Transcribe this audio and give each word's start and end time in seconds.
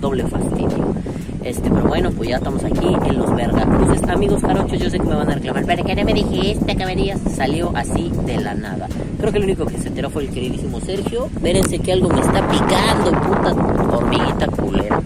Doble 0.00 0.24
fastidio. 0.24 0.94
Este, 1.44 1.70
pero 1.70 1.86
bueno, 1.86 2.10
pues 2.10 2.28
ya 2.28 2.36
estamos 2.36 2.64
aquí 2.64 2.86
en 2.86 3.18
los 3.18 3.34
Vergacruces. 3.34 4.08
Amigos 4.08 4.42
jarochos, 4.42 4.78
yo 4.78 4.90
sé 4.90 4.98
que 4.98 5.04
me 5.04 5.14
van 5.14 5.30
a 5.30 5.34
reclamar, 5.34 5.64
pero 5.66 5.84
que 5.84 5.94
no 5.94 6.04
me 6.04 6.14
dijiste 6.14 6.76
que 6.76 6.86
venías. 6.86 7.20
Salió 7.20 7.70
así 7.74 8.10
de 8.24 8.40
la 8.40 8.54
nada. 8.54 8.88
Creo 9.18 9.32
que 9.32 9.38
el 9.38 9.44
único 9.44 9.66
que 9.66 9.78
se 9.78 9.88
enteró 9.88 10.10
fue 10.10 10.22
el 10.24 10.30
queridísimo 10.30 10.80
Sergio. 10.80 11.26
Espérense 11.26 11.78
que 11.78 11.92
algo 11.92 12.08
me 12.08 12.20
está 12.20 12.48
picando, 12.48 13.10
puta 13.10 13.96
hormiguita 13.96 14.46
culera. 14.48 15.00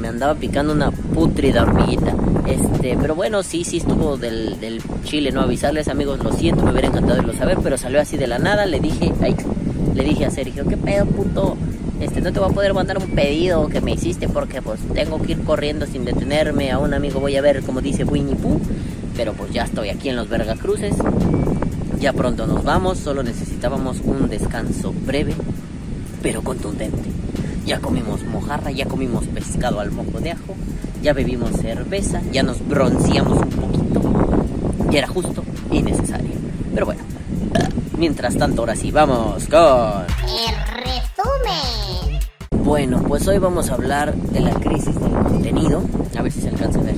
Me 0.00 0.08
andaba 0.08 0.34
picando 0.34 0.72
una 0.72 0.90
putrida 0.90 1.62
hormiguita. 1.62 2.14
Este, 2.46 2.96
pero 3.00 3.14
bueno, 3.14 3.42
sí, 3.42 3.64
sí 3.64 3.78
estuvo 3.78 4.16
del, 4.16 4.58
del 4.60 4.80
chile 5.04 5.32
no 5.32 5.40
avisarles, 5.40 5.88
amigos, 5.88 6.22
lo 6.22 6.32
siento, 6.32 6.64
me 6.64 6.70
hubiera 6.70 6.88
encantado 6.88 7.18
irlo 7.18 7.34
saber, 7.34 7.58
pero 7.62 7.76
salió 7.76 8.00
así 8.00 8.16
de 8.16 8.26
la 8.26 8.38
nada. 8.38 8.66
Le 8.66 8.80
dije, 8.80 9.12
ay, 9.20 9.34
le 9.94 10.04
dije 10.04 10.26
a 10.26 10.30
Sergio, 10.30 10.64
¿qué 10.66 10.76
pedo, 10.76 11.06
puto? 11.06 11.56
No 12.22 12.32
te 12.32 12.40
voy 12.40 12.50
a 12.50 12.54
poder 12.54 12.74
mandar 12.74 12.98
un 12.98 13.10
pedido 13.10 13.68
que 13.68 13.80
me 13.80 13.92
hiciste 13.92 14.28
porque 14.28 14.62
pues 14.62 14.80
tengo 14.94 15.20
que 15.22 15.32
ir 15.32 15.44
corriendo 15.44 15.86
sin 15.86 16.04
detenerme 16.04 16.70
a 16.70 16.78
un 16.78 16.94
amigo. 16.94 17.20
Voy 17.20 17.36
a 17.36 17.40
ver 17.40 17.62
como 17.62 17.80
dice 17.80 18.04
Winnie 18.04 18.34
Pooh 18.34 18.60
pero 19.16 19.32
pues 19.34 19.52
ya 19.52 19.64
estoy 19.64 19.88
aquí 19.88 20.08
en 20.08 20.16
los 20.16 20.28
Vergacruces. 20.28 20.94
Ya 21.98 22.12
pronto 22.12 22.46
nos 22.46 22.62
vamos 22.64 22.98
solo 22.98 23.22
necesitábamos 23.22 23.98
un 24.04 24.28
descanso 24.28 24.92
breve 24.92 25.34
pero 26.22 26.42
contundente. 26.42 27.10
Ya 27.66 27.80
comimos 27.80 28.24
mojarra 28.24 28.70
ya 28.70 28.86
comimos 28.86 29.26
pescado 29.26 29.80
al 29.80 29.90
mojo 29.90 30.20
de 30.20 30.32
ajo 30.32 30.56
ya 31.02 31.12
bebimos 31.12 31.52
cerveza 31.52 32.20
ya 32.32 32.42
nos 32.42 32.66
bronceamos 32.66 33.38
un 33.38 33.50
poquito 33.50 34.90
ya 34.90 34.98
era 34.98 35.08
justo 35.08 35.44
y 35.70 35.82
necesario. 35.82 36.32
Pero 36.74 36.86
bueno 36.86 37.02
mientras 37.98 38.36
tanto 38.36 38.62
ahora 38.62 38.76
sí 38.76 38.90
vamos 38.90 39.44
con 39.48 40.06
El 40.22 40.56
resumen. 40.84 41.87
Bueno, 42.68 43.02
pues 43.02 43.26
hoy 43.26 43.38
vamos 43.38 43.70
a 43.70 43.74
hablar 43.76 44.14
de 44.14 44.40
la 44.40 44.52
crisis 44.52 44.94
del 45.00 45.10
contenido. 45.10 45.82
A 46.18 46.20
ver 46.20 46.30
si 46.30 46.42
se 46.42 46.50
alcanza 46.50 46.78
a 46.78 46.82
ver. 46.82 46.96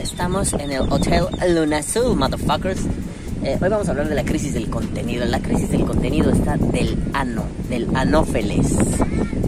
Estamos 0.00 0.52
en 0.52 0.70
el 0.70 0.82
Hotel 0.82 1.24
Luna 1.48 1.78
Azul, 1.78 2.14
motherfuckers. 2.14 2.82
Eh, 3.42 3.58
hoy 3.60 3.68
vamos 3.68 3.88
a 3.88 3.90
hablar 3.90 4.08
de 4.08 4.14
la 4.14 4.24
crisis 4.24 4.54
del 4.54 4.70
contenido. 4.70 5.26
La 5.26 5.40
crisis 5.40 5.68
del 5.72 5.84
contenido 5.84 6.30
está 6.30 6.56
del 6.56 6.96
ano, 7.12 7.42
del 7.68 7.88
anófeles. 7.96 8.76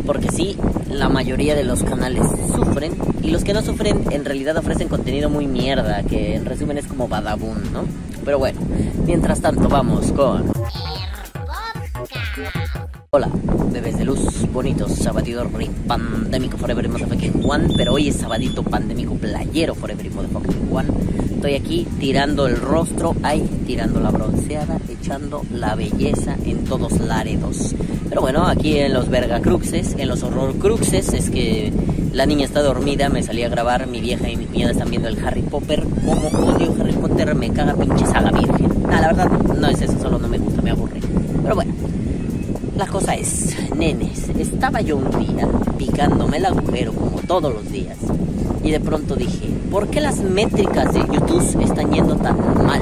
Porque 0.04 0.32
sí, 0.32 0.56
la 0.90 1.08
mayoría 1.08 1.54
de 1.54 1.62
los 1.62 1.84
canales 1.84 2.26
sufren 2.52 2.94
y 3.22 3.30
los 3.30 3.44
que 3.44 3.54
no 3.54 3.62
sufren 3.62 4.06
en 4.10 4.24
realidad 4.24 4.56
ofrecen 4.56 4.88
contenido 4.88 5.30
muy 5.30 5.46
mierda, 5.46 6.02
que 6.02 6.34
en 6.34 6.44
resumen 6.44 6.76
es 6.76 6.88
como 6.88 7.06
badabun, 7.06 7.72
¿no? 7.72 7.84
Pero 8.24 8.40
bueno, 8.40 8.60
mientras 9.06 9.40
tanto 9.40 9.68
vamos 9.68 10.10
con... 10.10 10.52
Hola, 13.12 13.28
bebés 13.72 13.98
de 13.98 14.04
luz, 14.04 14.20
bonitos, 14.52 14.92
sabadito 14.92 15.44
pandémico 15.88 16.56
forever 16.56 16.88
motherfucking 16.88 17.42
one, 17.44 17.74
pero 17.76 17.94
hoy 17.94 18.06
es 18.06 18.14
sabadito 18.14 18.62
pandémico 18.62 19.14
playero 19.14 19.74
forever 19.74 20.08
motherfucking 20.12 20.68
one. 20.70 20.88
Estoy 21.34 21.54
aquí 21.56 21.88
tirando 21.98 22.46
el 22.46 22.56
rostro, 22.56 23.16
ay, 23.24 23.40
tirando 23.66 23.98
la 23.98 24.10
bronceada, 24.12 24.78
echando 24.88 25.42
la 25.52 25.74
belleza 25.74 26.36
en 26.44 26.62
todos 26.62 27.00
laredos. 27.00 27.74
Pero 28.08 28.20
bueno, 28.20 28.46
aquí 28.46 28.78
en 28.78 28.94
los 28.94 29.08
vergacruxes, 29.08 29.96
en 29.98 30.06
los 30.06 30.22
horror 30.22 30.54
cruxes, 30.54 31.12
es 31.12 31.30
que 31.30 31.72
la 32.12 32.26
niña 32.26 32.44
está 32.44 32.62
dormida, 32.62 33.08
me 33.08 33.24
salí 33.24 33.42
a 33.42 33.48
grabar, 33.48 33.88
mi 33.88 34.00
vieja 34.00 34.30
y 34.30 34.36
mi 34.36 34.46
cuñada 34.46 34.70
están 34.70 34.88
viendo 34.88 35.08
el 35.08 35.18
Harry 35.26 35.42
Potter. 35.42 35.82
Como 35.82 36.28
odio 36.48 36.76
Harry 36.78 36.92
Potter, 36.92 37.34
me 37.34 37.50
caga 37.50 37.74
pinche 37.74 38.06
saga 38.06 38.30
virgen. 38.30 38.68
Ah, 38.88 39.00
la 39.00 39.06
verdad, 39.08 39.30
no 39.58 39.66
es 39.66 39.82
eso, 39.82 39.98
solo 39.98 40.16
no 40.20 40.28
me 40.28 40.38
gusta, 40.38 40.62
me 40.62 40.70
aburre. 40.70 41.00
Pero 41.42 41.56
bueno, 41.56 41.74
la 42.80 42.86
cosa 42.86 43.14
es, 43.14 43.54
nenes, 43.76 44.30
estaba 44.38 44.80
yo 44.80 44.96
un 44.96 45.10
día 45.10 45.46
picándome 45.76 46.38
el 46.38 46.46
agujero 46.46 46.94
como 46.94 47.18
todos 47.18 47.52
los 47.52 47.70
días 47.70 47.98
y 48.64 48.70
de 48.70 48.80
pronto 48.80 49.16
dije, 49.16 49.50
¿por 49.70 49.88
qué 49.88 50.00
las 50.00 50.20
métricas 50.20 50.94
de 50.94 51.00
YouTube 51.00 51.60
están 51.62 51.92
yendo 51.92 52.16
tan 52.16 52.38
mal? 52.64 52.80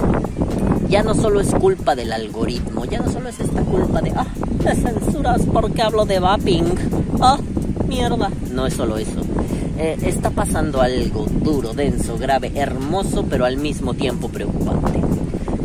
Ya 0.88 1.02
no 1.02 1.14
solo 1.14 1.40
es 1.40 1.52
culpa 1.52 1.96
del 1.96 2.12
algoritmo, 2.12 2.84
ya 2.84 3.00
no 3.00 3.10
solo 3.10 3.28
es 3.28 3.40
esta 3.40 3.60
culpa 3.62 4.00
de, 4.00 4.12
ah, 4.14 4.28
te 4.62 4.76
censuras 4.76 5.42
porque 5.52 5.82
hablo 5.82 6.04
de 6.04 6.20
vaping, 6.20 6.74
ah, 7.20 7.38
mierda. 7.88 8.30
No 8.52 8.66
es 8.68 8.74
solo 8.74 8.98
eso. 8.98 9.20
Eh, 9.78 9.98
está 10.02 10.30
pasando 10.30 10.80
algo 10.80 11.26
duro, 11.26 11.74
denso, 11.74 12.16
grave, 12.18 12.52
hermoso, 12.54 13.24
pero 13.28 13.46
al 13.46 13.56
mismo 13.56 13.94
tiempo 13.94 14.28
preocupante 14.28 14.97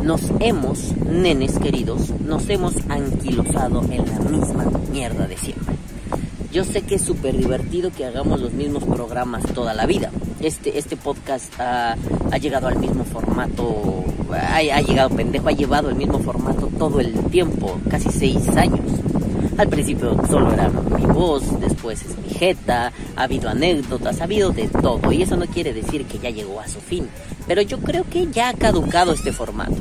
nos 0.03 0.21
hemos, 0.41 0.95
nenes 0.97 1.57
queridos, 1.59 2.09
nos 2.19 2.49
hemos 2.49 2.75
anquilosado 2.89 3.83
en 3.89 4.05
la 4.05 4.19
misma 4.19 4.65
mierda 4.91 5.27
de 5.27 5.37
siempre. 5.37 5.75
Yo 6.51 6.65
sé 6.65 6.81
que 6.81 6.95
es 6.95 7.01
súper 7.01 7.37
divertido 7.37 7.89
que 7.89 8.05
hagamos 8.05 8.41
los 8.41 8.51
mismos 8.51 8.83
programas 8.83 9.43
toda 9.53 9.73
la 9.73 9.85
vida. 9.85 10.11
Este, 10.41 10.77
este 10.77 10.97
podcast 10.97 11.53
ha, 11.59 11.95
llegado 12.37 12.67
al 12.67 12.77
mismo 12.79 13.05
formato, 13.05 14.03
ha, 14.31 14.57
ha, 14.57 14.81
llegado 14.81 15.09
pendejo, 15.09 15.47
ha 15.47 15.53
llevado 15.53 15.89
el 15.89 15.95
mismo 15.95 16.19
formato 16.19 16.69
todo 16.77 16.99
el 16.99 17.13
tiempo, 17.31 17.79
casi 17.89 18.11
seis 18.11 18.49
años. 18.49 18.81
Al 19.57 19.69
principio 19.69 20.17
solo 20.27 20.51
era 20.51 20.69
mi 20.69 21.05
voz, 21.05 21.59
después 21.59 22.01
es 22.01 22.17
mi 22.17 22.29
jeta, 22.29 22.91
ha 23.15 23.23
habido 23.23 23.49
anécdotas, 23.49 24.19
ha 24.19 24.25
habido 24.25 24.49
de 24.49 24.67
todo. 24.67 25.11
Y 25.11 25.21
eso 25.21 25.37
no 25.37 25.45
quiere 25.45 25.73
decir 25.73 26.05
que 26.05 26.19
ya 26.19 26.29
llegó 26.29 26.59
a 26.59 26.67
su 26.67 26.81
fin. 26.81 27.07
Pero 27.47 27.61
yo 27.61 27.79
creo 27.79 28.03
que 28.09 28.27
ya 28.27 28.49
ha 28.49 28.53
caducado 28.53 29.13
este 29.13 29.31
formato. 29.31 29.75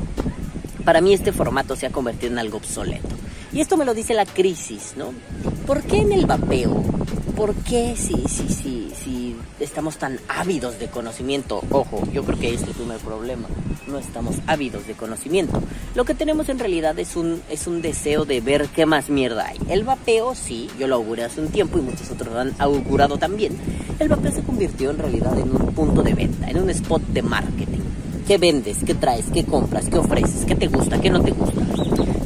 Para 0.84 1.00
mí 1.00 1.14
este 1.14 1.32
formato 1.32 1.76
se 1.76 1.86
ha 1.86 1.90
convertido 1.90 2.32
en 2.32 2.38
algo 2.38 2.58
obsoleto. 2.58 3.08
Y 3.52 3.60
esto 3.60 3.76
me 3.76 3.84
lo 3.84 3.94
dice 3.94 4.14
la 4.14 4.24
crisis, 4.24 4.94
¿no? 4.96 5.12
¿Por 5.66 5.82
qué 5.82 5.98
en 5.98 6.12
el 6.12 6.26
vapeo? 6.26 6.82
¿Por 7.36 7.54
qué 7.54 7.94
si, 7.96 8.14
si, 8.28 8.48
si, 8.48 8.90
si 8.96 9.36
estamos 9.60 9.96
tan 9.96 10.18
ávidos 10.28 10.78
de 10.78 10.88
conocimiento? 10.88 11.62
Ojo, 11.70 12.02
yo 12.12 12.24
creo 12.24 12.38
que 12.38 12.54
este 12.54 12.70
es 12.70 12.76
el 12.78 12.98
problema. 12.98 13.48
No 13.86 13.98
estamos 13.98 14.36
ávidos 14.46 14.86
de 14.86 14.94
conocimiento. 14.94 15.62
Lo 15.94 16.04
que 16.04 16.14
tenemos 16.14 16.48
en 16.48 16.58
realidad 16.58 16.98
es 16.98 17.14
un, 17.14 17.42
es 17.50 17.66
un 17.66 17.82
deseo 17.82 18.24
de 18.24 18.40
ver 18.40 18.68
qué 18.68 18.86
más 18.86 19.10
mierda 19.10 19.46
hay. 19.48 19.58
El 19.68 19.84
vapeo, 19.84 20.34
sí, 20.34 20.68
yo 20.78 20.86
lo 20.86 20.96
auguré 20.96 21.24
hace 21.24 21.40
un 21.40 21.48
tiempo 21.48 21.78
y 21.78 21.82
muchos 21.82 22.10
otros 22.10 22.32
lo 22.32 22.40
han 22.40 22.54
augurado 22.58 23.18
también. 23.18 23.56
El 23.98 24.08
vapeo 24.08 24.32
se 24.32 24.42
convirtió 24.42 24.90
en 24.90 24.98
realidad 24.98 25.38
en 25.38 25.50
un 25.50 25.74
punto 25.74 26.02
de 26.02 26.14
venta, 26.14 26.48
en 26.48 26.58
un 26.58 26.70
spot 26.70 27.02
de 27.08 27.22
marketing. 27.22 27.71
¿Qué 28.26 28.38
vendes? 28.38 28.78
¿Qué 28.84 28.94
traes? 28.94 29.26
¿Qué 29.32 29.44
compras? 29.44 29.88
¿Qué 29.88 29.98
ofreces? 29.98 30.44
¿Qué 30.44 30.54
te 30.54 30.68
gusta? 30.68 31.00
¿Qué 31.00 31.10
no 31.10 31.20
te 31.22 31.32
gusta? 31.32 31.60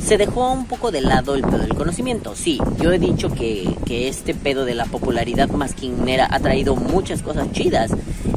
Se 0.00 0.18
dejó 0.18 0.52
un 0.52 0.66
poco 0.66 0.90
de 0.90 1.00
lado 1.00 1.34
el 1.34 1.42
pedo 1.42 1.58
del 1.58 1.74
conocimiento. 1.74 2.36
Sí, 2.36 2.60
yo 2.80 2.92
he 2.92 2.98
dicho 2.98 3.30
que, 3.30 3.68
que 3.84 4.08
este 4.08 4.34
pedo 4.34 4.64
de 4.64 4.74
la 4.74 4.84
popularidad 4.84 5.48
masquinera 5.48 6.28
ha 6.30 6.38
traído 6.38 6.76
muchas 6.76 7.22
cosas 7.22 7.50
chidas. 7.52 7.90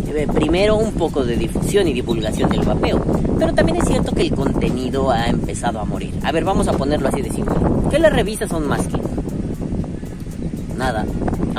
Eh, 0.07 0.27
primero, 0.33 0.77
un 0.77 0.93
poco 0.93 1.23
de 1.23 1.35
difusión 1.35 1.87
y 1.87 1.93
divulgación 1.93 2.49
del 2.49 2.61
vapeo. 2.61 3.01
Pero 3.37 3.53
también 3.53 3.77
es 3.77 3.87
cierto 3.87 4.13
que 4.13 4.23
el 4.23 4.31
contenido 4.31 5.11
ha 5.11 5.27
empezado 5.27 5.79
a 5.79 5.85
morir. 5.85 6.13
A 6.23 6.31
ver, 6.31 6.43
vamos 6.43 6.67
a 6.67 6.73
ponerlo 6.73 7.09
así 7.09 7.21
de 7.21 7.29
simple. 7.29 7.55
¿Qué 7.91 7.99
le 7.99 8.09
revisas 8.09 8.51
a 8.51 8.57
un 8.57 8.67
masking? 8.67 9.01
Nada. 10.77 11.05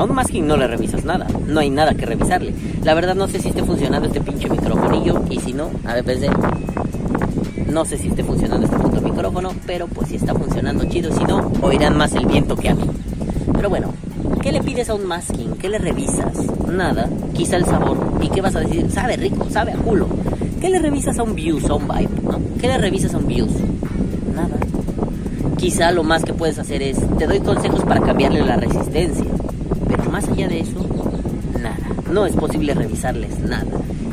A 0.01 0.05
un 0.05 0.15
masking 0.15 0.47
no 0.47 0.57
le 0.57 0.67
revisas 0.67 1.05
nada. 1.05 1.27
No 1.47 1.61
hay 1.61 1.69
nada 1.69 1.93
que 1.93 2.07
revisarle. 2.07 2.55
La 2.85 2.95
verdad 2.95 3.15
no 3.15 3.29
sé 3.29 3.39
si 3.39 3.49
esté 3.49 3.63
funcionando 3.63 4.07
este 4.07 4.23
pinche 4.23 4.49
microfonillo. 4.49 5.23
Y 5.29 5.39
si 5.41 5.53
no, 5.53 5.69
a 5.85 5.93
ver, 5.93 6.19
de... 6.19 6.31
No 7.67 7.85
sé 7.85 7.99
si 7.99 8.09
esté 8.09 8.25
funcionando 8.25 8.65
este 8.65 8.79
puto 8.79 9.03
micrófono. 9.03 9.51
Pero 9.67 9.89
pues 9.89 10.09
si 10.09 10.17
está 10.17 10.35
funcionando 10.35 10.87
chido. 10.87 11.13
Si 11.13 11.23
no, 11.25 11.53
oirán 11.61 11.99
más 11.99 12.15
el 12.15 12.25
viento 12.25 12.57
que 12.57 12.71
a 12.71 12.75
mí. 12.75 12.85
Pero 13.53 13.69
bueno, 13.69 13.93
¿qué 14.41 14.53
le 14.53 14.63
pides 14.63 14.89
a 14.89 14.95
un 14.95 15.05
masking? 15.05 15.57
¿Qué 15.59 15.69
le 15.69 15.77
revisas? 15.77 16.33
Nada. 16.67 17.07
Quizá 17.35 17.57
el 17.57 17.67
sabor. 17.67 17.99
¿Y 18.23 18.31
qué 18.31 18.41
vas 18.41 18.57
a 18.57 18.61
decir? 18.61 18.91
Sabe 18.91 19.19
rico, 19.19 19.49
sabe 19.51 19.73
a 19.73 19.77
culo. 19.77 20.09
¿Qué 20.63 20.71
le 20.71 20.79
revisas 20.79 21.19
a 21.19 21.25
un 21.25 21.35
views, 21.35 21.69
a 21.69 21.75
un 21.75 21.87
vibe? 21.87 22.23
¿no? 22.23 22.41
¿Qué 22.59 22.69
le 22.69 22.79
revisas 22.79 23.13
a 23.13 23.19
un 23.19 23.27
views? 23.27 23.53
Nada. 24.35 24.57
Quizá 25.59 25.93
lo 25.93 26.05
más 26.05 26.25
que 26.25 26.33
puedes 26.33 26.59
hacer 26.59 26.81
es, 26.81 26.97
te 27.19 27.27
doy 27.27 27.41
consejos 27.41 27.85
para 27.85 28.01
cambiarle 28.01 28.43
la 28.47 28.57
resistencia. 28.57 29.27
Más 30.21 30.29
allá 30.29 30.49
de 30.49 30.61
eso, 30.61 30.87
nada. 31.63 31.79
No 32.13 32.27
es 32.27 32.37
posible 32.37 32.75
revisarles 32.75 33.39
nada. 33.39 33.65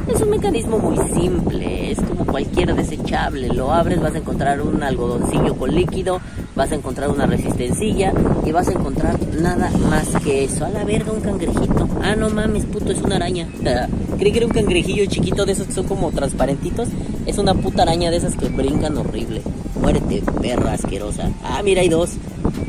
Es 0.08 0.22
un 0.22 0.30
mecanismo 0.30 0.80
muy 0.80 0.98
simple, 1.14 1.92
es 1.92 2.00
como 2.00 2.26
cualquier 2.26 2.74
desechable. 2.74 3.50
Lo 3.50 3.74
abres, 3.74 4.00
vas 4.00 4.16
a 4.16 4.20
encontrar 4.20 4.62
un 4.62 4.82
algodoncillo 4.84 5.58
con 5.58 5.76
líquido, 5.76 6.22
vas 6.56 6.72
a 6.72 6.76
encontrar 6.76 7.10
una 7.10 7.26
resistencilla 7.26 8.14
y 8.46 8.54
vas 8.54 8.70
a 8.70 8.72
encontrar 8.72 9.20
nada 9.42 9.70
más 9.90 10.08
que 10.24 10.46
eso. 10.46 10.64
A 10.64 10.70
la 10.70 10.86
verga, 10.86 11.12
un 11.12 11.20
cangrejito. 11.20 11.90
Ah, 12.02 12.16
no 12.16 12.30
mames, 12.30 12.64
puto, 12.64 12.90
es 12.94 13.02
una 13.02 13.18
araña. 13.18 13.50
Creí 14.18 14.32
que 14.32 14.38
era 14.38 14.48
un 14.48 14.54
cangrejillo 14.54 15.08
chiquito 15.08 15.46
de 15.46 15.52
esos 15.52 15.68
que 15.68 15.74
son 15.74 15.88
como 15.88 16.10
transparentitos. 16.12 16.88
Es 17.26 17.38
una 17.38 17.54
puta 17.54 17.82
araña 17.82 18.12
de 18.12 18.16
esas 18.16 18.34
que 18.38 18.48
brincan 18.48 18.96
horrible. 18.98 19.42
Muérete, 19.82 20.24
perra 20.42 20.72
asquerosa. 20.72 21.32
Ah, 21.44 21.62
mira, 21.66 21.82
hay 21.82 21.90
dos. 21.90 22.12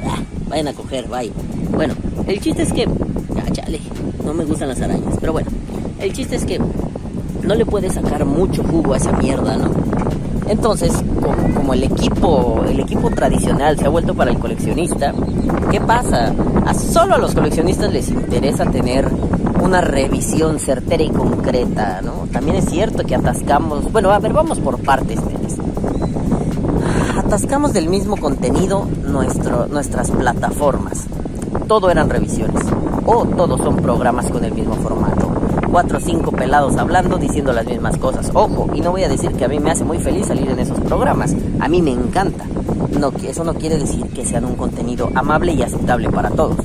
Ah, 0.04 0.18
vayan 0.48 0.66
a 0.66 0.72
coger, 0.72 1.06
bye. 1.06 1.30
Bueno, 1.70 1.94
el 2.26 2.40
chiste 2.40 2.62
es 2.62 2.72
que. 2.72 2.88
Me 4.38 4.44
gustan 4.44 4.68
las 4.68 4.80
arañas. 4.80 5.16
Pero 5.18 5.32
bueno, 5.32 5.50
el 5.98 6.12
chiste 6.12 6.36
es 6.36 6.44
que 6.44 6.60
no 7.42 7.54
le 7.56 7.66
puedes 7.66 7.94
sacar 7.94 8.24
mucho 8.24 8.62
jugo 8.62 8.94
a 8.94 8.96
esa 8.96 9.10
mierda, 9.10 9.56
¿no? 9.56 9.70
Entonces, 10.46 10.92
como, 11.52 11.74
el 11.74 11.82
equipo, 11.82 12.62
el 12.68 12.78
equipo 12.78 13.10
tradicional 13.10 13.76
se 13.76 13.86
ha 13.86 13.88
vuelto 13.88 14.14
para 14.14 14.30
el 14.30 14.38
coleccionista, 14.38 15.12
¿qué 15.72 15.80
pasa? 15.80 16.32
A 16.64 16.72
solo 16.72 17.16
a 17.16 17.18
los 17.18 17.34
coleccionistas 17.34 17.92
les 17.92 18.10
interesa 18.10 18.64
tener 18.64 19.08
una 19.60 19.80
revisión 19.80 20.60
certera 20.60 21.02
y 21.02 21.10
concreta, 21.10 22.00
¿no? 22.00 22.28
También 22.32 22.58
es 22.58 22.66
cierto 22.66 23.04
que 23.04 23.16
atascamos, 23.16 23.90
bueno, 23.90 24.10
a 24.12 24.20
ver, 24.20 24.32
vamos 24.32 24.60
por 24.60 24.78
partes, 24.78 25.18
Atascamos 27.18 27.72
del 27.72 27.88
mismo 27.88 28.16
contenido 28.16 28.86
nuestras 29.04 30.10
plataformas. 30.12 31.06
Todo 31.66 31.90
eran 31.90 32.08
revisiones 32.08 32.62
o 33.10 33.24
todos 33.24 33.58
son 33.62 33.76
programas 33.76 34.30
con 34.30 34.44
el 34.44 34.52
mismo 34.52 34.74
formato 34.74 35.32
cuatro 35.70 35.98
o 35.98 36.00
cinco 36.00 36.30
pelados 36.32 36.76
hablando, 36.76 37.18
diciendo 37.18 37.52
las 37.52 37.66
mismas 37.66 37.96
cosas. 37.98 38.30
Ojo, 38.34 38.68
y 38.74 38.80
no 38.80 38.90
voy 38.90 39.04
a 39.04 39.08
decir 39.08 39.32
que 39.32 39.44
a 39.44 39.48
mí 39.48 39.58
me 39.60 39.70
hace 39.70 39.84
muy 39.84 39.98
feliz 39.98 40.26
salir 40.26 40.50
en 40.50 40.58
esos 40.58 40.80
programas. 40.80 41.34
A 41.60 41.68
mí 41.68 41.82
me 41.82 41.90
encanta. 41.90 42.44
No, 42.98 43.12
eso 43.22 43.44
no 43.44 43.54
quiere 43.54 43.78
decir 43.78 44.06
que 44.08 44.24
sean 44.24 44.44
un 44.44 44.56
contenido 44.56 45.10
amable 45.14 45.52
y 45.52 45.62
aceptable 45.62 46.10
para 46.10 46.30
todos. 46.30 46.58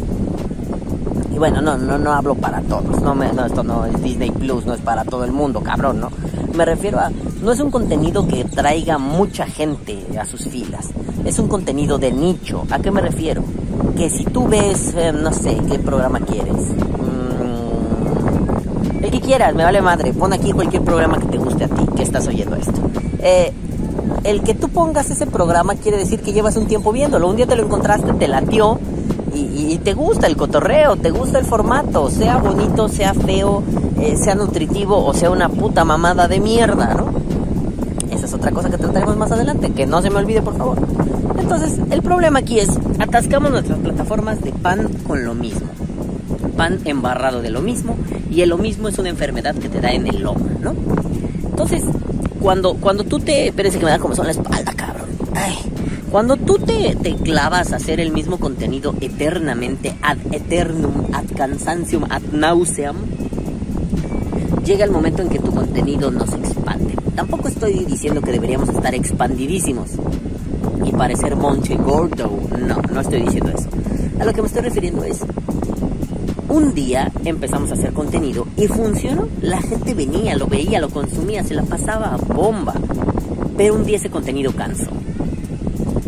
Y 1.33 1.37
bueno, 1.37 1.61
no, 1.61 1.77
no, 1.77 1.97
no 1.97 2.13
hablo 2.13 2.35
para 2.35 2.61
todos. 2.61 3.01
No, 3.01 3.13
me, 3.13 3.31
no, 3.33 3.45
esto 3.45 3.63
no 3.63 3.85
es 3.85 4.01
Disney 4.01 4.31
Plus, 4.31 4.65
no 4.65 4.73
es 4.73 4.81
para 4.81 5.03
todo 5.03 5.25
el 5.25 5.31
mundo, 5.31 5.61
cabrón, 5.61 5.99
¿no? 5.99 6.09
Me 6.55 6.65
refiero 6.65 6.99
a, 6.99 7.09
no 7.41 7.51
es 7.51 7.59
un 7.59 7.71
contenido 7.71 8.27
que 8.27 8.45
traiga 8.45 8.97
mucha 8.97 9.45
gente 9.45 10.05
a 10.19 10.25
sus 10.25 10.47
filas. 10.47 10.89
Es 11.25 11.39
un 11.39 11.47
contenido 11.47 11.97
de 11.97 12.11
nicho. 12.11 12.63
¿A 12.69 12.79
qué 12.79 12.91
me 12.91 13.01
refiero? 13.01 13.43
Que 13.97 14.09
si 14.09 14.25
tú 14.25 14.47
ves, 14.47 14.93
eh, 14.95 15.11
no 15.13 15.31
sé, 15.33 15.57
qué 15.69 15.79
programa 15.79 16.19
quieres 16.19 16.73
el 19.03 19.11
que 19.11 19.19
quieras, 19.19 19.53
me 19.53 19.63
vale 19.63 19.81
madre. 19.81 20.13
Pon 20.13 20.33
aquí 20.33 20.53
cualquier 20.53 20.81
programa 20.81 21.17
que 21.17 21.25
te 21.25 21.37
guste 21.37 21.65
a 21.65 21.67
ti, 21.67 21.85
que 21.95 22.03
estás 22.03 22.27
oyendo 22.27 22.55
esto. 22.55 22.79
Eh, 23.19 23.51
el 24.23 24.41
que 24.41 24.53
tú 24.53 24.69
pongas 24.69 25.09
ese 25.11 25.27
programa 25.27 25.75
quiere 25.75 25.97
decir 25.97 26.21
que 26.21 26.31
llevas 26.31 26.55
un 26.55 26.67
tiempo 26.67 26.91
viéndolo. 26.91 27.29
Un 27.29 27.35
día 27.35 27.45
te 27.45 27.55
lo 27.55 27.63
encontraste, 27.63 28.13
te 28.13 28.27
latió 28.27 28.79
y, 29.35 29.77
te 29.83 29.93
gusta 29.93 30.27
el 30.27 30.37
cotorreo, 30.37 30.95
te 30.95 31.09
gusta 31.09 31.39
el 31.39 31.45
formato, 31.45 32.09
sea 32.09 32.37
bonito, 32.37 32.87
sea 32.87 33.13
feo, 33.13 33.63
eh, 33.99 34.15
sea 34.15 34.35
nutritivo 34.35 35.03
o 35.03 35.13
sea 35.13 35.31
una 35.31 35.49
puta 35.49 35.83
mamada 35.83 36.27
de 36.27 36.39
mierda, 36.39 36.93
¿no? 36.93 37.12
Otra 38.43 38.51
cosa 38.51 38.69
que 38.69 38.77
trataremos 38.77 39.15
más 39.15 39.31
adelante, 39.31 39.71
que 39.71 39.85
no 39.85 40.01
se 40.01 40.09
me 40.09 40.17
olvide, 40.17 40.41
por 40.41 40.57
favor. 40.57 40.77
Entonces, 41.39 41.79
el 41.89 42.01
problema 42.01 42.39
aquí 42.39 42.59
es, 42.59 42.77
atascamos 42.99 43.51
nuestras 43.51 43.79
plataformas 43.79 44.41
de 44.41 44.51
pan 44.51 44.89
con 45.07 45.23
lo 45.23 45.33
mismo 45.33 45.61
pan 46.57 46.79
embarrado 46.83 47.41
de 47.41 47.49
lo 47.49 47.61
mismo 47.61 47.95
y 48.29 48.41
el 48.41 48.49
lo 48.49 48.57
mismo 48.57 48.89
es 48.89 48.97
una 48.97 49.07
enfermedad 49.07 49.55
que 49.55 49.69
te 49.69 49.79
da 49.79 49.93
en 49.93 50.07
el 50.07 50.21
lomo, 50.21 50.45
¿no? 50.61 50.75
Entonces, 51.45 51.83
cuando, 52.41 52.75
cuando 52.75 53.05
tú 53.05 53.19
te... 53.19 53.47
Espérense 53.47 53.79
que 53.79 53.85
me 53.85 53.91
da 53.91 53.99
como 53.99 54.13
son 54.13 54.25
la 54.25 54.33
espalda, 54.33 54.73
cabrón. 54.73 55.07
Ay, 55.35 55.55
cuando 56.11 56.35
tú 56.35 56.59
te, 56.59 56.97
te, 57.01 57.15
clavas 57.15 57.71
a 57.71 57.77
hacer 57.77 58.01
el 58.01 58.11
mismo 58.11 58.39
contenido 58.39 58.93
eternamente, 58.99 59.95
ad 60.01 60.17
eternum, 60.31 61.05
ad 61.13 61.25
cansancium, 61.33 62.03
ad 62.09 62.23
nauseam, 62.33 62.97
llega 64.65 64.83
el 64.83 64.91
momento 64.91 65.21
en 65.21 65.29
que 65.29 65.39
tu 65.39 65.51
contenido 65.51 66.11
no 66.11 66.27
se 66.27 66.35
expande. 66.35 66.52
Tampoco 67.15 67.47
estoy 67.47 67.85
diciendo 67.85 68.21
que 68.21 68.31
deberíamos 68.31 68.69
estar 68.69 68.93
expandidísimos 68.95 69.91
y 70.85 70.91
parecer 70.91 71.35
Monche 71.35 71.75
Gordo. 71.75 72.31
No, 72.59 72.81
no 72.81 73.01
estoy 73.01 73.21
diciendo 73.21 73.51
eso. 73.55 73.69
A 74.19 74.25
lo 74.25 74.33
que 74.33 74.41
me 74.41 74.47
estoy 74.47 74.63
refiriendo 74.63 75.03
es 75.03 75.19
un 76.49 76.73
día 76.73 77.11
empezamos 77.25 77.71
a 77.71 77.73
hacer 77.73 77.93
contenido 77.93 78.47
y 78.57 78.67
funcionó. 78.67 79.27
La 79.41 79.61
gente 79.61 79.93
venía, 79.93 80.35
lo 80.35 80.47
veía, 80.47 80.79
lo 80.79 80.89
consumía, 80.89 81.43
se 81.43 81.53
la 81.53 81.63
pasaba 81.63 82.13
a 82.13 82.17
bomba. 82.17 82.73
Pero 83.57 83.75
un 83.75 83.85
día 83.85 83.97
ese 83.97 84.09
contenido 84.09 84.51
cansó. 84.55 84.91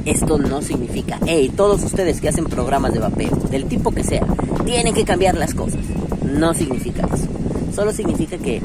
Esto 0.06 0.38
no 0.38 0.62
significa, 0.62 1.19
hey, 1.25 1.51
todos 1.56 1.84
ustedes 1.84 2.22
que 2.22 2.30
hacen 2.30 2.46
programas 2.46 2.94
de 2.94 3.00
vapeo, 3.00 3.36
del 3.50 3.66
tipo 3.66 3.92
que 3.92 4.04
sea, 4.04 4.24
tienen 4.63 4.94
que 4.94 5.04
cambiar 5.04 5.36
las 5.36 5.56
cosas. 5.56 5.81
No 6.24 6.54
significa 6.54 7.08
eso. 7.12 7.28
Solo 7.75 7.92
significa 7.92 8.38
que 8.38 8.62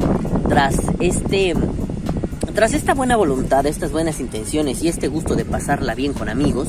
tras 0.48 0.76
este 1.00 1.54
tras 2.60 2.74
esta 2.74 2.92
buena 2.92 3.16
voluntad, 3.16 3.64
estas 3.64 3.90
buenas 3.90 4.20
intenciones 4.20 4.82
y 4.82 4.88
este 4.88 5.08
gusto 5.08 5.34
de 5.34 5.46
pasarla 5.46 5.94
bien 5.94 6.12
con 6.12 6.28
amigos, 6.28 6.68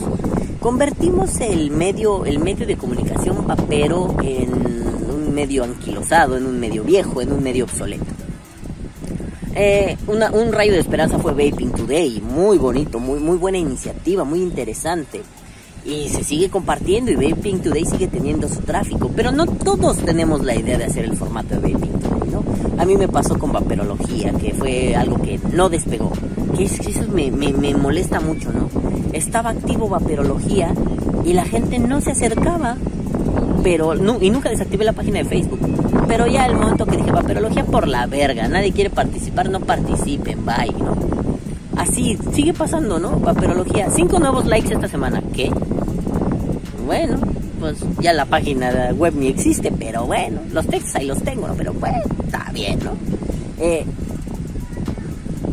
convertimos 0.61 1.41
el 1.41 1.69
medio, 1.69 2.23
el 2.23 2.39
medio 2.39 2.65
de 2.65 2.77
comunicación 2.77 3.45
vapero 3.45 4.15
en 4.23 5.35
medio 5.35 5.65
anquilosado, 5.65 6.38
en 6.38 6.45
un 6.45 6.61
medio 6.61 6.85
viejo, 6.85 7.21
en 7.21 7.33
un 7.33 7.43
medio 7.43 7.65
obsoleto. 7.65 8.05
Eh, 9.53 9.98
un 10.07 10.53
rayo 10.53 10.71
de 10.71 10.79
esperanza 10.79 11.19
fue 11.19 11.33
Vaping 11.33 11.74
Today, 11.74 12.21
muy 12.21 12.57
bonito, 12.57 12.98
muy, 12.98 13.19
muy 13.19 13.36
buena 13.36 13.57
iniciativa, 13.57 14.24
muy 14.24 14.41
interesante. 14.41 15.21
Y 15.83 16.07
se 16.07 16.24
sigue 16.24 16.50
compartiendo 16.50 17.12
y 17.12 17.15
Vaping 17.15 17.60
Today 17.60 17.83
sigue 17.83 18.07
teniendo 18.07 18.48
su 18.48 18.62
tráfico, 18.62 19.12
pero 19.13 19.33
no 19.33 19.45
todos 19.45 19.98
tenemos 19.98 20.41
la 20.45 20.55
idea 20.55 20.77
de 20.77 20.86
hacer 20.86 21.03
el 21.03 21.17
formato 21.17 21.60
de 21.60 21.74
Vaping 21.74 22.00
Today. 22.00 22.30
A 22.81 22.85
mí 22.85 22.97
me 22.97 23.07
pasó 23.07 23.38
con 23.38 23.51
Vaperología, 23.51 24.33
que 24.33 24.55
fue 24.55 24.95
algo 24.95 25.21
que 25.21 25.39
no 25.53 25.69
despegó, 25.69 26.11
que 26.57 26.63
eso 26.63 27.03
me, 27.13 27.29
me, 27.29 27.53
me 27.53 27.75
molesta 27.75 28.19
mucho, 28.19 28.51
¿no? 28.51 28.69
Estaba 29.13 29.51
activo 29.51 29.88
Vaperología 29.88 30.73
y 31.23 31.33
la 31.33 31.45
gente 31.45 31.77
no 31.77 32.01
se 32.01 32.09
acercaba 32.09 32.77
pero 33.61 33.93
y 34.19 34.31
nunca 34.31 34.50
desactivé 34.50 34.83
la 34.83 34.93
página 34.93 35.19
de 35.19 35.25
Facebook. 35.25 35.59
Pero 36.07 36.25
ya 36.25 36.47
el 36.47 36.55
momento 36.55 36.88
que 36.88 36.97
dije 36.97 37.11
vaperología 37.11 37.65
por 37.65 37.88
la 37.88 38.07
verga, 38.07 38.47
nadie 38.47 38.71
quiere 38.71 38.89
participar, 38.89 39.51
no 39.51 39.59
participen, 39.59 40.43
bye, 40.43 40.73
¿no? 40.79 40.95
Así, 41.77 42.17
sigue 42.33 42.53
pasando, 42.53 42.97
¿no? 42.97 43.19
Vaperología, 43.19 43.91
cinco 43.91 44.17
nuevos 44.17 44.47
likes 44.47 44.73
esta 44.73 44.88
semana, 44.88 45.21
¿qué? 45.35 45.51
Bueno, 46.83 47.19
pues 47.62 47.77
ya 48.00 48.12
la 48.12 48.25
página 48.25 48.91
web 48.94 49.13
ni 49.15 49.27
existe, 49.27 49.72
pero 49.72 50.08
bueno, 50.08 50.41
los 50.51 50.65
textos 50.65 50.96
ahí 50.96 51.06
los 51.06 51.22
tengo, 51.22 51.48
¿no? 51.48 51.53
Pero 51.53 51.74
bueno, 51.74 52.01
está 52.25 52.51
bien, 52.51 52.80
¿no? 52.84 52.94
Eh, 53.60 53.86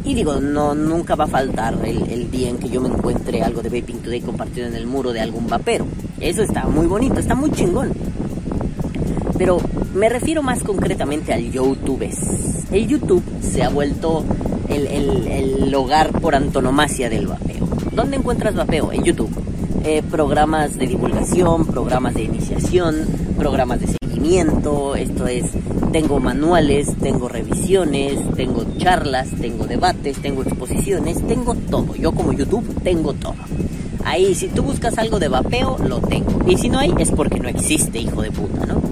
y 0.05 0.15
digo, 0.15 0.41
no, 0.41 0.75
nunca 0.75 1.15
va 1.17 1.25
a 1.25 1.29
faltar 1.29 1.79
el, 1.85 2.11
el, 2.11 2.31
día 2.31 2.49
en 2.49 2.57
que 2.57 2.71
yo 2.71 2.81
me 2.81 2.89
encuentre 2.89 3.43
algo 3.43 3.61
de 3.61 3.69
Vaping 3.69 3.99
Today 3.99 4.23
compartido 4.23 4.67
en 4.67 4.75
el 4.75 4.87
muro 4.87 5.13
de 5.13 5.21
algún 5.21 5.47
vapero. 5.49 5.87
Eso 6.19 6.43
está 6.43 6.65
muy 6.65 6.87
bonito, 6.87 7.21
está 7.21 7.35
muy 7.35 7.51
chingón. 7.51 7.93
Pero 9.37 9.59
me 9.95 10.09
refiero 10.09 10.43
más 10.43 10.63
concretamente 10.65 11.35
al 11.35 11.53
YouTube. 11.53 12.09
El 12.73 12.89
YouTube 12.89 13.23
se 13.43 13.63
ha 13.63 13.69
vuelto 13.69 14.25
el, 14.71 14.87
el, 14.87 15.75
hogar 15.75 16.11
por 16.21 16.35
antonomasia 16.35 17.11
del 17.11 17.27
vapeo. 17.27 17.69
¿Dónde 17.93 18.17
encuentras 18.17 18.55
vapeo? 18.55 18.93
En 18.93 19.05
YouTube. 19.05 19.48
Eh, 19.85 20.03
programas 20.11 20.77
de 20.77 20.87
divulgación, 20.87 21.67
programas 21.67 22.15
de 22.15 22.23
iniciación, 22.25 22.97
programas 23.37 23.81
de 23.81 23.87
seguimiento, 24.03 24.97
esto 24.97 25.27
es, 25.27 25.45
tengo 25.93 26.21
manuales, 26.21 26.95
tengo 27.01 27.29
revisiones, 27.29 28.19
tengo 28.37 28.65
charlas, 28.77 29.29
tengo 29.41 29.67
debates, 29.67 30.19
tengo 30.19 30.43
exposiciones, 30.43 31.27
tengo 31.27 31.55
todo. 31.55 31.95
Yo 31.95 32.13
como 32.13 32.33
YouTube 32.33 32.67
tengo 32.83 33.15
todo. 33.15 33.37
Ahí, 34.05 34.35
si 34.35 34.49
tú 34.49 34.63
buscas 34.63 34.99
algo 34.99 35.19
de 35.19 35.29
vapeo, 35.29 35.77
lo 35.87 36.01
tengo. 36.01 36.31
Y 36.47 36.57
si 36.57 36.69
no 36.69 36.79
hay, 36.79 36.93
es 36.99 37.11
porque 37.11 37.39
no 37.39 37.49
existe, 37.49 37.99
hijo 37.99 38.23
de 38.23 38.31
puta, 38.31 38.67
¿no? 38.67 38.83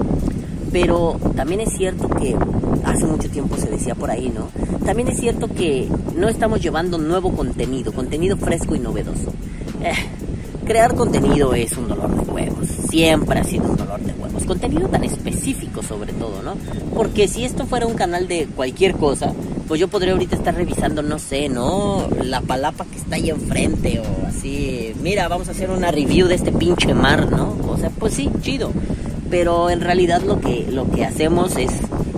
Pero 0.72 1.18
también 1.34 1.60
es 1.60 1.72
cierto 1.76 2.08
que 2.08 2.36
hace 2.84 3.06
mucho 3.06 3.28
tiempo 3.30 3.56
se 3.56 3.68
decía 3.68 3.94
por 3.94 4.10
ahí, 4.10 4.32
¿no? 4.34 4.48
También 4.84 5.08
es 5.08 5.18
cierto 5.18 5.48
que 5.48 5.88
no 6.16 6.28
estamos 6.28 6.60
llevando 6.60 6.98
nuevo 6.98 7.32
contenido, 7.32 7.92
contenido 7.92 8.36
fresco 8.36 8.74
y 8.76 8.78
novedoso. 8.78 9.32
Eh, 9.82 9.92
crear 10.66 10.94
contenido 10.94 11.54
es 11.54 11.76
un 11.76 11.88
dolor 11.88 12.10
de 12.14 12.30
huevos, 12.30 12.66
siempre 12.90 13.38
ha 13.38 13.44
sido 13.44 13.64
un 13.64 13.76
dolor 13.76 14.00
de 14.00 14.12
huevos. 14.12 14.44
Contenido 14.44 14.88
tan 14.88 15.04
específico 15.04 15.82
sobre 15.82 16.12
todo, 16.12 16.42
¿no? 16.42 16.56
Porque 16.94 17.28
si 17.28 17.44
esto 17.44 17.66
fuera 17.66 17.86
un 17.86 17.94
canal 17.94 18.28
de 18.28 18.46
cualquier 18.46 18.94
cosa, 18.94 19.32
pues 19.66 19.80
yo 19.80 19.88
podría 19.88 20.12
ahorita 20.12 20.36
estar 20.36 20.54
revisando, 20.54 21.02
no 21.02 21.18
sé, 21.18 21.48
¿no? 21.48 22.08
La 22.22 22.40
palapa 22.40 22.84
que 22.84 22.98
está 22.98 23.16
ahí 23.16 23.30
enfrente 23.30 24.00
o 24.00 24.26
así, 24.26 24.92
mira, 25.02 25.28
vamos 25.28 25.48
a 25.48 25.52
hacer 25.52 25.70
una 25.70 25.90
review 25.90 26.28
de 26.28 26.34
este 26.34 26.52
pinche 26.52 26.94
mar, 26.94 27.30
¿no? 27.30 27.56
O 27.68 27.76
sea, 27.76 27.90
pues 27.90 28.14
sí, 28.14 28.30
chido. 28.40 28.72
Pero 29.30 29.70
en 29.70 29.80
realidad 29.80 30.22
lo 30.22 30.40
que, 30.40 30.66
lo 30.70 30.88
que 30.90 31.04
hacemos 31.04 31.56
es 31.56 31.70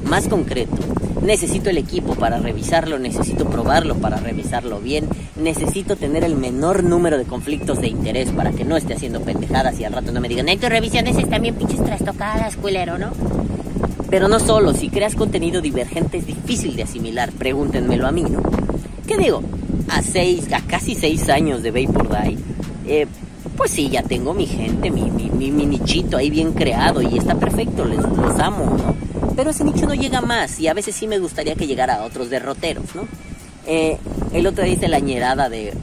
más 0.05 0.29
concreto. 0.29 0.77
necesito 1.23 1.71
el 1.71 1.79
equipo 1.79 2.15
para 2.15 2.39
revisarlo, 2.39 2.99
necesito 2.99 3.47
probarlo 3.47 3.97
para 3.97 4.19
revisarlo 4.19 4.81
bien, 4.81 5.09
necesito 5.39 5.97
tener 5.97 6.25
el 6.25 6.35
menor 6.37 6.85
número 6.85 7.17
de 7.19 7.25
conflictos 7.25 7.81
de 7.81 7.89
interés 7.89 8.31
para 8.31 8.53
que 8.53 8.65
no 8.65 8.77
esté 8.77 8.95
haciendo 8.95 9.21
pendejadas 9.21 9.79
y 9.79 9.85
al 9.85 9.93
rato 9.93 10.13
no 10.13 10.21
me 10.21 10.29
digan, 10.29 10.49
en 10.49 10.59
tus 10.59 10.69
revisiones 10.69 11.17
están 11.17 11.43
bien 11.43 11.55
pinches 11.55 11.83
trastocadas, 11.85 12.57
culero, 12.57 12.99
¿no? 12.99 13.13
Pero 14.11 14.29
no 14.29 14.41
solo, 14.41 14.75
si 14.75 14.89
creas 14.89 15.15
contenido 15.15 15.61
divergente 15.61 16.19
es 16.19 16.27
difícil 16.27 16.77
de 16.77 16.85
asimilar, 16.85 17.31
pregúntenmelo 17.33 18.07
a 18.07 18.13
mí, 18.13 18.23
¿no? 18.23 18.43
¿Qué 19.07 19.17
digo? 19.17 19.43
A 19.89 20.03
seis, 20.03 20.53
a 20.53 20.61
casi 20.63 20.95
seis 20.95 21.29
años 21.29 21.63
de 21.63 21.71
Vapor 21.71 22.09
Die, 22.09 22.39
eh, 22.87 23.07
pues 23.57 23.71
sí, 23.71 23.89
ya 23.89 24.03
tengo 24.03 24.35
mi 24.35 24.47
gente, 24.47 24.91
mi, 24.91 25.11
mi, 25.11 25.51
mi, 25.51 25.67
nichito 25.67 26.17
ahí 26.17 26.31
bien 26.31 26.53
creado 26.53 27.03
y 27.03 27.19
está 27.19 27.35
perfecto, 27.35 27.85
les, 27.85 27.99
los 27.99 28.39
amo, 28.39 28.65
¿no? 28.65 28.97
Pero 29.37 29.51
ese 29.51 29.65
nicho 29.65 29.87
no 29.87 29.95
llega 29.95 30.21
más 30.21 30.59
y 30.59 30.69
a 30.69 30.75
veces 30.75 30.95
sí 30.95 31.07
me 31.07 31.19
gustaría 31.19 31.55
que 31.55 31.67
llegara 31.67 31.97
a 31.97 32.05
otros 32.05 32.31
derroteros, 32.31 32.95
¿no? 32.95 33.03
Eh, 33.67 33.99
el 34.33 34.47
otro 34.47 34.65
día 34.65 34.75
hice 34.75 34.89
la 34.89 35.01
ñerada 35.01 35.49
de, 35.49 35.75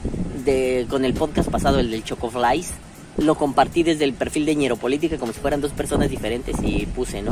de, 0.44 0.86
con 0.90 1.06
el 1.06 1.14
podcast 1.14 1.50
pasado, 1.50 1.80
el 1.80 1.92
del 1.92 2.04
Chocoflies, 2.04 2.72
lo 3.18 3.36
compartí 3.36 3.84
desde 3.84 4.04
el 4.04 4.14
perfil 4.14 4.46
de 4.46 4.56
Ñeropolítica 4.56 5.18
como 5.18 5.32
si 5.32 5.40
fueran 5.40 5.62
dos 5.62 5.72
personas 5.72 6.10
diferentes 6.10 6.58
y 6.62 6.86
puse, 6.86 7.22
¿no? 7.22 7.32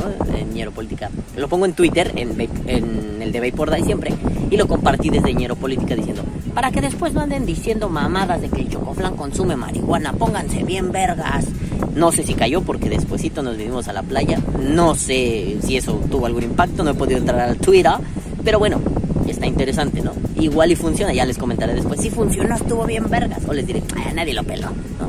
Ñeropolítica. 0.52 1.10
Lo 1.36 1.48
pongo 1.48 1.66
en 1.66 1.74
Twitter, 1.74 2.12
en, 2.16 2.40
en 2.66 3.20
el 3.20 3.32
de 3.32 3.50
Vapor 3.50 3.70
Die 3.70 3.84
siempre, 3.84 4.14
y 4.50 4.56
lo 4.56 4.66
compartí 4.66 5.10
desde 5.10 5.34
Ñeropolítica 5.34 5.94
diciendo, 5.94 6.22
para 6.54 6.70
que 6.70 6.80
después 6.80 7.12
no 7.12 7.20
anden 7.20 7.44
diciendo 7.44 7.88
mamadas 7.90 8.40
de 8.40 8.48
que 8.48 8.62
el 8.62 8.70
Chocoflan 8.70 9.16
consume 9.16 9.56
marihuana, 9.56 10.12
pónganse 10.14 10.62
bien 10.62 10.90
vergas. 10.90 11.46
No 11.94 12.12
sé 12.12 12.24
si 12.24 12.34
cayó 12.34 12.62
porque 12.62 12.88
despuesito 12.88 13.42
nos 13.42 13.56
vinimos 13.56 13.86
a 13.88 13.92
la 13.92 14.02
playa. 14.02 14.40
No 14.60 14.94
sé 14.94 15.58
si 15.62 15.76
eso 15.76 16.00
tuvo 16.10 16.26
algún 16.26 16.44
impacto, 16.44 16.82
no 16.82 16.90
he 16.90 16.94
podido 16.94 17.18
entrar 17.18 17.40
al 17.40 17.56
Twitter, 17.58 17.92
pero 18.42 18.58
bueno, 18.58 18.80
está 19.30 19.46
interesante, 19.46 20.00
¿no? 20.02 20.12
Igual 20.36 20.72
y 20.72 20.76
funciona, 20.76 21.12
ya 21.12 21.24
les 21.24 21.38
comentaré 21.38 21.74
después. 21.74 22.00
Si 22.00 22.10
funcionó, 22.10 22.54
estuvo 22.56 22.84
bien 22.84 23.08
vergas. 23.08 23.42
O 23.46 23.52
les 23.52 23.66
diré, 23.66 23.82
a 23.96 24.12
nadie 24.12 24.34
lo 24.34 24.44
peló, 24.44 24.68
¿no? 24.68 25.06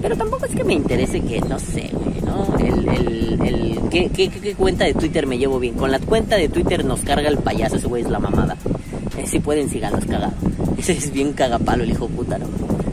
Pero 0.00 0.16
tampoco 0.16 0.46
es 0.46 0.54
que 0.54 0.64
me 0.64 0.74
interese 0.74 1.20
que, 1.20 1.40
no 1.40 1.58
sé, 1.58 1.90
güey, 1.92 2.20
¿no? 2.22 2.56
El, 2.58 2.88
el, 2.88 3.40
el 3.46 3.78
¿qué, 3.90 4.10
qué, 4.10 4.28
qué, 4.28 4.54
cuenta 4.54 4.84
de 4.84 4.94
Twitter 4.94 5.26
me 5.26 5.38
llevo 5.38 5.58
bien? 5.58 5.74
Con 5.74 5.90
la 5.90 5.98
cuenta 5.98 6.36
de 6.36 6.48
Twitter 6.48 6.84
nos 6.84 7.00
carga 7.00 7.28
el 7.28 7.38
payaso, 7.38 7.76
ese 7.76 7.86
güey 7.86 8.02
es 8.02 8.10
la 8.10 8.18
mamada. 8.18 8.56
Eh, 9.16 9.26
si 9.26 9.40
pueden, 9.40 9.68
síganos 9.68 10.04
cagado. 10.04 10.32
Ese 10.78 10.92
es 10.92 11.10
bien 11.12 11.32
cagapalo 11.32 11.82
el 11.82 11.90
hijo 11.90 12.06
puta, 12.06 12.38
¿no? 12.38 12.46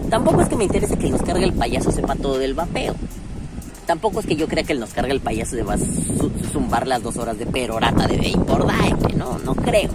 Tampoco 0.10 0.42
es 0.42 0.50
que 0.50 0.56
me 0.56 0.64
interese 0.64 0.98
que 0.98 1.10
nos 1.10 1.22
cargue 1.22 1.46
el 1.46 1.54
payaso 1.54 1.92
sepa 1.92 2.16
todo 2.16 2.40
del 2.40 2.54
vapeo. 2.54 2.96
Tampoco 3.86 4.20
es 4.20 4.26
que 4.26 4.36
yo 4.36 4.48
crea 4.48 4.64
que 4.64 4.74
él 4.74 4.80
nos 4.80 4.94
cargue 4.94 5.12
el 5.12 5.20
payaso 5.20 5.56
de 5.56 5.64
va 5.64 5.76
a 5.76 5.78
zumbar 6.52 6.88
las 6.88 7.04
dos 7.04 7.18
horas 7.18 7.38
de 7.38 7.46
perorata 7.46 8.08
de 8.08 8.34
Vapor 8.36 8.66
no, 9.16 9.38
no 9.40 9.56
creo. 9.56 9.90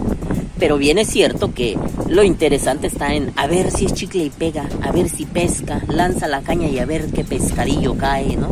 Pero 0.61 0.77
bien 0.77 0.99
es 0.99 1.07
cierto 1.07 1.55
que 1.55 1.75
lo 2.07 2.21
interesante 2.21 2.85
está 2.85 3.15
en 3.15 3.31
a 3.35 3.47
ver 3.47 3.71
si 3.71 3.85
es 3.85 3.95
chicle 3.95 4.25
y 4.25 4.29
pega, 4.29 4.69
a 4.83 4.91
ver 4.91 5.09
si 5.09 5.25
pesca, 5.25 5.81
lanza 5.87 6.27
la 6.27 6.41
caña 6.41 6.67
y 6.67 6.77
a 6.77 6.85
ver 6.85 7.07
qué 7.07 7.23
pescadillo 7.23 7.97
cae, 7.97 8.37
¿no? 8.37 8.49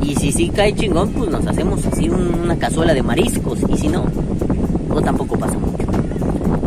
Y 0.00 0.14
si 0.14 0.30
sí 0.30 0.50
cae 0.50 0.76
chingón, 0.76 1.10
pues 1.10 1.28
nos 1.28 1.44
hacemos 1.48 1.84
así 1.84 2.08
una 2.08 2.56
cazuela 2.56 2.94
de 2.94 3.02
mariscos. 3.02 3.58
Y 3.68 3.76
si 3.76 3.88
no, 3.88 4.04
pues 4.88 5.04
tampoco 5.04 5.36
pasa 5.36 5.58
mucho. 5.58 5.84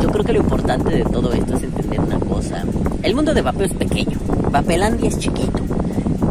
Yo 0.02 0.10
creo 0.10 0.26
que 0.26 0.34
lo 0.34 0.40
importante 0.40 0.94
de 0.94 1.06
todo 1.06 1.32
esto 1.32 1.56
es 1.56 1.64
entender 1.64 2.02
una 2.02 2.20
cosa. 2.20 2.66
El 3.02 3.16
mundo 3.16 3.34
de 3.34 3.44
vapeo 3.44 3.68
es 3.68 3.74
pequeño, 3.74 4.18
Vapelandia 4.52 5.08
es 5.08 5.18
chiquito, 5.18 5.64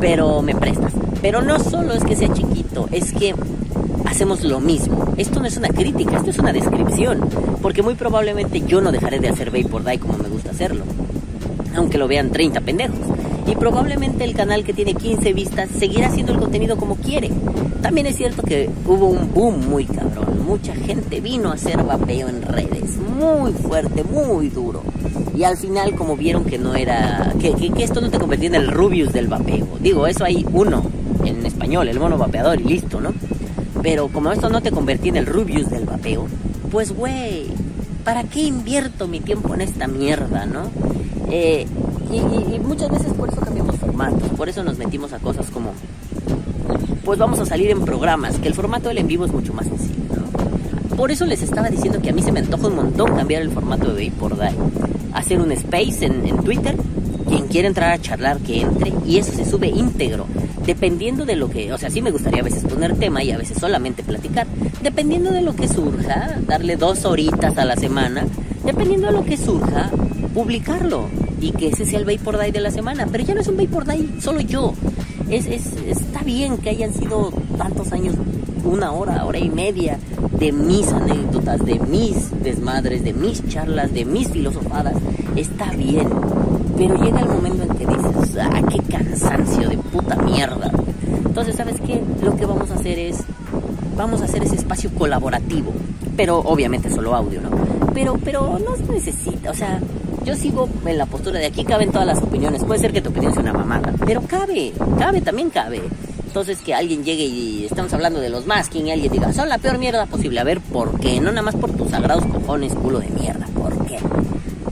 pero 0.00 0.42
me 0.42 0.54
prestas. 0.54 0.92
Pero 1.22 1.40
no 1.40 1.58
solo 1.60 1.94
es 1.94 2.04
que 2.04 2.14
sea 2.14 2.30
chiquito, 2.30 2.90
es 2.92 3.10
que 3.14 3.34
hacemos 4.10 4.42
lo 4.42 4.60
mismo. 4.60 5.14
Esto 5.16 5.40
no 5.40 5.46
es 5.46 5.56
una 5.56 5.68
crítica, 5.68 6.16
esto 6.16 6.30
es 6.30 6.38
una 6.38 6.52
descripción. 6.52 7.20
Porque 7.62 7.82
muy 7.82 7.94
probablemente 7.94 8.60
yo 8.66 8.80
no 8.80 8.90
dejaré 8.92 9.20
de 9.20 9.28
hacer 9.28 9.50
Vapor 9.50 9.84
Die 9.84 9.98
como 9.98 10.18
me 10.18 10.28
gusta 10.28 10.50
hacerlo. 10.50 10.84
Aunque 11.76 11.96
lo 11.96 12.08
vean 12.08 12.30
30 12.30 12.60
pendejos. 12.60 12.98
Y 13.46 13.54
probablemente 13.54 14.24
el 14.24 14.34
canal 14.34 14.64
que 14.64 14.72
tiene 14.72 14.94
15 14.94 15.32
vistas 15.32 15.68
seguirá 15.78 16.08
haciendo 16.08 16.32
el 16.32 16.38
contenido 16.38 16.76
como 16.76 16.96
quiere. 16.96 17.30
También 17.82 18.06
es 18.06 18.16
cierto 18.16 18.42
que 18.42 18.68
hubo 18.84 19.06
un 19.06 19.32
boom 19.32 19.68
muy 19.68 19.86
cabrón. 19.86 20.44
Mucha 20.44 20.74
gente 20.74 21.20
vino 21.20 21.50
a 21.50 21.54
hacer 21.54 21.82
vapeo 21.82 22.28
en 22.28 22.42
redes. 22.42 22.96
Muy 22.98 23.52
fuerte, 23.52 24.02
muy 24.02 24.48
duro. 24.48 24.82
Y 25.36 25.44
al 25.44 25.56
final, 25.56 25.94
como 25.94 26.16
vieron 26.16 26.44
que 26.44 26.58
no 26.58 26.74
era. 26.74 27.32
que, 27.40 27.54
que 27.54 27.84
esto 27.84 28.00
no 28.00 28.10
te 28.10 28.18
convertía 28.18 28.48
en 28.48 28.56
el 28.56 28.68
Rubius 28.68 29.12
del 29.12 29.28
vapeo. 29.28 29.78
Digo, 29.80 30.06
eso 30.06 30.24
hay 30.24 30.44
uno 30.52 30.82
en 31.24 31.46
español, 31.46 31.88
el 31.88 31.98
mono 31.98 32.18
vapeador 32.18 32.60
y 32.60 32.64
listo, 32.64 33.00
¿no? 33.00 33.12
Pero 33.82 34.08
como 34.08 34.30
esto 34.30 34.48
no 34.50 34.60
te 34.60 34.70
convertí 34.70 35.08
en 35.08 35.16
el 35.16 35.26
Rubius 35.26 35.70
del 35.70 35.84
vapeo, 35.84 36.26
pues 36.70 36.92
güey, 36.92 37.46
¿para 38.04 38.24
qué 38.24 38.42
invierto 38.42 39.08
mi 39.08 39.20
tiempo 39.20 39.54
en 39.54 39.62
esta 39.62 39.86
mierda, 39.86 40.44
no? 40.46 40.64
Eh, 41.30 41.66
y, 42.12 42.58
muchas 42.58 42.90
veces 42.90 43.12
por 43.14 43.28
eso 43.28 43.40
cambiamos 43.40 43.76
formatos, 43.76 44.28
por 44.36 44.48
eso 44.48 44.62
nos 44.62 44.78
metimos 44.78 45.12
a 45.12 45.18
cosas 45.18 45.46
como, 45.50 45.72
pues 47.04 47.18
vamos 47.18 47.38
a 47.40 47.46
salir 47.46 47.70
en 47.70 47.84
programas, 47.84 48.38
que 48.38 48.48
el 48.48 48.54
formato 48.54 48.88
del 48.88 48.98
en 48.98 49.06
vivo 49.06 49.24
es 49.24 49.32
mucho 49.32 49.54
más 49.54 49.66
sencillo, 49.66 50.16
¿no? 50.16 50.96
Por 50.96 51.10
eso 51.10 51.24
les 51.24 51.42
estaba 51.42 51.68
diciendo 51.68 52.00
que 52.02 52.10
a 52.10 52.12
mí 52.12 52.22
se 52.22 52.32
me 52.32 52.40
antoja 52.40 52.66
un 52.66 52.76
montón 52.76 53.16
cambiar 53.16 53.42
el 53.42 53.50
formato 53.50 53.94
de 53.94 54.10
por 54.10 54.38
Die. 54.38 54.54
Hacer 55.14 55.40
un 55.40 55.50
space 55.52 56.04
en, 56.04 56.26
en 56.26 56.36
Twitter, 56.44 56.76
quien 57.26 57.46
quiera 57.46 57.68
entrar 57.68 57.92
a 57.92 57.98
charlar 57.98 58.38
que 58.38 58.60
entre, 58.60 58.92
y 59.06 59.18
eso 59.18 59.32
se 59.32 59.48
sube 59.48 59.68
íntegro 59.68 60.26
dependiendo 60.66 61.24
de 61.24 61.36
lo 61.36 61.50
que, 61.50 61.72
o 61.72 61.78
sea, 61.78 61.90
sí 61.90 62.02
me 62.02 62.10
gustaría 62.10 62.40
a 62.40 62.44
veces 62.44 62.64
poner 62.64 62.96
tema 62.96 63.22
y 63.22 63.30
a 63.30 63.38
veces 63.38 63.58
solamente 63.58 64.02
platicar, 64.02 64.46
dependiendo 64.82 65.32
de 65.32 65.42
lo 65.42 65.54
que 65.54 65.68
surja, 65.68 66.36
darle 66.46 66.76
dos 66.76 67.04
horitas 67.04 67.56
a 67.58 67.64
la 67.64 67.76
semana, 67.76 68.26
dependiendo 68.64 69.08
de 69.08 69.12
lo 69.12 69.24
que 69.24 69.36
surja, 69.36 69.90
publicarlo 70.34 71.08
y 71.40 71.52
que 71.52 71.68
ese 71.68 71.84
sea 71.84 71.98
el 71.98 72.04
Vapor 72.04 72.36
Day 72.36 72.52
de 72.52 72.60
la 72.60 72.70
semana, 72.70 73.06
pero 73.10 73.24
ya 73.24 73.34
no 73.34 73.40
es 73.40 73.48
un 73.48 73.56
Vapor 73.56 73.84
Day 73.84 74.16
solo 74.20 74.40
yo, 74.40 74.74
es, 75.28 75.46
es, 75.46 75.74
está 75.86 76.22
bien 76.22 76.58
que 76.58 76.70
hayan 76.70 76.92
sido 76.92 77.32
tantos 77.56 77.92
años, 77.92 78.14
una 78.64 78.92
hora, 78.92 79.24
hora 79.24 79.38
y 79.38 79.48
media 79.48 79.98
de 80.38 80.52
mis 80.52 80.88
anécdotas, 80.88 81.64
de 81.64 81.78
mis 81.78 82.30
desmadres, 82.42 83.04
de 83.04 83.12
mis 83.12 83.46
charlas, 83.48 83.92
de 83.92 84.04
mis 84.04 84.30
filosofadas, 84.30 84.94
está 85.36 85.70
bien, 85.72 86.08
pero 86.80 86.94
llega 86.94 87.20
el 87.20 87.28
momento 87.28 87.62
en 87.62 87.68
que 87.76 87.84
dices, 87.84 88.38
ah, 88.40 88.62
qué 88.70 88.78
cansancio 88.90 89.68
de 89.68 89.76
puta 89.76 90.16
mierda. 90.16 90.70
Entonces, 91.26 91.54
¿sabes 91.54 91.76
qué? 91.86 92.02
Lo 92.22 92.34
que 92.34 92.46
vamos 92.46 92.70
a 92.70 92.74
hacer 92.74 92.98
es, 92.98 93.18
vamos 93.98 94.22
a 94.22 94.24
hacer 94.24 94.42
ese 94.44 94.54
espacio 94.54 94.88
colaborativo, 94.94 95.74
pero 96.16 96.38
obviamente 96.38 96.88
solo 96.88 97.14
audio, 97.14 97.42
¿no? 97.42 97.50
Pero, 97.92 98.18
pero 98.24 98.58
no 98.58 98.76
se 98.76 98.90
necesita, 98.90 99.50
o 99.50 99.54
sea, 99.54 99.78
yo 100.24 100.34
sigo 100.34 100.70
en 100.86 100.96
la 100.96 101.04
postura 101.04 101.38
de 101.38 101.46
aquí 101.46 101.64
caben 101.64 101.92
todas 101.92 102.06
las 102.06 102.22
opiniones. 102.22 102.64
Puede 102.64 102.80
ser 102.80 102.92
que 102.92 103.02
tu 103.02 103.10
opinión 103.10 103.34
sea 103.34 103.42
una 103.42 103.52
mamada, 103.52 103.92
pero 104.06 104.22
cabe, 104.22 104.72
cabe, 104.98 105.20
también 105.20 105.50
cabe. 105.50 105.82
Entonces 106.26 106.60
que 106.60 106.72
alguien 106.72 107.04
llegue 107.04 107.24
y 107.24 107.66
estamos 107.66 107.92
hablando 107.92 108.20
de 108.20 108.30
los 108.30 108.46
masking 108.46 108.86
y 108.86 108.92
alguien 108.92 109.12
diga, 109.12 109.34
son 109.34 109.50
la 109.50 109.58
peor 109.58 109.76
mierda 109.76 110.06
posible. 110.06 110.40
A 110.40 110.44
ver, 110.44 110.60
¿por 110.60 110.98
qué? 110.98 111.20
No 111.20 111.30
nada 111.30 111.42
más 111.42 111.56
por 111.56 111.72
tus 111.72 111.90
sagrados 111.90 112.24
cojones, 112.24 112.72
culo 112.72 113.00
de 113.00 113.08
mierda. 113.08 113.46
¿Por? 113.54 113.69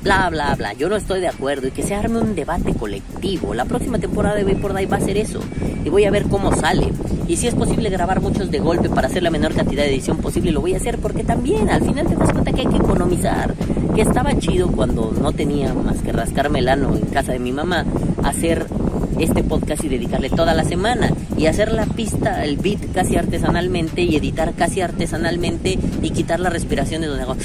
Bla, 0.02 0.28
bla, 0.30 0.54
bla. 0.54 0.72
Yo 0.74 0.88
no 0.88 0.96
estoy 0.96 1.20
de 1.20 1.28
acuerdo 1.28 1.68
y 1.68 1.70
que 1.70 1.82
se 1.82 1.94
arme 1.94 2.20
un 2.20 2.34
debate 2.34 2.74
colectivo. 2.74 3.54
La 3.54 3.64
próxima 3.64 3.98
temporada 3.98 4.34
de 4.36 4.44
Vapor 4.44 4.72
Day 4.72 4.86
va 4.86 4.96
a 4.96 5.00
ser 5.00 5.16
eso 5.16 5.40
y 5.84 5.88
voy 5.88 6.04
a 6.04 6.10
ver 6.10 6.24
cómo 6.24 6.54
sale. 6.54 6.92
Y 7.26 7.36
si 7.36 7.46
es 7.46 7.54
posible 7.54 7.90
grabar 7.90 8.20
muchos 8.20 8.50
de 8.50 8.58
golpe 8.58 8.88
para 8.88 9.08
hacer 9.08 9.22
la 9.22 9.30
menor 9.30 9.54
cantidad 9.54 9.82
de 9.82 9.90
edición 9.90 10.18
posible, 10.18 10.50
lo 10.50 10.60
voy 10.60 10.74
a 10.74 10.78
hacer 10.78 10.98
porque 10.98 11.24
también 11.24 11.68
al 11.68 11.82
final 11.82 12.06
te 12.06 12.16
das 12.16 12.32
cuenta 12.32 12.52
que 12.52 12.62
hay 12.62 12.66
que 12.66 12.76
economizar. 12.76 13.54
Que 13.94 14.02
estaba 14.02 14.36
chido 14.38 14.68
cuando 14.68 15.12
no 15.12 15.32
tenía 15.32 15.74
más 15.74 15.98
que 15.98 16.12
rascarme 16.12 16.60
el 16.60 16.68
ano 16.68 16.94
en 16.96 17.06
casa 17.06 17.32
de 17.32 17.38
mi 17.38 17.52
mamá, 17.52 17.84
hacer 18.22 18.66
este 19.18 19.42
podcast 19.42 19.82
y 19.84 19.88
dedicarle 19.88 20.30
toda 20.30 20.54
la 20.54 20.64
semana 20.64 21.10
y 21.36 21.46
hacer 21.46 21.72
la 21.72 21.86
pista, 21.86 22.44
el 22.44 22.56
beat 22.56 22.92
casi 22.94 23.16
artesanalmente 23.16 24.02
y 24.02 24.16
editar 24.16 24.54
casi 24.54 24.80
artesanalmente 24.80 25.78
y 26.02 26.10
quitar 26.10 26.38
la 26.38 26.50
respiración 26.50 27.00
de 27.00 27.08
donde 27.08 27.24
hago 27.24 27.36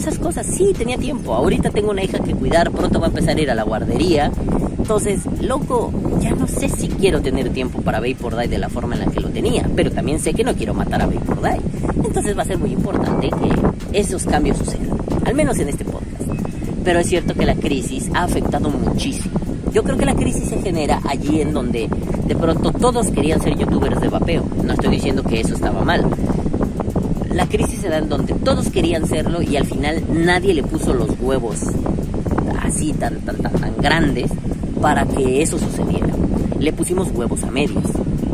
esas 0.00 0.18
cosas. 0.18 0.46
Sí, 0.46 0.72
tenía 0.76 0.96
tiempo. 0.96 1.34
Ahorita 1.34 1.70
tengo 1.70 1.90
una 1.90 2.02
hija 2.02 2.18
que 2.18 2.34
cuidar, 2.34 2.70
pronto 2.70 2.98
va 2.98 3.06
a 3.06 3.08
empezar 3.10 3.36
a 3.36 3.40
ir 3.40 3.50
a 3.50 3.54
la 3.54 3.64
guardería. 3.64 4.32
Entonces, 4.78 5.20
loco, 5.40 5.92
ya 6.20 6.30
no 6.30 6.46
sé 6.48 6.68
si 6.68 6.88
quiero 6.88 7.20
tener 7.20 7.50
tiempo 7.50 7.82
para 7.82 8.00
Vapor 8.00 8.36
Die 8.36 8.48
de 8.48 8.58
la 8.58 8.68
forma 8.68 8.94
en 8.94 9.00
la 9.00 9.06
que 9.06 9.20
lo 9.20 9.28
tenía, 9.28 9.68
pero 9.76 9.90
también 9.90 10.18
sé 10.18 10.32
que 10.32 10.42
no 10.42 10.54
quiero 10.54 10.74
matar 10.74 11.02
a 11.02 11.06
Vapor 11.06 11.42
Die. 11.42 11.60
Entonces 12.04 12.36
va 12.36 12.42
a 12.42 12.46
ser 12.46 12.58
muy 12.58 12.72
importante 12.72 13.28
que 13.28 13.98
esos 13.98 14.24
cambios 14.24 14.58
sucedan, 14.58 14.88
al 15.26 15.34
menos 15.34 15.58
en 15.58 15.68
este 15.68 15.84
podcast. 15.84 16.22
Pero 16.82 17.00
es 17.00 17.06
cierto 17.06 17.34
que 17.34 17.44
la 17.44 17.54
crisis 17.54 18.10
ha 18.14 18.24
afectado 18.24 18.70
muchísimo. 18.70 19.38
Yo 19.72 19.84
creo 19.84 19.96
que 19.96 20.06
la 20.06 20.14
crisis 20.14 20.48
se 20.48 20.60
genera 20.60 21.00
allí 21.08 21.40
en 21.40 21.52
donde 21.52 21.88
de 22.26 22.36
pronto 22.36 22.72
todos 22.72 23.08
querían 23.10 23.40
ser 23.40 23.56
youtubers 23.56 24.00
de 24.00 24.08
vapeo. 24.08 24.44
No 24.64 24.72
estoy 24.72 24.90
diciendo 24.90 25.22
que 25.22 25.40
eso 25.40 25.54
estaba 25.54 25.84
mal, 25.84 26.04
la 27.32 27.46
crisis 27.48 27.80
se 27.80 27.88
da 27.88 27.98
en 27.98 28.08
donde 28.08 28.34
todos 28.34 28.70
querían 28.70 29.06
serlo 29.06 29.42
y 29.42 29.56
al 29.56 29.66
final 29.66 30.02
nadie 30.12 30.54
le 30.54 30.62
puso 30.62 30.92
los 30.92 31.10
huevos 31.20 31.60
así 32.62 32.92
tan, 32.92 33.20
tan, 33.20 33.36
tan, 33.36 33.52
tan 33.52 33.76
grandes 33.78 34.30
para 34.80 35.04
que 35.06 35.42
eso 35.42 35.58
sucediera. 35.58 36.08
Le 36.58 36.72
pusimos 36.72 37.08
huevos 37.12 37.42
a 37.44 37.50
medios. 37.50 37.84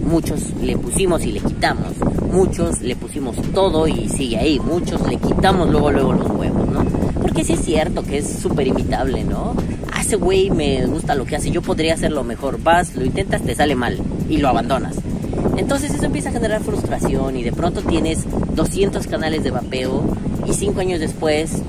Muchos 0.03 0.41
le 0.63 0.77
pusimos 0.77 1.25
y 1.25 1.33
le 1.33 1.41
quitamos. 1.41 1.93
Muchos 2.33 2.81
le 2.81 2.97
pusimos 2.97 3.37
todo 3.55 3.87
y 3.89 4.09
sigue 4.09 4.39
ahí. 4.39 4.61
Muchos 4.61 5.07
le 5.09 5.17
quitamos 5.17 5.71
luego, 5.71 5.91
luego 5.91 6.13
los 6.13 6.31
huevos, 6.31 6.69
¿no? 6.69 6.85
Porque 7.21 7.45
sí 7.45 7.55
es 7.55 7.61
cierto 7.61 8.03
que 8.03 8.19
es 8.19 8.29
súper 8.29 8.67
imitable, 8.67 9.25
¿no? 9.25 9.55
A 9.93 10.03
ese 10.03 10.17
güey 10.17 10.51
me 10.51 10.87
gusta 10.87 11.15
lo 11.15 11.25
que 11.25 11.37
hace, 11.37 11.51
yo 11.51 11.63
podría 11.63 11.95
hacerlo 11.95 12.25
mejor. 12.25 12.63
Vas, 12.63 12.95
lo 12.95 13.05
intentas, 13.05 13.43
te 13.43 13.55
sale 13.55 13.75
mal 13.75 13.99
y 14.29 14.39
lo 14.39 14.49
abandonas. 14.49 14.97
Entonces 15.57 15.95
eso 15.95 16.05
empieza 16.05 16.29
a 16.29 16.33
generar 16.33 16.63
frustración 16.63 17.37
y 17.37 17.43
de 17.43 17.53
pronto 17.53 17.83
tienes 17.83 18.25
200 18.55 19.07
canales 19.07 19.43
de 19.43 19.51
vapeo 19.51 20.05
y 20.47 20.53
5 20.53 20.81
años 20.81 21.01
después, 21.01 21.63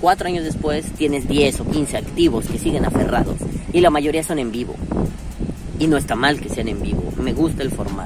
4 0.00 0.28
años 0.28 0.44
después, 0.44 0.86
tienes 0.92 1.26
10 1.26 1.60
o 1.60 1.64
15 1.66 1.96
activos 1.96 2.46
que 2.46 2.58
siguen 2.58 2.84
aferrados 2.84 3.36
y 3.72 3.80
la 3.80 3.90
mayoría 3.90 4.22
son 4.22 4.38
en 4.38 4.52
vivo. 4.52 4.74
Y 5.78 5.88
no 5.88 5.96
está 5.96 6.14
mal 6.14 6.40
que 6.40 6.48
sean 6.48 6.68
en 6.68 6.80
vivo, 6.80 7.02
me 7.18 7.32
gusta 7.32 7.62
el 7.62 7.70
formato. 7.70 8.03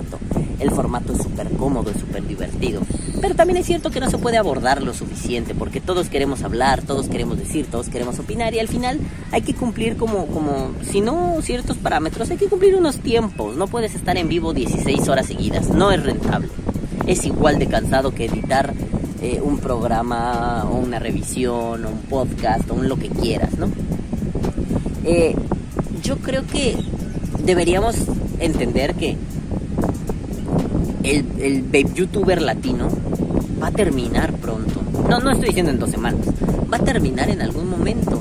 El 0.59 0.71
formato 0.71 1.13
es 1.13 1.23
súper 1.23 1.49
cómodo, 1.51 1.91
es 1.91 2.01
súper 2.01 2.27
divertido. 2.27 2.83
Pero 3.21 3.35
también 3.35 3.59
es 3.59 3.67
cierto 3.67 3.91
que 3.91 4.01
no 4.01 4.11
se 4.11 4.19
puede 4.19 4.39
abordar 4.39 4.83
lo 4.83 4.93
suficiente 4.93 5.55
porque 5.55 5.81
todos 5.81 6.09
queremos 6.09 6.43
hablar, 6.43 6.83
todos 6.83 7.09
queremos 7.09 7.39
decir, 7.39 7.67
todos 7.67 7.89
queremos 7.89 8.19
opinar 8.19 8.55
y 8.55 8.59
al 8.59 8.69
final 8.69 8.99
hay 9.33 9.43
que 9.43 9.55
cumplir 9.55 9.97
como, 9.97 10.27
como, 10.27 10.73
si 10.83 11.01
no 11.01 11.37
ciertos 11.43 11.77
parámetros, 11.77 12.31
hay 12.31 12.37
que 12.37 12.47
cumplir 12.47 12.75
unos 12.75 12.99
tiempos. 12.99 13.57
No 13.57 13.67
puedes 13.67 13.95
estar 13.95 14.17
en 14.17 14.29
vivo 14.29 14.53
16 14.53 15.09
horas 15.09 15.27
seguidas, 15.27 15.69
no 15.71 15.93
es 15.93 16.03
rentable. 16.03 16.49
Es 17.07 17.25
igual 17.25 17.59
de 17.59 17.67
cansado 17.67 18.13
que 18.13 18.27
editar 18.27 18.75
eh, 19.21 19.41
un 19.43 19.59
programa 19.59 20.65
o 20.71 20.77
una 20.77 20.99
revisión 20.99 21.85
o 21.85 21.89
un 21.89 22.03
podcast 22.09 22.71
o 22.71 22.75
un 22.75 22.89
lo 22.89 22.99
que 22.99 23.09
quieras, 23.09 23.59
¿no? 23.59 23.69
Eh, 25.05 25.35
yo 26.03 26.19
creo 26.19 26.47
que 26.47 26.77
deberíamos 27.45 27.97
entender 28.39 28.95
que 28.95 29.17
el, 31.11 31.25
el 31.41 31.63
vape 31.63 31.95
youtuber 31.95 32.43
latino 32.43 32.89
va 33.63 33.69
a 33.69 33.73
terminar 33.73 34.33
pronto. 34.35 34.81
No, 35.09 35.21
no 35.21 35.31
estoy 35.31 35.49
diciendo 35.49 35.73
en 35.73 35.79
dos 35.79 35.91
semanas. 35.91 36.21
Va 36.73 36.77
a 36.77 36.85
terminar 36.85 37.31
en 37.31 37.43
algún 37.43 37.69
momento. 37.69 38.21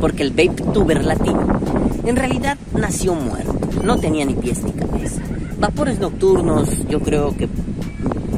Porque 0.00 0.22
el 0.22 0.30
vape 0.30 0.62
tuber 0.72 1.04
latino 1.04 1.60
en 2.04 2.16
realidad 2.16 2.58
nació 2.74 3.14
muerto. 3.14 3.54
No 3.84 3.98
tenía 3.98 4.24
ni 4.24 4.34
pies 4.34 4.62
ni 4.62 4.72
cabeza. 4.72 5.22
Vapores 5.58 5.98
nocturnos, 5.98 6.86
yo 6.88 7.00
creo 7.00 7.36
que 7.36 7.48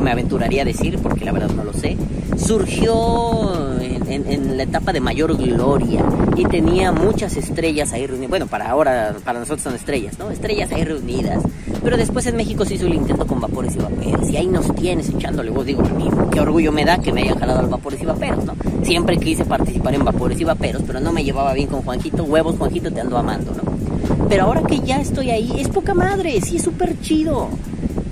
me 0.00 0.11
aventuraría 0.11 0.62
a 0.62 0.64
decir, 0.64 0.99
porque 0.99 1.25
la 1.25 1.32
verdad 1.32 1.50
no 1.50 1.62
lo 1.62 1.73
sé, 1.73 1.97
surgió 2.37 3.80
en, 3.80 4.26
en, 4.26 4.56
la 4.56 4.64
etapa 4.64 4.92
de 4.92 5.00
mayor 5.00 5.37
gloria 5.37 6.04
y 6.37 6.44
tenía 6.44 6.90
muchas 6.90 7.37
estrellas 7.37 7.92
ahí 7.92 8.06
reunidas. 8.06 8.30
Bueno, 8.30 8.47
para 8.49 8.68
ahora, 8.68 9.14
para 9.25 9.38
nosotros 9.38 9.62
son 9.62 9.75
estrellas, 9.75 10.18
¿no? 10.18 10.30
Estrellas 10.30 10.73
ahí 10.73 10.85
reunidas. 10.85 11.44
Pero 11.82 11.96
después 11.96 12.26
en 12.26 12.36
México 12.36 12.64
se 12.64 12.74
hizo 12.74 12.86
el 12.86 12.94
intento 12.94 13.26
con 13.26 13.40
vapores 13.40 13.74
y 13.74 13.78
vaperos. 13.78 14.30
Y 14.30 14.36
ahí 14.36 14.46
nos 14.46 14.74
tienes 14.74 15.08
echándole 15.08 15.50
vos, 15.50 15.66
digo, 15.66 15.82
qué 16.30 16.40
orgullo 16.40 16.72
me 16.72 16.84
da 16.84 16.98
que 16.98 17.12
me 17.12 17.22
hayan 17.22 17.38
jalado 17.38 17.60
al 17.60 17.68
vapores 17.68 18.00
y 18.00 18.06
vaperos, 18.06 18.44
¿no? 18.44 18.54
Siempre 18.82 19.16
quise 19.16 19.44
participar 19.44 19.94
en 19.94 20.04
vapores 20.04 20.40
y 20.40 20.44
vaperos, 20.44 20.83
pero 20.87 21.00
no 21.00 21.12
me 21.12 21.24
llevaba 21.24 21.52
bien 21.54 21.68
con 21.68 21.83
Juanquito. 21.83 22.24
Huevos, 22.24 22.57
Juanquito, 22.57 22.92
te 22.92 23.00
ando 23.00 23.18
amando, 23.18 23.52
¿no? 23.52 24.28
Pero 24.28 24.44
ahora 24.44 24.62
que 24.62 24.80
ya 24.80 25.00
estoy 25.00 25.30
ahí, 25.30 25.52
es 25.59 25.68
poca 25.68 25.94
madre, 25.94 26.40
sí 26.40 26.57
es 26.57 26.62
súper 26.62 27.00
chido. 27.00 27.48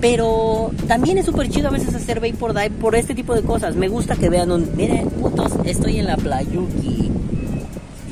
Pero 0.01 0.71
también 0.88 1.18
es 1.18 1.27
súper 1.27 1.49
chido 1.51 1.68
a 1.68 1.71
veces 1.71 1.95
hacer 1.95 2.21
Vapor 2.21 2.55
Dive 2.55 2.71
por 2.71 2.95
este 2.97 3.14
tipo 3.14 3.35
de 3.35 3.42
cosas. 3.42 3.77
Me 3.77 3.88
gusta 3.88 4.16
que 4.16 4.31
vean 4.31 4.51
un. 4.51 4.71
Miren, 4.75 5.11
putos, 5.11 5.53
estoy 5.64 5.99
en 5.99 6.07
la 6.07 6.16
playuki. 6.16 7.11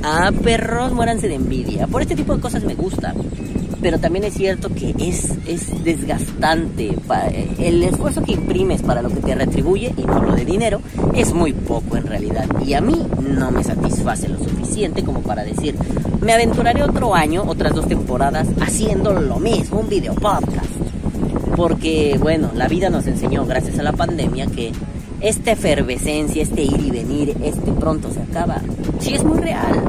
Ah, 0.02 0.30
perros, 0.42 0.92
muéranse 0.92 1.28
de 1.28 1.34
envidia. 1.34 1.86
Por 1.86 2.02
este 2.02 2.14
tipo 2.14 2.34
de 2.34 2.40
cosas 2.40 2.62
me 2.64 2.74
gusta. 2.74 3.14
Pero 3.80 3.98
también 3.98 4.24
es 4.24 4.34
cierto 4.34 4.70
que 4.74 4.94
es, 4.98 5.32
es 5.46 5.84
desgastante. 5.84 6.96
El 7.58 7.82
esfuerzo 7.82 8.22
que 8.22 8.32
imprimes 8.32 8.82
para 8.82 9.02
lo 9.02 9.08
que 9.08 9.20
te 9.20 9.34
retribuye, 9.34 9.94
y 9.96 10.02
no 10.02 10.22
lo 10.22 10.34
de 10.34 10.44
dinero, 10.44 10.80
es 11.14 11.32
muy 11.32 11.52
poco 11.52 11.96
en 11.96 12.06
realidad. 12.06 12.46
Y 12.64 12.74
a 12.74 12.80
mí 12.80 13.06
no 13.20 13.50
me 13.50 13.62
satisface 13.62 14.28
lo 14.28 14.38
suficiente 14.38 15.02
como 15.02 15.20
para 15.20 15.44
decir, 15.44 15.76
me 16.20 16.32
aventuraré 16.32 16.82
otro 16.82 17.14
año, 17.14 17.44
otras 17.46 17.74
dos 17.74 17.86
temporadas, 17.86 18.48
haciendo 18.60 19.12
lo 19.12 19.38
mismo, 19.38 19.80
un 19.80 19.88
video 19.88 20.14
podcast 20.14 20.68
porque 21.58 22.16
bueno, 22.20 22.52
la 22.54 22.68
vida 22.68 22.88
nos 22.88 23.08
enseñó 23.08 23.44
gracias 23.44 23.80
a 23.80 23.82
la 23.82 23.92
pandemia 23.92 24.46
que 24.46 24.70
esta 25.20 25.50
efervescencia, 25.50 26.40
este 26.40 26.62
ir 26.62 26.80
y 26.80 26.90
venir, 26.92 27.36
este 27.42 27.72
pronto 27.72 28.12
se 28.12 28.22
acaba. 28.22 28.60
Sí 29.00 29.14
es 29.14 29.24
muy 29.24 29.38
real. 29.38 29.82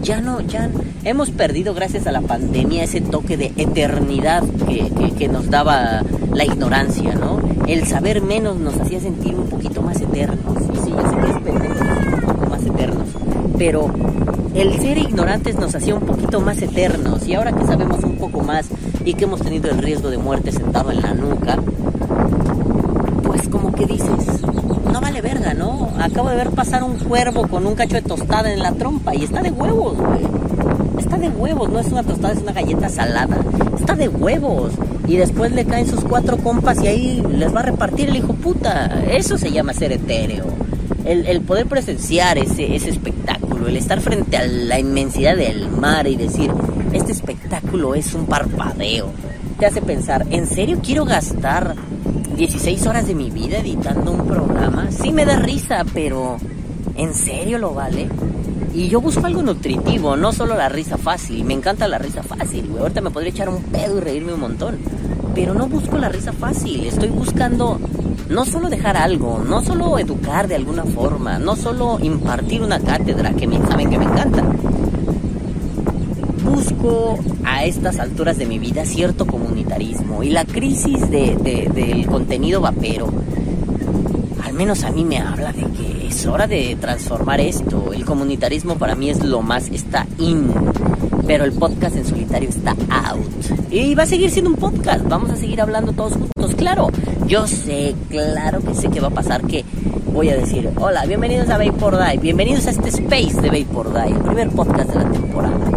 Ya 0.00 0.20
no, 0.20 0.40
ya 0.42 0.70
hemos 1.08 1.30
perdido 1.30 1.72
gracias 1.74 2.06
a 2.06 2.12
la 2.12 2.20
pandemia 2.20 2.84
ese 2.84 3.00
toque 3.00 3.36
de 3.36 3.52
eternidad 3.56 4.44
que, 4.66 4.90
que, 4.90 5.10
que 5.12 5.28
nos 5.28 5.48
daba 5.48 6.02
la 6.34 6.44
ignorancia, 6.44 7.14
¿no? 7.14 7.40
El 7.66 7.86
saber 7.86 8.20
menos 8.20 8.58
nos 8.58 8.78
hacía 8.78 9.00
sentir 9.00 9.34
un 9.34 9.48
poquito 9.48 9.80
más 9.80 10.00
eternos. 10.00 10.56
Y 10.74 10.76
sí, 10.76 10.90
yo 10.90 11.10
sé 11.10 11.16
que 11.16 11.30
es 11.30 11.42
pendejo, 11.42 11.84
un 12.14 12.34
poco 12.34 12.50
más 12.50 12.62
eternos. 12.66 13.08
Pero 13.56 13.90
el 14.54 14.78
ser 14.80 14.98
ignorantes 14.98 15.58
nos 15.58 15.74
hacía 15.74 15.94
un 15.94 16.02
poquito 16.02 16.40
más 16.40 16.60
eternos. 16.60 17.26
Y 17.26 17.34
ahora 17.34 17.52
que 17.52 17.64
sabemos 17.64 18.04
un 18.04 18.16
poco 18.18 18.42
más 18.42 18.66
y 19.04 19.14
que 19.14 19.24
hemos 19.24 19.40
tenido 19.40 19.70
el 19.70 19.78
riesgo 19.78 20.10
de 20.10 20.18
muerte 20.18 20.52
sentado 20.52 20.90
en 20.90 21.00
la 21.00 21.14
nuca, 21.14 21.58
pues 23.22 23.48
como 23.48 23.72
que 23.72 23.86
dices, 23.86 24.42
no 24.92 25.00
vale 25.00 25.22
verga, 25.22 25.54
¿no? 25.54 25.88
Acabo 25.98 26.28
de 26.28 26.36
ver 26.36 26.50
pasar 26.50 26.82
un 26.82 26.98
cuervo 26.98 27.48
con 27.48 27.66
un 27.66 27.74
cacho 27.74 27.94
de 27.94 28.02
tostada 28.02 28.52
en 28.52 28.60
la 28.60 28.72
trompa 28.72 29.14
y 29.14 29.24
está 29.24 29.42
de 29.42 29.50
huevos, 29.50 29.96
güey. 29.96 30.27
Está 31.08 31.16
de 31.16 31.30
huevos, 31.30 31.70
no 31.70 31.78
es 31.80 31.86
una 31.86 32.02
tostada, 32.02 32.34
es 32.34 32.42
una 32.42 32.52
galleta 32.52 32.90
salada. 32.90 33.38
Está 33.80 33.94
de 33.94 34.08
huevos. 34.08 34.72
Y 35.06 35.16
después 35.16 35.50
le 35.52 35.64
caen 35.64 35.88
sus 35.88 36.04
cuatro 36.04 36.36
compas 36.36 36.82
y 36.82 36.86
ahí 36.86 37.22
les 37.32 37.54
va 37.54 37.60
a 37.60 37.62
repartir 37.62 38.10
el 38.10 38.16
hijo 38.16 38.34
puta. 38.34 39.02
Eso 39.10 39.38
se 39.38 39.50
llama 39.50 39.72
ser 39.72 39.92
etéreo. 39.92 40.44
El, 41.06 41.40
poder 41.40 41.64
presenciar 41.64 42.36
ese, 42.36 42.76
ese 42.76 42.90
espectáculo, 42.90 43.68
el 43.68 43.78
estar 43.78 44.02
frente 44.02 44.36
a 44.36 44.46
la 44.46 44.78
inmensidad 44.78 45.34
del 45.34 45.70
mar 45.70 46.06
y 46.06 46.16
decir, 46.16 46.50
este 46.92 47.12
espectáculo 47.12 47.94
es 47.94 48.12
un 48.12 48.26
parpadeo. 48.26 49.08
Te 49.58 49.64
hace 49.64 49.80
pensar, 49.80 50.26
¿en 50.28 50.46
serio 50.46 50.80
quiero 50.84 51.06
gastar 51.06 51.74
16 52.36 52.86
horas 52.86 53.06
de 53.06 53.14
mi 53.14 53.30
vida 53.30 53.60
editando 53.60 54.10
un 54.10 54.26
programa? 54.26 54.90
Sí 54.90 55.10
me 55.10 55.24
da 55.24 55.36
risa, 55.36 55.86
pero 55.94 56.36
¿en 56.96 57.14
serio 57.14 57.56
lo 57.56 57.72
vale? 57.72 58.10
Y 58.78 58.88
yo 58.88 59.00
busco 59.00 59.26
algo 59.26 59.42
nutritivo, 59.42 60.14
no 60.14 60.32
solo 60.32 60.56
la 60.56 60.68
risa 60.68 60.96
fácil. 60.96 61.42
Me 61.44 61.52
encanta 61.52 61.88
la 61.88 61.98
risa 61.98 62.22
fácil, 62.22 62.68
güey. 62.68 62.80
Ahorita 62.80 63.00
me 63.00 63.10
podría 63.10 63.32
echar 63.32 63.48
un 63.48 63.60
pedo 63.60 63.98
y 63.98 64.00
reírme 64.00 64.34
un 64.34 64.38
montón. 64.38 64.76
Pero 65.34 65.52
no 65.52 65.66
busco 65.66 65.98
la 65.98 66.08
risa 66.08 66.32
fácil. 66.32 66.84
Estoy 66.84 67.08
buscando 67.08 67.80
no 68.30 68.44
solo 68.44 68.68
dejar 68.70 68.96
algo, 68.96 69.42
no 69.44 69.64
solo 69.64 69.98
educar 69.98 70.46
de 70.46 70.54
alguna 70.54 70.84
forma, 70.84 71.40
no 71.40 71.56
solo 71.56 71.98
impartir 72.00 72.62
una 72.62 72.78
cátedra 72.78 73.32
que 73.32 73.48
me 73.48 73.58
saben 73.66 73.90
que 73.90 73.98
me 73.98 74.04
encanta. 74.04 74.44
Busco 76.44 77.18
a 77.44 77.64
estas 77.64 77.98
alturas 77.98 78.38
de 78.38 78.46
mi 78.46 78.60
vida 78.60 78.84
cierto 78.84 79.26
comunitarismo 79.26 80.22
y 80.22 80.30
la 80.30 80.44
crisis 80.44 81.10
de, 81.10 81.34
de, 81.34 81.68
del 81.74 82.06
contenido 82.06 82.60
vapero. 82.60 83.12
Al 84.44 84.52
menos 84.52 84.84
a 84.84 84.92
mí 84.92 85.04
me 85.04 85.18
habla 85.18 85.52
de 85.52 85.64
es 86.08 86.26
hora 86.26 86.46
de 86.46 86.76
transformar 86.80 87.40
esto. 87.40 87.92
El 87.92 88.04
comunitarismo 88.04 88.76
para 88.76 88.94
mí 88.94 89.10
es 89.10 89.22
lo 89.22 89.42
más, 89.42 89.68
está 89.68 90.06
in 90.18 90.50
pero 91.28 91.44
el 91.44 91.52
podcast 91.52 91.94
en 91.94 92.06
solitario 92.06 92.48
está 92.48 92.70
out. 92.70 93.70
Y 93.70 93.94
va 93.94 94.04
a 94.04 94.06
seguir 94.06 94.30
siendo 94.30 94.50
un 94.50 94.56
podcast, 94.56 95.06
vamos 95.06 95.30
a 95.30 95.36
seguir 95.36 95.60
hablando 95.60 95.92
todos 95.92 96.14
juntos, 96.14 96.54
claro. 96.56 96.88
Yo 97.26 97.46
sé, 97.46 97.94
claro 98.08 98.60
que 98.62 98.74
sé 98.74 98.88
que 98.88 98.98
va 98.98 99.08
a 99.08 99.10
pasar 99.10 99.42
que 99.42 99.62
voy 100.10 100.30
a 100.30 100.36
decir, 100.36 100.70
hola, 100.80 101.04
bienvenidos 101.04 101.50
a 101.50 101.58
Vapor 101.58 101.98
Die, 101.98 102.16
bienvenidos 102.16 102.66
a 102.66 102.70
este 102.70 102.88
space 102.88 103.42
de 103.42 103.50
Vapor 103.50 103.92
Die, 103.92 104.14
el 104.14 104.22
primer 104.22 104.48
podcast 104.48 104.88
de 104.88 105.04
la 105.04 105.10
temporada. 105.10 105.70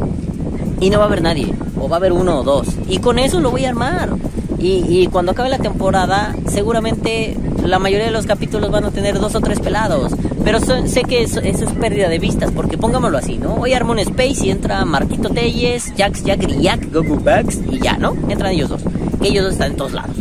Y 0.80 0.89
no 0.89 1.00
va 1.00 1.04
a 1.04 1.08
haber 1.08 1.22
nadie, 1.22 1.54
o 1.78 1.89
va 1.89 1.98
a 1.98 2.00
haber 2.00 2.13
uno 2.13 2.39
o 2.39 2.44
dos. 2.44 2.67
Y 2.88 3.00
con 3.00 3.20
eso 3.20 3.41
lo 3.41 3.52
voy 3.52 3.65
a 3.65 3.70
armar. 3.70 4.15
Y, 4.58 4.86
y 4.88 5.08
cuando 5.08 5.34
acabe 5.34 5.50
la 5.50 5.58
temporada, 5.58 6.34
seguramente 6.48 7.36
la 7.65 7.80
mayoría 7.80 8.08
de 8.08 8.12
los 8.12 8.26
capítulos 8.26 8.71
van 8.71 8.86
a 8.86 8.91
tener 8.91 9.19
dos 9.19 9.36
o 9.36 9.41
tres 9.41 9.60
pelados. 9.60 10.13
Pero 10.43 10.60
sé 10.60 11.04
que 11.04 11.21
eso, 11.21 11.39
es 11.39 11.62
pérdida 11.80 12.10
de 12.10 12.19
vistas, 12.19 12.52
porque 12.52 12.78
pongámoslo 12.78 13.17
así, 13.17 13.38
¿no? 13.38 13.56
Hoy 13.56 13.74
armo 13.74 13.91
un 13.91 14.00
space 14.00 14.47
y 14.47 14.52
entra 14.52 14.84
Marquito 14.86 15.30
Telles, 15.30 15.93
Jax, 15.95 16.24
Jack 16.24 16.47
Jack, 16.60 16.91
Goku 16.91 17.15
Bugs, 17.15 17.60
y 17.69 17.80
ya, 17.80 17.97
¿no? 17.97 18.15
Entran 18.28 18.52
ellos 18.52 18.69
dos. 18.69 18.82
Ellos 19.24 19.43
dos 19.43 19.54
están 19.54 19.71
en 19.71 19.78
todos 19.78 19.93
lados. 19.93 20.15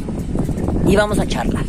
Y 0.86 0.96
vamos 0.96 1.18
a 1.18 1.26
charlar. 1.26 1.64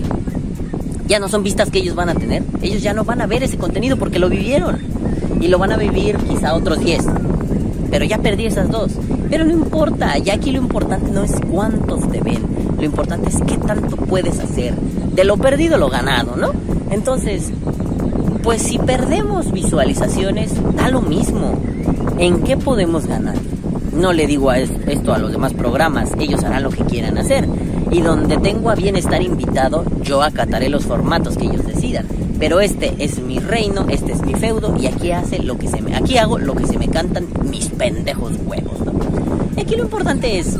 Ya 1.08 1.20
no 1.20 1.30
son 1.30 1.44
vistas 1.44 1.70
que 1.70 1.80
ellos 1.80 1.96
van 1.96 2.10
a 2.10 2.16
tener. 2.16 2.44
Ellos 2.62 2.82
ya 2.82 2.94
no 2.94 3.04
van 3.04 3.22
a 3.22 3.28
ver 3.28 3.44
ese 3.44 3.58
contenido 3.58 3.98
porque 3.98 4.20
lo 4.20 4.30
vivieron. 4.30 4.80
Y 5.40 5.48
lo 5.48 5.58
van 5.58 5.72
a 5.72 5.78
vivir 5.78 6.18
quizá 6.18 6.54
otros 6.54 6.80
10. 6.80 7.06
Pero 7.90 8.06
ya 8.06 8.18
perdí 8.18 8.46
esas 8.46 8.70
dos. 8.70 8.94
Pero 9.30 9.44
no 9.46 9.52
importa, 9.52 10.18
ya 10.18 10.34
aquí 10.34 10.52
lo 10.52 10.60
importante 10.60 11.12
no 11.12 11.24
es 11.24 11.34
cuántos 11.50 12.10
te 12.10 12.22
ven. 12.22 12.42
Lo 12.78 12.84
importante 12.84 13.30
es 13.30 13.38
qué 13.46 13.58
tanto 13.58 13.96
puedes 13.96 14.40
hacer. 14.40 14.74
De 15.14 15.24
lo 15.24 15.38
perdido, 15.38 15.78
lo 15.78 15.90
ganado, 15.90 16.36
¿no? 16.36 16.52
Entonces, 16.90 17.52
pues 18.44 18.62
si 18.62 18.80
perdemos 18.80 19.52
visualizaciones, 19.52 20.54
da 20.76 20.90
lo 20.90 21.02
mismo. 21.02 21.54
¿En 22.18 22.44
qué 22.44 22.58
podemos 22.58 23.06
ganar? 23.06 23.36
No 23.94 24.14
le 24.14 24.26
digo 24.26 24.50
a 24.50 24.60
esto 24.60 25.14
a 25.14 25.18
los 25.18 25.32
demás 25.32 25.54
programas, 25.54 26.12
ellos 26.20 26.44
harán 26.44 26.64
lo 26.64 26.70
que 26.70 26.84
quieran 26.86 27.18
hacer. 27.18 27.48
Y 27.92 28.02
donde 28.02 28.38
tengo 28.38 28.70
a 28.70 28.76
bien 28.76 28.96
estar 28.96 29.22
invitado, 29.22 29.84
yo 30.02 30.22
acataré 30.24 30.70
los 30.70 30.86
formatos 30.86 31.38
que 31.38 31.46
ellos 31.46 31.66
decidan. 31.66 32.06
Pero 32.40 32.60
este 32.60 32.96
es 32.98 33.20
mi 33.20 33.40
reino, 33.40 33.86
este 33.90 34.14
es 34.14 34.22
mi 34.24 34.34
feudo 34.34 34.76
y 34.80 34.88
aquí 34.88 35.12
hace 35.12 35.40
lo 35.40 35.58
que 35.58 35.68
se 35.68 35.82
me, 35.82 35.96
aquí 35.96 36.18
hago 36.18 36.40
lo 36.40 36.56
que 36.56 36.66
se 36.66 36.80
me 36.80 36.88
cantan 36.88 37.28
mis 37.50 37.68
pendejos 37.70 38.34
huevos, 38.46 38.80
¿no? 38.80 38.94
Aquí 39.62 39.76
lo 39.76 39.84
importante 39.84 40.40
es 40.40 40.58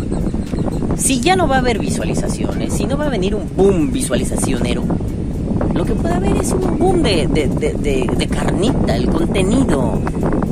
si 1.02 1.20
ya 1.20 1.36
no 1.36 1.48
va 1.48 1.56
a 1.56 1.60
haber 1.60 1.80
visualizaciones, 1.80 2.74
si 2.74 2.86
no 2.86 2.96
va 2.96 3.08
a 3.08 3.10
venir 3.10 3.34
un 3.34 3.50
boom 3.56 3.92
visualizacionero, 3.92 4.84
lo 5.74 5.84
que 5.84 5.94
puede 5.96 6.14
haber 6.14 6.38
es 6.38 6.52
un 6.52 6.78
boom 6.78 7.02
de, 7.02 7.28
de, 7.28 7.48
de, 8.16 8.28
carnita, 8.28 8.96
el 8.96 9.10
contenido. 9.10 10.00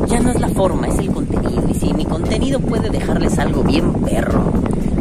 Ya 0.07 0.19
no 0.19 0.31
es 0.31 0.39
la 0.39 0.49
forma, 0.49 0.87
es 0.87 0.97
el 0.97 1.11
contenido. 1.11 1.63
Y 1.69 1.75
si 1.75 1.93
mi 1.93 2.03
contenido 2.05 2.59
puede 2.59 2.89
dejarles 2.89 3.37
algo 3.37 3.63
bien 3.63 3.93
perro. 3.93 4.51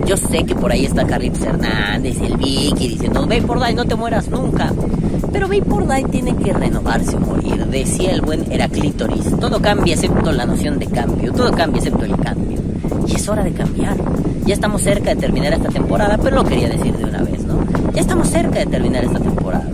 Yo 0.06 0.16
sé 0.16 0.44
que 0.44 0.54
por 0.54 0.70
ahí 0.70 0.84
está 0.84 1.06
Carlitos 1.06 1.42
Hernández, 1.42 2.20
el 2.20 2.36
Vicky, 2.36 2.88
diciendo, 2.88 3.26
ve 3.26 3.40
por 3.40 3.62
ahí, 3.62 3.74
no 3.74 3.86
te 3.86 3.94
mueras 3.94 4.28
nunca. 4.28 4.72
Pero 5.32 5.48
ve 5.48 5.62
por 5.62 5.90
ahí 5.90 6.04
tiene 6.04 6.36
que 6.36 6.52
renovarse 6.52 7.16
o 7.16 7.20
morir. 7.20 7.64
Decía 7.66 8.10
el 8.10 8.20
buen 8.20 8.50
Heraclítoris, 8.52 9.38
todo 9.40 9.60
cambia 9.62 9.94
excepto 9.94 10.30
la 10.30 10.44
noción 10.44 10.78
de 10.78 10.86
cambio, 10.86 11.32
todo 11.32 11.52
cambia 11.52 11.78
excepto 11.78 12.04
el 12.04 12.16
cambio. 12.16 12.58
Y 13.06 13.14
es 13.14 13.28
hora 13.28 13.44
de 13.44 13.52
cambiar. 13.52 13.96
Ya 14.48 14.54
estamos 14.54 14.80
cerca 14.80 15.10
de 15.10 15.16
terminar 15.16 15.52
esta 15.52 15.68
temporada, 15.68 16.16
pero 16.16 16.36
lo 16.36 16.44
quería 16.44 16.70
decir 16.70 16.96
de 16.96 17.04
una 17.04 17.22
vez, 17.22 17.44
¿no? 17.44 17.58
Ya 17.92 18.00
estamos 18.00 18.28
cerca 18.28 18.60
de 18.60 18.64
terminar 18.64 19.04
esta 19.04 19.18
temporada. 19.18 19.68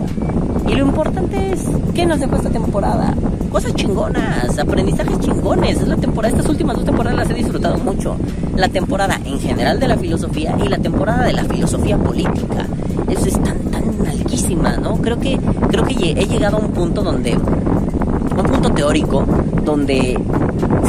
Y 0.67 0.75
lo 0.75 0.85
importante 0.85 1.53
es, 1.53 1.63
¿qué 1.93 2.05
nos 2.05 2.19
dejó 2.19 2.35
esta 2.35 2.49
temporada? 2.49 3.13
Cosas 3.53 3.73
chingonas, 3.75 4.59
aprendizajes 4.59 5.17
chingones. 5.21 5.77
Es 5.79 5.87
la 5.87 5.95
temporada, 5.95 6.35
estas 6.35 6.49
últimas 6.49 6.75
dos 6.75 6.83
temporadas 6.83 7.17
las 7.17 7.29
he 7.29 7.35
disfrutado 7.35 7.77
mucho. 7.77 8.17
La 8.57 8.67
temporada 8.67 9.17
en 9.23 9.39
general 9.39 9.79
de 9.79 9.87
la 9.87 9.95
filosofía 9.95 10.57
y 10.61 10.67
la 10.67 10.77
temporada 10.77 11.23
de 11.23 11.31
la 11.31 11.45
filosofía 11.45 11.97
política. 11.97 12.67
Eso 13.07 13.27
es 13.27 13.41
tan, 13.41 13.57
tan 13.71 14.05
altísima, 14.05 14.75
¿no? 14.75 14.97
Creo 14.97 15.17
que, 15.21 15.39
creo 15.69 15.85
que 15.85 16.11
he 16.11 16.25
llegado 16.25 16.57
a 16.57 16.59
un 16.59 16.71
punto 16.71 17.01
donde, 17.01 17.33
un 17.33 18.43
punto 18.43 18.69
teórico, 18.71 19.23
donde 19.63 20.19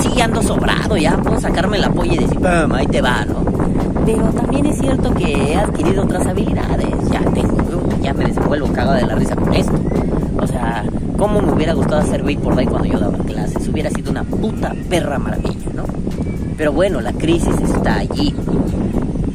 sí 0.00 0.20
ando 0.20 0.42
sobrado, 0.42 0.96
ya 0.96 1.16
puedo 1.18 1.40
sacarme 1.40 1.78
la 1.78 1.92
polla 1.92 2.14
y 2.14 2.18
decir, 2.18 2.40
¡pum! 2.40 2.72
ahí 2.72 2.88
te 2.88 3.00
va, 3.00 3.24
¿no? 3.24 3.45
Pero 4.06 4.22
también 4.26 4.66
es 4.66 4.78
cierto 4.78 5.12
que 5.14 5.52
he 5.52 5.56
adquirido 5.56 6.04
otras 6.04 6.24
habilidades. 6.28 7.10
Ya 7.10 7.20
tengo, 7.32 7.82
ya 8.00 8.14
me 8.14 8.26
desenvuelvo 8.26 8.68
cagado 8.68 8.94
de 8.94 9.06
la 9.06 9.16
risa 9.16 9.34
con 9.34 9.52
esto. 9.52 9.74
O 10.40 10.46
sea, 10.46 10.84
¿cómo 11.18 11.42
me 11.42 11.52
hubiera 11.52 11.72
gustado 11.74 12.02
hacer 12.02 12.22
Bay 12.22 12.36
por 12.36 12.54
Day 12.54 12.66
cuando 12.66 12.88
yo 12.88 13.00
daba 13.00 13.18
clases? 13.18 13.66
Hubiera 13.66 13.90
sido 13.90 14.12
una 14.12 14.22
puta 14.22 14.72
perra 14.88 15.18
maravilla, 15.18 15.70
¿no? 15.74 15.82
Pero 16.56 16.72
bueno, 16.72 17.00
la 17.00 17.12
crisis 17.14 17.56
está 17.60 17.96
allí. 17.96 18.32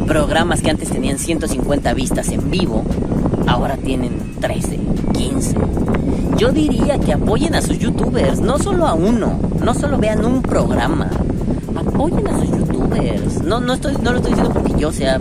Programas 0.08 0.62
que 0.62 0.70
antes 0.70 0.90
tenían 0.90 1.20
150 1.20 1.94
vistas 1.94 2.30
en 2.30 2.50
vivo, 2.50 2.84
ahora 3.48 3.76
tienen 3.76 4.14
13, 4.40 4.80
15. 5.14 5.56
Yo 6.38 6.52
diría 6.54 6.98
que 6.98 7.12
apoyen 7.12 7.56
a 7.56 7.62
sus 7.62 7.78
youtubers, 7.78 8.40
no 8.40 8.58
solo 8.58 8.88
a 8.88 8.94
uno, 8.94 9.38
no 9.62 9.74
solo 9.74 9.98
vean 9.98 10.24
un 10.24 10.42
programa, 10.42 11.10
apoyen 11.76 12.26
a 12.28 12.40
sus 12.40 12.50
youtubers. 12.50 12.71
No, 13.46 13.60
no, 13.60 13.74
estoy, 13.74 13.96
no 14.02 14.12
lo 14.12 14.18
estoy 14.18 14.32
diciendo 14.34 14.54
porque 14.54 14.74
yo 14.80 14.92
sea 14.92 15.20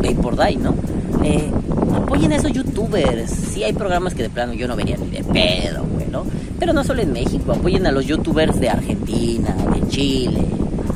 Bay 0.00 0.14
por 0.14 0.36
Day, 0.36 0.56
¿no? 0.56 0.74
Eh, 1.22 1.50
apoyen 1.94 2.32
a 2.32 2.36
esos 2.36 2.52
youtubers. 2.52 3.30
Sí 3.30 3.62
hay 3.62 3.72
programas 3.72 4.14
que 4.14 4.22
de 4.22 4.30
plano 4.30 4.52
yo 4.52 4.66
no 4.66 4.76
vería 4.76 4.96
ni 4.96 5.08
de 5.08 5.22
pedo, 5.22 5.84
güey, 5.92 6.06
¿no? 6.08 6.24
Pero 6.58 6.72
no 6.72 6.82
solo 6.82 7.02
en 7.02 7.12
México, 7.12 7.52
apoyen 7.52 7.86
a 7.86 7.92
los 7.92 8.06
youtubers 8.06 8.58
de 8.58 8.68
Argentina, 8.68 9.54
de 9.74 9.88
Chile, 9.88 10.44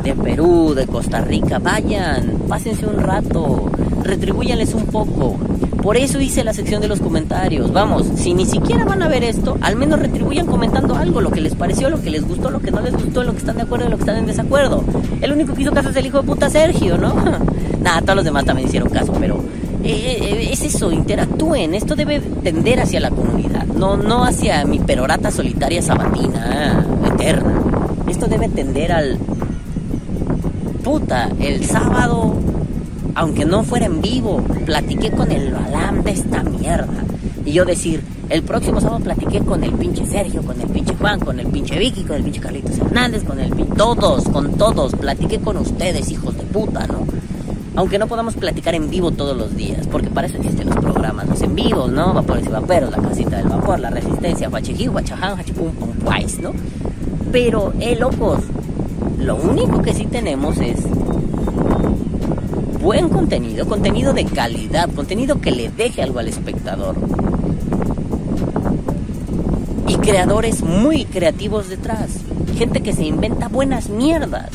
de 0.03 0.15
Perú, 0.15 0.75
de 0.75 0.87
Costa 0.87 1.21
Rica. 1.21 1.59
Vayan, 1.59 2.43
pásense 2.49 2.87
un 2.87 2.99
rato, 2.99 3.71
retribúyanles 4.03 4.75
un 4.75 4.87
poco. 4.87 5.37
Por 5.87 5.97
eso 5.97 6.21
hice 6.21 6.43
la 6.43 6.53
sección 6.53 6.83
de 6.83 6.89
los 6.89 6.99
comentarios. 6.99 7.73
Vamos, 7.73 8.09
si 8.17 8.35
ni 8.35 8.45
siquiera 8.45 8.85
van 8.85 9.05
a 9.05 9.09
ver 9.09 9.23
esto, 9.23 9.57
al 9.61 9.77
menos 9.77 10.01
retribuyan 10.01 10.45
comentando 10.45 10.97
algo, 10.97 11.21
lo 11.21 11.31
que 11.31 11.41
les 11.41 11.55
pareció, 11.55 11.89
lo 11.91 12.03
que 12.03 12.11
les 12.11 12.27
gustó, 12.27 12.51
lo 12.51 12.59
que 12.59 12.73
no 12.73 12.81
les 12.81 12.93
gustó, 12.93 13.23
lo 13.23 13.31
que 13.31 13.39
están 13.39 13.55
de 13.55 13.63
acuerdo, 13.63 13.89
lo 13.89 13.97
que 13.97 14.03
están 14.03 14.17
en 14.17 14.27
desacuerdo. 14.27 14.83
El 15.21 15.31
único 15.31 15.55
que 15.55 15.63
hizo 15.63 15.71
caso 15.71 15.91
es 15.91 15.97
el 15.97 16.07
hijo 16.07 16.23
de 16.23 16.27
puta 16.27 16.51
Sergio, 16.51 16.99
¿no? 16.99 17.15
Nada, 17.85 18.01
todos 18.01 18.17
los 18.17 18.25
demás 18.25 18.45
también 18.45 18.67
hicieron 18.67 18.89
caso, 18.89 19.13
pero 19.21 19.39
eh, 19.85 20.49
es 20.51 20.61
eso, 20.65 20.91
interactúen. 20.91 21.73
Esto 21.73 21.95
debe 21.95 22.19
tender 22.19 22.81
hacia 22.81 22.99
la 22.99 23.11
comunidad, 23.11 23.65
no, 23.67 23.97
no 23.97 24.25
hacia 24.25 24.65
mi 24.65 24.81
perorata 24.81 25.31
solitaria 25.31 25.83
sabatina, 25.83 26.85
eterna. 27.15 27.61
Esto 28.09 28.27
debe 28.27 28.49
tender 28.49 28.91
al... 28.91 29.19
Puta, 30.83 31.31
el 31.39 31.65
sábado 31.65 32.35
aunque 33.17 33.47
no 33.47 33.65
fuera 33.65 33.87
en 33.87 34.03
vivo, 34.03 34.43
platiqué 34.67 35.11
con 35.11 35.33
el 35.33 35.51
Balam 35.51 36.03
de 36.05 36.11
esta 36.11 36.43
mierda. 36.45 37.03
Y 37.47 37.53
yo 37.53 37.65
decir, 37.65 38.03
el 38.29 38.43
próximo 38.43 38.79
sábado 38.79 39.03
platiqué 39.03 39.41
con 39.41 39.65
el 39.65 39.73
pinche 39.73 40.05
Sergio, 40.05 40.43
con 40.43 40.61
el 40.61 40.69
pinche 40.69 40.95
Juan, 40.97 41.19
con 41.21 41.41
el 41.41 41.47
pinche 41.47 41.79
Vicky, 41.79 42.05
con 42.05 42.17
el 42.17 42.25
pinche 42.25 42.41
Carlitos 42.41 42.77
Hernández, 42.79 43.25
con 43.25 43.41
el 43.41 43.51
pinche... 43.53 43.75
Todos, 43.75 44.25
con 44.29 44.53
todos, 44.59 44.95
platiqué 44.95 45.39
con 45.41 45.57
ustedes, 45.57 46.11
hijos 46.11 46.37
de 46.37 46.43
puta, 46.43 46.87
¿no? 46.89 47.07
Aunque 47.75 47.99
no 47.99 48.07
podamos 48.07 48.35
platicar 48.35 48.75
en 48.75 48.91
vivo 48.91 49.11
todos 49.11 49.35
los 49.35 49.57
días, 49.57 49.87
porque 49.87 50.11
para 50.11 50.27
eso 50.27 50.37
existen 50.37 50.67
los 50.67 50.77
programas, 50.77 51.27
los 51.27 51.41
en 51.41 51.55
vivos, 51.55 51.91
¿no? 51.91 52.13
Vapores 52.13 52.45
y 52.45 52.51
vaperos, 52.51 52.91
la 52.91 52.99
casita 52.99 53.39
del 53.39 53.49
vapor, 53.49 53.81
la 53.81 53.89
resistencia, 53.89 54.51
Huachejí, 54.51 54.89
Huachaján, 54.89 55.39
Hachipum, 55.39 55.73
Pum, 55.73 55.95
¿no? 56.43 56.53
Pero, 57.33 57.73
eh, 57.81 57.97
locos, 57.97 58.41
lo 59.19 59.37
único 59.37 59.81
que 59.81 59.95
sí 59.95 60.05
tenemos 60.05 60.59
es 60.59 60.77
buen 62.87 63.09
contenido, 63.09 63.67
contenido 63.67 64.13
de 64.13 64.25
calidad, 64.27 64.89
contenido 64.95 65.41
que 65.41 65.51
le 65.51 65.71
deje 65.71 66.03
algo 66.03 66.21
al 66.21 66.29
espectador. 66.29 66.95
Y 69.89 69.97
creadores 69.97 70.63
muy 70.63 71.05
creativos 71.05 71.69
detrás. 71.69 72.11
Gente 72.57 72.85
que 72.85 72.93
se 72.93 73.05
inventa 73.05 73.49
buenas 73.49 73.89
mierdas. 73.89 74.51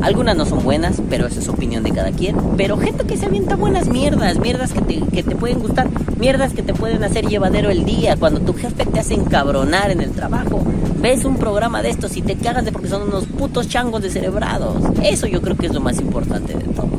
Algunas 0.00 0.34
no 0.34 0.46
son 0.46 0.64
buenas, 0.64 1.02
pero 1.10 1.26
esa 1.26 1.40
es 1.40 1.48
opinión 1.50 1.82
de 1.82 1.90
cada 1.90 2.10
quien. 2.10 2.36
Pero 2.56 2.78
gente 2.78 3.04
que 3.04 3.18
se 3.18 3.26
avienta 3.26 3.56
buenas 3.56 3.88
mierdas, 3.88 4.38
mierdas 4.38 4.72
que 4.72 4.80
te, 4.80 5.02
que 5.12 5.22
te 5.22 5.36
pueden 5.36 5.58
gustar, 5.58 5.88
mierdas 6.18 6.54
que 6.54 6.62
te 6.62 6.72
pueden 6.72 7.04
hacer 7.04 7.26
llevadero 7.26 7.68
el 7.68 7.84
día. 7.84 8.16
Cuando 8.16 8.40
tu 8.40 8.54
jefe 8.54 8.86
te 8.86 8.98
hace 8.98 9.12
encabronar 9.12 9.90
en 9.90 10.00
el 10.00 10.12
trabajo, 10.12 10.62
ves 11.00 11.24
un 11.24 11.36
programa 11.36 11.82
de 11.82 11.90
estos 11.90 12.16
y 12.16 12.22
te 12.22 12.36
cagas 12.36 12.64
de 12.64 12.72
porque 12.72 12.88
son 12.88 13.02
unos 13.02 13.26
putos 13.26 13.68
changos 13.68 14.02
descerebrados. 14.02 14.76
Eso 15.02 15.26
yo 15.26 15.40
creo 15.40 15.56
que 15.56 15.66
es 15.66 15.74
lo 15.74 15.80
más 15.80 16.00
importante 16.00 16.54
de 16.54 16.64
todo. 16.64 16.90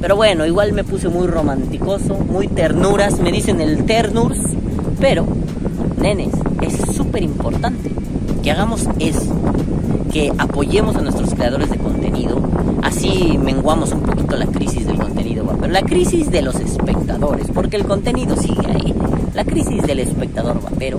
Pero 0.00 0.16
bueno, 0.16 0.46
igual 0.46 0.72
me 0.72 0.84
puse 0.84 1.08
muy 1.08 1.26
romanticoso, 1.26 2.14
muy 2.14 2.48
ternuras, 2.48 3.20
me 3.20 3.32
dicen 3.32 3.60
el 3.60 3.84
ternurs. 3.84 4.38
Pero, 4.98 5.26
nenes, 6.00 6.32
es 6.62 6.94
súper 6.94 7.22
importante 7.22 7.90
que 8.42 8.50
hagamos 8.50 8.88
eso 8.98 9.34
que 10.10 10.32
apoyemos 10.38 10.96
a 10.96 11.02
nuestros 11.02 11.34
creadores 11.34 11.70
de 11.70 11.78
contenido, 11.78 12.40
así 12.82 13.38
menguamos 13.38 13.92
un 13.92 14.00
poquito 14.00 14.36
la 14.36 14.46
crisis 14.46 14.86
del 14.86 14.98
contenido, 14.98 15.46
pero 15.60 15.72
la 15.72 15.82
crisis 15.82 16.30
de 16.30 16.42
los 16.42 16.56
espectadores, 16.56 17.46
porque 17.54 17.76
el 17.76 17.84
contenido 17.84 18.36
sigue 18.36 18.66
ahí, 18.66 18.94
la 19.34 19.44
crisis 19.44 19.82
del 19.82 20.00
espectador 20.00 20.60
vapero. 20.60 20.98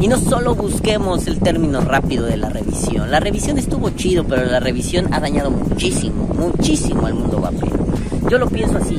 Y 0.00 0.08
no 0.08 0.18
solo 0.18 0.54
busquemos 0.54 1.26
el 1.26 1.38
término 1.38 1.80
rápido 1.80 2.26
de 2.26 2.36
la 2.36 2.50
revisión, 2.50 3.10
la 3.10 3.18
revisión 3.18 3.58
estuvo 3.58 3.90
chido, 3.90 4.24
pero 4.24 4.44
la 4.44 4.60
revisión 4.60 5.12
ha 5.12 5.20
dañado 5.20 5.50
muchísimo, 5.50 6.28
muchísimo 6.28 7.06
al 7.06 7.14
mundo 7.14 7.40
vapero. 7.40 7.86
Yo 8.30 8.38
lo 8.38 8.48
pienso 8.48 8.76
así, 8.76 8.98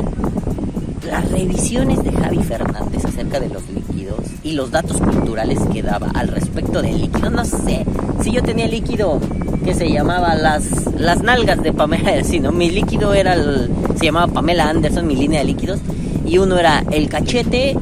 las 1.07 1.29
revisiones 1.31 2.03
de 2.03 2.11
Javi 2.11 2.43
Fernández 2.43 3.05
acerca 3.05 3.39
de 3.39 3.49
los 3.49 3.63
líquidos 3.69 4.19
y 4.43 4.53
los 4.53 4.71
datos 4.71 4.97
culturales 4.97 5.59
que 5.71 5.83
daba 5.83 6.09
al 6.15 6.29
respecto 6.29 6.81
del 6.81 6.99
líquido, 6.99 7.29
no 7.29 7.45
sé, 7.45 7.85
si 8.21 8.31
yo 8.31 8.41
tenía 8.41 8.67
líquido 8.67 9.19
que 9.63 9.73
se 9.73 9.89
llamaba 9.89 10.35
las, 10.35 10.65
las 10.97 11.21
nalgas 11.21 11.61
de 11.61 11.73
Pamela, 11.73 12.23
sino 12.23 12.51
mi 12.51 12.71
líquido 12.71 13.13
era 13.13 13.33
el, 13.33 13.69
se 13.97 14.05
llamaba 14.05 14.31
Pamela 14.31 14.69
Anderson, 14.69 15.05
mi 15.05 15.15
línea 15.15 15.39
de 15.39 15.45
líquidos, 15.45 15.79
y 16.25 16.37
uno 16.39 16.57
era 16.57 16.83
el 16.91 17.07
cachete 17.07 17.77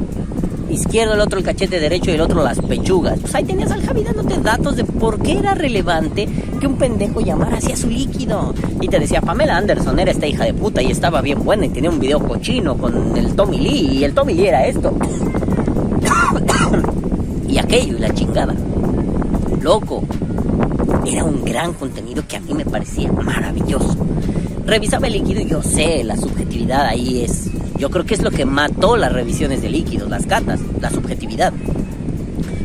izquierdo, 0.76 1.14
el 1.14 1.22
otro 1.22 1.40
el 1.40 1.46
cachete 1.46 1.80
derecho 1.80 2.12
y 2.12 2.14
el 2.14 2.22
otro 2.22 2.44
las 2.44 2.60
pechugas. 2.60 3.20
Pues 3.20 3.34
ahí 3.36 3.44
tenías 3.44 3.72
al 3.72 3.86
Javi 3.86 4.04
dándote 4.04 4.40
datos 4.40 4.76
de 4.76 4.84
por 4.84 5.22
qué 5.22 5.40
era 5.40 5.56
relevante 5.56 6.28
que 6.60 6.68
un 6.68 6.78
pendejo 6.78 7.22
llamara 7.22 7.58
hacia 7.58 7.76
su 7.76 7.90
líquido. 7.90 8.54
Y 8.82 8.88
te 8.88 9.00
decía, 9.00 9.22
Pamela 9.22 9.58
Anderson 9.58 10.00
era 10.00 10.12
esta 10.12 10.28
hija 10.28 10.46
de 10.46 10.54
puta 10.54 10.82
y 10.82 10.92
estaba 10.92 11.22
bien 11.22 11.44
buena 11.44 11.66
y 11.66 11.70
tenía 11.70 11.90
un 11.90 12.00
video 12.00 12.20
cochino 12.20 12.78
con 12.78 13.18
el 13.18 13.36
Tommy 13.36 13.58
Lee 13.58 13.98
y 13.98 14.04
el 14.04 14.14
Tommy 14.14 14.34
Lee 14.34 14.48
era 14.48 14.66
esto. 14.66 14.96
y 17.48 17.58
aquello 17.58 17.98
y 17.98 18.00
la 18.00 18.14
chingada. 18.14 18.54
Loco. 19.62 20.04
Era 21.06 21.24
un 21.24 21.44
gran 21.44 21.74
contenido 21.74 22.24
que 22.28 22.38
a 22.38 22.40
mí 22.40 22.54
me 22.54 22.66
parecía 22.66 23.12
maravilloso. 23.12 23.96
Revisaba 24.66 25.08
el 25.08 25.14
líquido 25.14 25.42
y 25.42 25.46
yo 25.46 25.62
sé, 25.62 26.04
la 26.04 26.18
subjetividad 26.18 26.88
ahí 26.88 27.22
es 27.22 27.52
yo 27.78 27.90
creo 27.90 28.06
que 28.06 28.14
es 28.14 28.22
lo 28.22 28.32
que 28.32 28.46
mató 28.46 28.98
las 28.98 29.12
revisiones 29.12 29.62
de 29.62 29.70
líquidos, 29.70 30.10
las 30.10 30.26
catas, 30.26 30.60
la 30.80 30.90
subjetividad. 30.90 31.54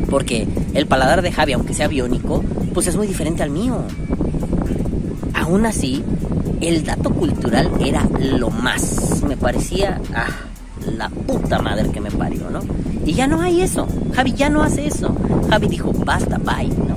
Porque 0.09 0.47
el 0.73 0.87
paladar 0.87 1.21
de 1.21 1.31
Javi, 1.31 1.53
aunque 1.53 1.73
sea 1.73 1.87
biónico, 1.87 2.43
pues 2.73 2.87
es 2.87 2.95
muy 2.95 3.07
diferente 3.07 3.43
al 3.43 3.49
mío. 3.49 3.83
Aún 5.33 5.65
así, 5.65 6.03
el 6.61 6.83
dato 6.83 7.11
cultural 7.11 7.71
era 7.79 8.07
lo 8.19 8.49
más. 8.49 9.23
Me 9.27 9.37
parecía, 9.37 10.01
ah, 10.13 10.27
la 10.97 11.09
puta 11.09 11.59
madre 11.59 11.89
que 11.89 12.01
me 12.01 12.11
parió, 12.11 12.49
¿no? 12.49 12.61
Y 13.05 13.13
ya 13.13 13.27
no 13.27 13.41
hay 13.41 13.61
eso. 13.61 13.87
Javi 14.13 14.33
ya 14.33 14.49
no 14.49 14.61
hace 14.63 14.87
eso. 14.87 15.15
Javi 15.49 15.67
dijo, 15.67 15.91
basta, 15.93 16.37
bye, 16.37 16.67
¿no? 16.67 16.95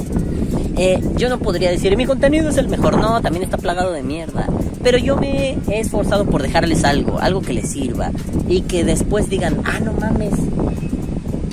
Eh, 0.76 1.00
yo 1.16 1.28
no 1.28 1.38
podría 1.38 1.70
decir, 1.70 1.96
mi 1.96 2.04
contenido 2.04 2.48
es 2.48 2.56
el 2.56 2.68
mejor, 2.68 2.98
no, 2.98 3.20
también 3.20 3.44
está 3.44 3.58
plagado 3.58 3.92
de 3.92 4.02
mierda. 4.02 4.48
Pero 4.82 4.98
yo 4.98 5.16
me 5.16 5.56
he 5.68 5.80
esforzado 5.80 6.26
por 6.26 6.42
dejarles 6.42 6.84
algo, 6.84 7.18
algo 7.20 7.40
que 7.40 7.52
les 7.52 7.70
sirva. 7.70 8.10
Y 8.48 8.62
que 8.62 8.84
después 8.84 9.28
digan, 9.28 9.60
ah, 9.64 9.80
no 9.80 9.92
mames, 9.92 10.34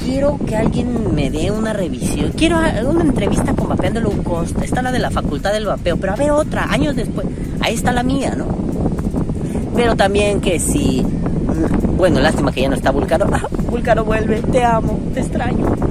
quiero 0.03 0.37
que 0.45 0.55
alguien 0.55 1.15
me 1.15 1.29
dé 1.29 1.51
una 1.51 1.73
revisión. 1.73 2.31
Quiero 2.35 2.57
una 2.57 3.03
entrevista 3.03 3.53
con 3.53 3.69
Vapeando 3.69 4.11
Cost. 4.23 4.61
Está 4.61 4.81
la 4.81 4.91
de 4.91 4.99
la 4.99 5.11
Facultad 5.11 5.53
del 5.53 5.65
Vapeo, 5.65 5.97
pero 5.97 6.13
a 6.13 6.15
ver 6.15 6.31
otra, 6.31 6.65
años 6.71 6.95
después. 6.95 7.27
Ahí 7.61 7.75
está 7.75 7.91
la 7.91 8.03
mía, 8.03 8.35
¿no? 8.35 8.45
Pero 9.75 9.95
también 9.95 10.41
que 10.41 10.59
si... 10.59 11.05
Bueno, 11.95 12.19
lástima 12.19 12.51
que 12.51 12.61
ya 12.61 12.69
no 12.69 12.75
está 12.75 12.91
Vulcano. 12.91 13.25
Ah, 13.31 13.47
Vulcano 13.69 14.03
vuelve, 14.03 14.41
te 14.41 14.63
amo, 14.63 14.99
te 15.13 15.21
extraño. 15.21 15.90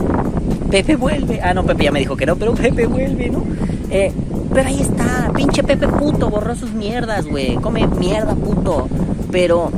Pepe 0.70 0.96
vuelve. 0.96 1.40
Ah, 1.42 1.52
no, 1.52 1.64
Pepe 1.64 1.84
ya 1.84 1.92
me 1.92 1.98
dijo 1.98 2.16
que 2.16 2.26
no, 2.26 2.36
pero 2.36 2.54
Pepe 2.54 2.86
vuelve, 2.86 3.28
¿no? 3.28 3.44
Eh, 3.90 4.12
pero 4.54 4.68
ahí 4.68 4.80
está, 4.80 5.32
pinche 5.34 5.62
Pepe 5.62 5.88
puto, 5.88 6.30
borró 6.30 6.54
sus 6.54 6.72
mierdas, 6.72 7.26
güey. 7.26 7.56
Come 7.56 7.86
mierda, 7.86 8.34
puto. 8.34 8.88
Pero 9.32 9.70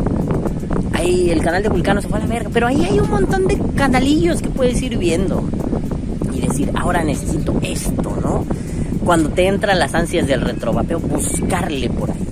ahí 0.93 1.31
el 1.31 1.43
canal 1.43 1.63
de 1.63 1.69
Vulcano 1.71 2.01
se 2.03 2.09
fue 2.09 2.19
a 2.19 2.23
la 2.23 2.27
verga. 2.27 2.51
Pero 2.53 2.67
ahí 2.67 2.85
hay 2.85 3.01
un 3.01 3.11
montón 3.11 3.47
de 3.47 3.59
canalillos 3.75 4.43
que 4.43 4.51
puedes 4.51 4.81
ir 4.83 4.99
viendo. 4.99 5.43
Y 6.33 6.41
decir, 6.41 6.71
ahora 6.75 7.03
necesito 7.05 7.59
esto, 7.63 8.17
¿no? 8.23 8.45
Cuando 9.05 9.31
te 9.31 9.47
entran 9.47 9.79
las 9.79 9.95
ansias 9.95 10.27
del 10.27 10.43
retrovapeo, 10.43 11.01
buscarle 11.01 11.91
por 11.91 12.11
ahí. 12.11 12.27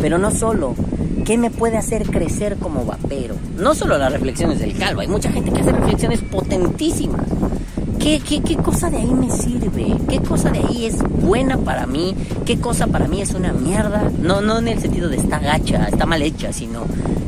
Pero 0.00 0.18
no 0.18 0.30
solo, 0.32 0.74
¿qué 1.24 1.38
me 1.38 1.50
puede 1.50 1.76
hacer 1.76 2.02
crecer 2.10 2.56
como 2.56 2.84
vapero? 2.84 3.36
No 3.56 3.74
solo 3.74 3.96
las 3.98 4.12
reflexiones 4.12 4.58
del 4.58 4.76
calvo, 4.76 5.00
hay 5.00 5.08
mucha 5.08 5.30
gente 5.30 5.52
que 5.52 5.60
hace 5.60 5.72
reflexiones 5.72 6.20
potentísimas. 6.22 7.31
¿Qué, 8.02 8.18
qué, 8.18 8.42
qué 8.42 8.56
cosa 8.56 8.90
de 8.90 8.96
ahí 8.96 9.14
me 9.14 9.30
sirve? 9.30 9.94
¿Qué 10.08 10.18
cosa 10.18 10.50
de 10.50 10.58
ahí 10.58 10.86
es 10.86 10.98
buena 11.22 11.56
para 11.56 11.86
mí? 11.86 12.16
¿Qué 12.44 12.58
cosa 12.58 12.88
para 12.88 13.06
mí 13.06 13.22
es 13.22 13.32
una 13.32 13.52
mierda? 13.52 14.10
No, 14.20 14.40
no 14.40 14.58
en 14.58 14.66
el 14.66 14.80
sentido 14.80 15.08
de 15.08 15.18
está 15.18 15.38
gacha, 15.38 15.86
está 15.86 16.04
mal 16.04 16.20
hecha, 16.20 16.52
sino 16.52 16.80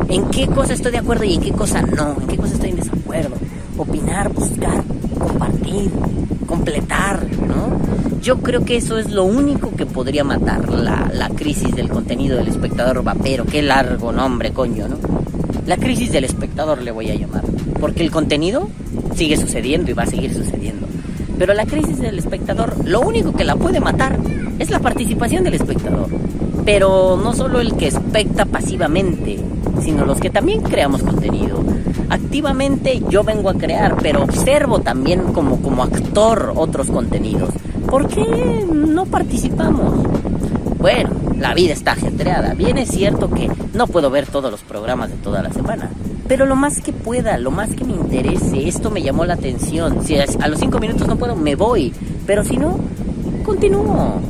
en 0.08 0.28
qué 0.30 0.48
cosa 0.48 0.72
estoy 0.72 0.90
de 0.90 0.98
acuerdo 0.98 1.22
y 1.22 1.34
en 1.34 1.42
qué 1.42 1.52
cosa 1.52 1.80
no, 1.80 2.16
en 2.20 2.26
qué 2.26 2.37
cosa 2.37 2.54
estoy 2.54 2.70
en 2.70 2.76
desacuerdo. 2.76 3.37
Opinar, 3.78 4.32
buscar, 4.32 4.82
compartir, 5.16 5.92
completar, 6.44 7.24
¿no? 7.46 7.78
Yo 8.20 8.38
creo 8.38 8.64
que 8.64 8.76
eso 8.76 8.98
es 8.98 9.12
lo 9.12 9.22
único 9.22 9.70
que 9.76 9.87
podría 9.87 10.24
matar 10.24 10.68
la, 10.70 11.08
la 11.14 11.28
crisis 11.28 11.72
del 11.76 11.88
contenido 11.88 12.37
del 12.37 12.48
espectador 12.48 13.04
vapero. 13.04 13.44
Qué 13.44 13.62
largo 13.62 14.10
nombre, 14.10 14.50
coño, 14.52 14.88
¿no? 14.88 14.96
La 15.68 15.76
crisis 15.76 16.10
del 16.10 16.24
espectador 16.24 16.82
le 16.82 16.90
voy 16.90 17.10
a 17.10 17.14
llamar. 17.14 17.44
Porque 17.80 18.02
el 18.02 18.10
contenido 18.10 18.68
sigue 19.14 19.37
sucediendo 19.37 19.90
y 19.90 19.94
va 19.94 20.02
a 20.02 20.06
seguir 20.06 20.34
sucediendo. 20.34 20.63
Pero 21.38 21.55
la 21.55 21.66
crisis 21.66 21.99
del 21.99 22.18
espectador, 22.18 22.75
lo 22.85 23.01
único 23.01 23.33
que 23.33 23.44
la 23.44 23.57
puede 23.57 23.81
matar 23.81 24.18
es 24.59 24.70
la 24.70 24.81
participación 24.81 25.44
del 25.44 25.55
espectador. 25.55 26.09
Pero 26.64 27.18
no 27.23 27.33
solo 27.35 27.61
el 27.61 27.75
que 27.75 27.88
especta 27.88 28.47
pasivamente, 28.47 29.38
sino 29.83 30.05
los 30.05 30.20
que 30.20 30.31
también 30.31 30.62
creamos 30.62 31.03
contenido. 31.03 31.62
Activamente 32.09 33.03
yo 33.09 33.25
vengo 33.25 33.51
a 33.51 33.55
crear, 33.55 33.97
pero 34.01 34.23
observo 34.23 34.81
también 34.81 35.33
como, 35.33 35.61
como 35.61 35.83
actor 35.83 36.53
otros 36.55 36.90
contenidos. 36.90 37.51
¿Por 37.88 38.09
qué 38.09 38.66
no 38.73 39.07
participamos? 39.07 39.94
Bueno, 40.79 41.11
la 41.38 41.55
vida 41.55 41.73
está 41.73 41.92
ajetreada. 41.92 42.55
Bien 42.55 42.79
es 42.79 42.90
cierto 42.90 43.31
que 43.31 43.51
no 43.73 43.87
puedo 43.87 44.11
ver 44.11 44.27
todos 44.27 44.51
los 44.51 44.61
programas 44.61 45.11
de 45.11 45.16
toda 45.16 45.42
la 45.42 45.51
semana. 45.51 45.90
Pero 46.26 46.46
lo 46.46 46.56
más 46.56 46.80
que 46.80 46.92
pueda, 46.92 47.37
lo 47.38 47.50
más 47.50 47.70
que 47.74 47.84
me 47.84 47.92
interese, 47.92 48.66
esto 48.66 48.90
me 48.90 49.02
llamó 49.02 49.24
la 49.26 49.34
atención. 49.34 50.04
Si 50.04 50.16
a 50.16 50.48
los 50.48 50.58
cinco 50.58 50.78
minutos 50.80 51.06
no 51.06 51.16
puedo, 51.16 51.37
me 51.37 51.54
voy. 51.54 51.92
Pero 52.26 52.44
si 52.44 52.56
no, 52.56 52.78
continúo. 53.44 54.20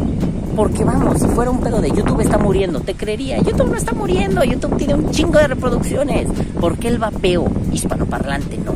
Porque 0.57 0.85
vamos, 0.85 1.21
si 1.21 1.27
fuera 1.29 1.51
un 1.51 1.61
pedo 1.61 1.81
de 1.81 1.91
YouTube 1.91 2.21
está 2.21 2.39
muriendo, 2.39 2.81
te 2.81 2.95
creería. 2.95 3.39
YouTube 3.39 3.71
no 3.71 3.77
está 3.77 3.93
muriendo, 3.93 4.45
YouTube 4.45 4.77
tiene 4.77 4.95
un 4.95 5.11
chingo 5.11 5.39
de 5.39 5.49
reproducciones. 5.49 6.29
¿Por 6.61 6.79
qué 6.79 6.89
el 6.89 6.99
vapeo 6.99 7.45
hispanoparlante 7.73 8.59
no? 8.59 8.75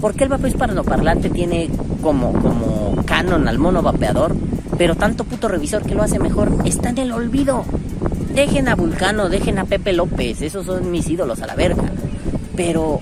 ¿Por 0.00 0.14
qué 0.14 0.24
el 0.24 0.30
vapeo 0.30 0.48
hispanoparlante 0.48 1.28
tiene 1.30 1.70
como, 2.02 2.32
como 2.32 2.96
canon 3.04 3.46
al 3.46 3.58
mono 3.58 3.82
vapeador? 3.82 4.34
Pero 4.76 4.96
tanto 4.96 5.24
puto 5.24 5.46
revisor 5.46 5.82
que 5.82 5.94
lo 5.94 6.02
hace 6.02 6.18
mejor 6.18 6.52
está 6.64 6.88
en 6.88 6.98
el 6.98 7.12
olvido. 7.12 7.64
Dejen 8.34 8.68
a 8.68 8.74
Vulcano, 8.74 9.28
dejen 9.28 9.58
a 9.58 9.66
Pepe 9.66 9.92
López, 9.92 10.40
esos 10.40 10.66
son 10.66 10.90
mis 10.90 11.08
ídolos 11.08 11.42
a 11.42 11.46
la 11.46 11.54
verga. 11.54 11.84
Pero 12.62 13.00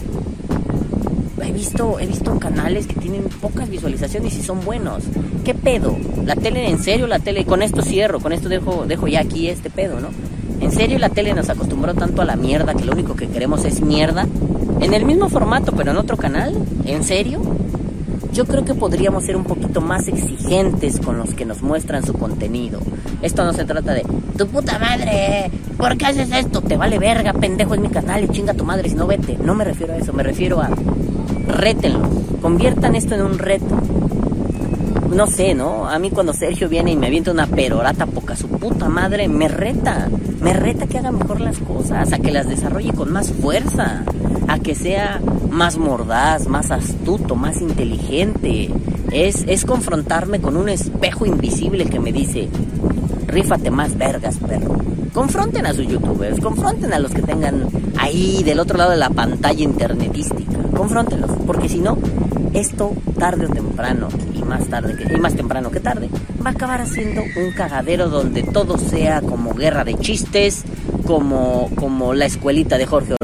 he 1.45 1.51
visto, 1.51 1.99
he 1.99 2.07
visto 2.07 2.39
canales 2.39 2.87
que 2.87 2.95
tienen 2.95 3.25
pocas 3.25 3.69
visualizaciones 3.69 4.37
y 4.37 4.43
son 4.43 4.65
buenos. 4.65 5.03
¿Qué 5.45 5.53
pedo? 5.53 5.97
La 6.25 6.37
tele, 6.37 6.71
en 6.71 6.79
serio, 6.79 7.09
la 7.09 7.19
tele, 7.19 7.45
con 7.45 7.61
esto 7.63 7.83
cierro, 7.83 8.21
con 8.21 8.33
esto 8.33 8.49
dejo, 8.49 8.85
dejo 8.87 9.09
ya 9.09 9.19
aquí 9.19 9.49
este 9.49 9.69
pedo, 9.69 9.99
¿no? 9.99 10.11
En 10.61 10.71
serio, 10.71 11.01
la 11.01 11.09
tele 11.09 11.35
nos 11.35 11.49
acostumbró 11.49 11.95
tanto 11.95 12.23
a 12.23 12.25
la 12.25 12.37
mierda 12.37 12.75
que 12.75 12.85
lo 12.85 12.93
único 12.93 13.17
que 13.17 13.27
queremos 13.27 13.65
es 13.65 13.81
mierda. 13.81 14.29
En 14.79 14.95
el 14.95 15.05
mismo 15.05 15.29
formato, 15.29 15.73
pero 15.73 15.91
en 15.91 15.97
otro 15.97 16.17
canal. 16.17 16.55
¿En 16.85 17.03
serio? 17.03 17.41
Yo 18.33 18.45
creo 18.45 18.65
que 18.65 18.75
podríamos 18.75 19.25
ser 19.25 19.37
un 19.37 19.45
poquito 19.45 19.81
más 19.81 20.07
exigentes 20.09 21.01
con 21.01 21.19
los 21.19 21.35
que 21.35 21.45
nos 21.45 21.63
muestran 21.63 22.05
su 22.05 22.13
contenido. 22.13 22.81
Esto 23.23 23.45
no 23.45 23.53
se 23.53 23.65
trata 23.65 23.95
de, 23.95 24.05
tu 24.37 24.47
puta 24.47 24.79
madre, 24.79 25.51
¿por 25.77 25.97
qué 25.97 26.07
haces 26.07 26.31
esto? 26.31 26.61
Te 26.61 26.77
vale 26.77 26.99
verga, 26.99 27.33
pendejo, 27.33 27.75
es 27.75 27.81
mi 27.81 27.89
canal 27.89 28.25
y 28.25 28.29
chinga 28.29 28.55
tu 28.55 28.65
madre 28.65 28.89
si 28.89 28.95
no 28.95 29.07
vete. 29.07 29.37
No 29.39 29.55
me 29.55 29.65
refiero 29.65 29.95
a 29.95 29.97
eso, 29.97 30.13
me 30.13 30.23
refiero 30.23 30.61
a, 30.61 30.71
rétenlo, 31.49 32.09
conviertan 32.41 32.95
esto 32.95 33.15
en 33.15 33.23
un 33.23 33.39
reto. 33.39 33.81
No 35.13 35.27
sé, 35.27 35.55
¿no? 35.55 35.89
A 35.89 35.99
mí 35.99 36.11
cuando 36.11 36.33
Sergio 36.33 36.69
viene 36.69 36.93
y 36.93 36.97
me 36.97 37.07
avienta 37.07 37.33
una 37.33 37.47
perorata 37.47 38.07
poca 38.07 38.37
su 38.37 38.47
puta 38.49 38.89
madre, 38.89 39.27
me 39.27 39.49
reta. 39.49 40.09
Me 40.41 40.53
reta 40.53 40.87
que 40.87 40.99
haga 40.99 41.11
mejor 41.11 41.41
las 41.41 41.59
cosas, 41.59 42.13
a 42.13 42.19
que 42.19 42.31
las 42.31 42.49
desarrolle 42.49 42.93
con 42.93 43.11
más 43.13 43.33
fuerza, 43.33 44.05
que 44.61 44.75
sea 44.75 45.21
más 45.51 45.79
mordaz, 45.79 46.47
más 46.47 46.71
astuto, 46.71 47.37
más 47.37 47.61
inteligente. 47.61 48.71
Es, 49.11 49.45
es 49.47 49.65
confrontarme 49.65 50.41
con 50.41 50.57
un 50.57 50.69
espejo 50.69 51.27
invisible 51.27 51.87
que 51.87 51.99
me 51.99 52.13
dice, 52.13 52.49
rífate 53.27 53.71
más 53.71 53.97
vergas, 53.97 54.37
perro. 54.39 54.77
Confronten 55.13 55.67
a 55.67 55.73
sus 55.73 55.87
youtubers, 55.89 56.41
confronten 56.41 56.93
a 56.93 56.99
los 56.99 57.13
que 57.13 57.23
tengan 57.23 57.69
ahí 57.99 58.43
del 58.45 58.61
otro 58.61 58.79
lado 58.79 58.91
de 58.91 58.99
la 58.99 59.11
pantalla 59.11 59.63
internetística. 59.65 60.59
Confróntenlos, 60.77 61.31
porque 61.47 61.69
si 61.69 61.81
no, 61.81 61.99
esto 62.53 62.93
tarde 63.19 63.47
o 63.47 63.49
temprano, 63.49 64.09
y 64.35 64.43
más 64.43 64.67
tarde 64.67 64.97
que, 64.97 65.13
y 65.13 65.17
más 65.17 65.35
temprano 65.35 65.71
que 65.71 65.81
tarde, 65.81 66.09
va 66.45 66.51
a 66.51 66.53
acabar 66.53 66.87
siendo 66.87 67.23
un 67.23 67.53
cagadero 67.53 68.09
donde 68.09 68.43
todo 68.43 68.79
sea 68.79 69.21
como 69.23 69.55
guerra 69.55 69.85
de 69.85 69.95
chistes, 69.95 70.65
como, 71.07 71.71
como 71.75 72.15
la 72.15 72.27
escuelita 72.27 72.79
de 72.79 72.87
Jorge 72.87 73.18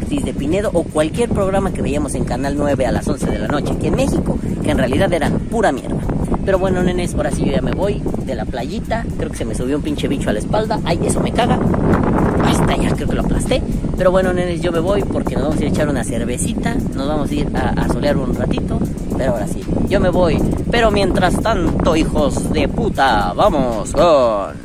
O 0.54 0.84
cualquier 0.84 1.30
programa 1.30 1.72
que 1.72 1.82
veíamos 1.82 2.14
en 2.14 2.24
Canal 2.24 2.54
9 2.56 2.86
a 2.86 2.92
las 2.92 3.08
11 3.08 3.26
de 3.28 3.38
la 3.40 3.48
noche 3.48 3.72
aquí 3.72 3.88
en 3.88 3.96
México, 3.96 4.38
que 4.62 4.70
en 4.70 4.78
realidad 4.78 5.12
era 5.12 5.28
pura 5.50 5.72
mierda. 5.72 5.96
Pero 6.44 6.60
bueno, 6.60 6.80
nenes, 6.80 7.12
ahora 7.14 7.32
sí 7.32 7.44
yo 7.44 7.50
ya 7.50 7.60
me 7.60 7.72
voy 7.72 8.00
de 8.24 8.36
la 8.36 8.44
playita. 8.44 9.04
Creo 9.18 9.30
que 9.30 9.36
se 9.36 9.44
me 9.44 9.56
subió 9.56 9.76
un 9.76 9.82
pinche 9.82 10.06
bicho 10.06 10.30
a 10.30 10.32
la 10.32 10.38
espalda. 10.38 10.78
Ay, 10.84 11.00
eso 11.04 11.18
me 11.20 11.32
caga. 11.32 11.58
Ahí 12.44 12.52
está, 12.52 12.76
ya 12.76 12.94
creo 12.94 13.08
que 13.08 13.16
lo 13.16 13.22
aplasté. 13.22 13.62
Pero 13.98 14.12
bueno, 14.12 14.32
nenes, 14.32 14.60
yo 14.60 14.70
me 14.70 14.78
voy 14.78 15.02
porque 15.02 15.34
nos 15.34 15.42
vamos 15.42 15.58
a 15.58 15.62
ir 15.62 15.66
a 15.66 15.70
echar 15.70 15.88
una 15.88 16.04
cervecita. 16.04 16.76
Nos 16.94 17.08
vamos 17.08 17.30
a 17.30 17.34
ir 17.34 17.50
a, 17.52 17.70
a 17.70 17.88
solear 17.88 18.16
un 18.16 18.32
ratito. 18.32 18.78
Pero 19.18 19.32
ahora 19.32 19.48
sí, 19.48 19.60
yo 19.88 19.98
me 19.98 20.10
voy. 20.10 20.40
Pero 20.70 20.92
mientras 20.92 21.34
tanto, 21.40 21.96
hijos 21.96 22.52
de 22.52 22.68
puta, 22.68 23.32
vamos 23.32 23.90
con... 23.90 24.63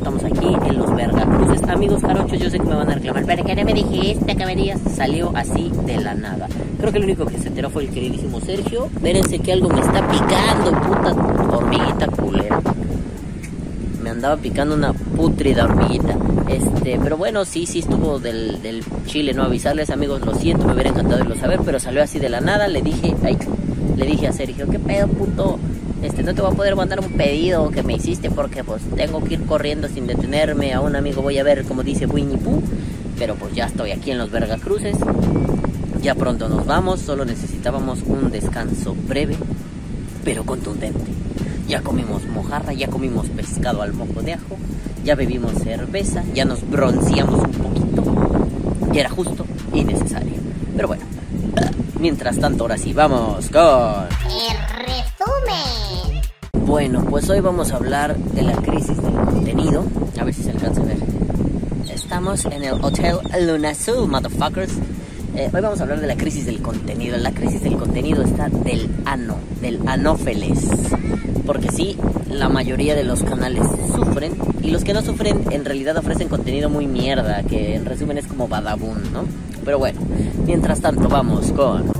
estamos 0.00 0.24
aquí 0.24 0.56
en 0.66 0.78
los 0.78 0.94
Vergacruces. 0.94 1.62
Amigos 1.68 2.00
jarochos, 2.00 2.38
yo 2.38 2.48
sé 2.48 2.58
que 2.58 2.64
me 2.64 2.74
van 2.74 2.90
a 2.90 2.94
reclamar, 2.94 3.24
pero 3.26 3.44
que 3.44 3.54
no 3.54 3.64
me 3.64 3.74
dijiste 3.74 4.34
que 4.34 4.46
venías. 4.46 4.80
Salió 4.96 5.30
así 5.34 5.70
de 5.84 6.00
la 6.00 6.14
nada. 6.14 6.48
Creo 6.78 6.90
que 6.90 6.98
el 6.98 7.04
único 7.04 7.26
que 7.26 7.38
se 7.38 7.48
enteró 7.48 7.68
fue 7.68 7.84
el 7.84 7.90
queridísimo 7.90 8.40
Sergio. 8.40 8.88
Vérense 9.02 9.38
que 9.40 9.52
algo 9.52 9.68
me 9.68 9.80
está 9.80 10.08
picando, 10.08 10.70
puta 10.70 11.54
hormiguita 11.54 12.06
culera. 12.06 12.62
Me 14.02 14.08
andaba 14.08 14.38
picando 14.38 14.74
una 14.74 14.94
putrida 14.94 15.64
hormiguita. 15.64 16.16
Este, 16.48 16.98
pero 17.02 17.18
bueno, 17.18 17.44
sí, 17.44 17.66
sí 17.66 17.80
estuvo 17.80 18.18
del, 18.18 18.62
del 18.62 18.82
chile 19.04 19.34
no 19.34 19.42
avisarles, 19.42 19.90
amigos, 19.90 20.24
lo 20.24 20.34
siento, 20.34 20.66
me 20.66 20.72
hubiera 20.72 20.90
encantado 20.90 21.20
irlo 21.20 21.36
saber, 21.36 21.60
pero 21.64 21.78
salió 21.78 22.02
así 22.02 22.18
de 22.18 22.30
la 22.30 22.40
nada. 22.40 22.68
Le 22.68 22.80
dije, 22.80 23.14
ay, 23.22 23.36
le 23.96 24.06
dije 24.06 24.28
a 24.28 24.32
Sergio, 24.32 24.66
¿qué 24.70 24.78
pedo, 24.78 25.08
puto? 25.08 25.58
Este 26.02 26.22
no 26.22 26.34
te 26.34 26.40
voy 26.40 26.52
a 26.52 26.56
poder 26.56 26.76
mandar 26.76 27.00
un 27.00 27.12
pedido 27.12 27.70
que 27.70 27.82
me 27.82 27.94
hiciste 27.94 28.30
porque 28.30 28.64
pues 28.64 28.82
tengo 28.96 29.22
que 29.22 29.34
ir 29.34 29.44
corriendo 29.44 29.88
sin 29.88 30.06
detenerme. 30.06 30.72
A 30.72 30.80
un 30.80 30.96
amigo 30.96 31.22
voy 31.22 31.38
a 31.38 31.42
ver 31.42 31.64
como 31.64 31.82
dice 31.82 32.06
Winnie 32.06 32.38
Pooh 32.38 32.62
pero 33.18 33.34
pues 33.34 33.54
ya 33.54 33.66
estoy 33.66 33.90
aquí 33.90 34.10
en 34.10 34.18
los 34.18 34.30
Vergacruces 34.30 34.96
ya 36.00 36.14
pronto 36.14 36.48
nos 36.48 36.64
vamos 36.64 37.00
solo 37.00 37.24
necesitábamos 37.24 38.00
un 38.06 38.30
descanso 38.30 38.94
breve 38.94 39.36
pero 40.24 40.44
contundente. 40.44 41.10
Ya 41.68 41.82
comimos 41.82 42.26
mojarra 42.26 42.72
ya 42.72 42.88
comimos 42.88 43.28
pescado 43.28 43.82
al 43.82 43.92
mojo 43.92 44.22
de 44.22 44.34
ajo 44.34 44.56
ya 45.04 45.14
bebimos 45.14 45.52
cerveza 45.62 46.24
ya 46.34 46.44
nos 46.44 46.68
bronceamos 46.68 47.40
un 47.40 47.52
poquito 47.52 48.90
ya 48.92 49.00
era 49.00 49.10
justo 49.10 49.44
y 49.74 49.84
necesario. 49.84 50.34
Pero 50.74 50.88
bueno 50.88 51.04
mientras 52.00 52.38
tanto 52.38 52.64
ahora 52.64 52.78
sí 52.78 52.92
vamos 52.92 53.48
con. 53.50 54.08
Bueno, 56.80 57.04
pues 57.04 57.28
hoy 57.28 57.40
vamos 57.40 57.72
a 57.72 57.76
hablar 57.76 58.16
de 58.16 58.40
la 58.40 58.54
crisis 58.54 58.96
del 59.02 59.12
contenido. 59.12 59.84
A 60.18 60.24
ver 60.24 60.32
si 60.32 60.42
se 60.42 60.50
alcanza 60.50 60.80
a 60.80 60.84
ver. 60.86 60.96
Estamos 61.92 62.46
en 62.46 62.64
el 62.64 62.72
Hotel 62.82 63.18
Luna 63.38 63.68
Azul, 63.68 64.08
motherfuckers. 64.08 64.72
Eh, 65.36 65.50
hoy 65.52 65.60
vamos 65.60 65.78
a 65.78 65.82
hablar 65.82 66.00
de 66.00 66.06
la 66.06 66.16
crisis 66.16 66.46
del 66.46 66.62
contenido. 66.62 67.18
La 67.18 67.32
crisis 67.32 67.62
del 67.62 67.76
contenido 67.76 68.22
está 68.22 68.48
del 68.48 68.88
ano, 69.04 69.36
del 69.60 69.86
anófeles. 69.86 70.70
Porque 71.44 71.70
sí, 71.70 71.98
la 72.30 72.48
mayoría 72.48 72.94
de 72.94 73.04
los 73.04 73.22
canales 73.24 73.66
sufren 73.94 74.32
y 74.62 74.70
los 74.70 74.82
que 74.82 74.94
no 74.94 75.02
sufren 75.02 75.52
en 75.52 75.66
realidad 75.66 75.98
ofrecen 75.98 76.28
contenido 76.28 76.70
muy 76.70 76.86
mierda, 76.86 77.42
que 77.42 77.74
en 77.74 77.84
resumen 77.84 78.16
es 78.16 78.26
como 78.26 78.48
badabun, 78.48 79.12
¿no? 79.12 79.26
Pero 79.66 79.78
bueno, 79.78 80.00
mientras 80.46 80.80
tanto 80.80 81.10
vamos 81.10 81.52
con... 81.52 81.99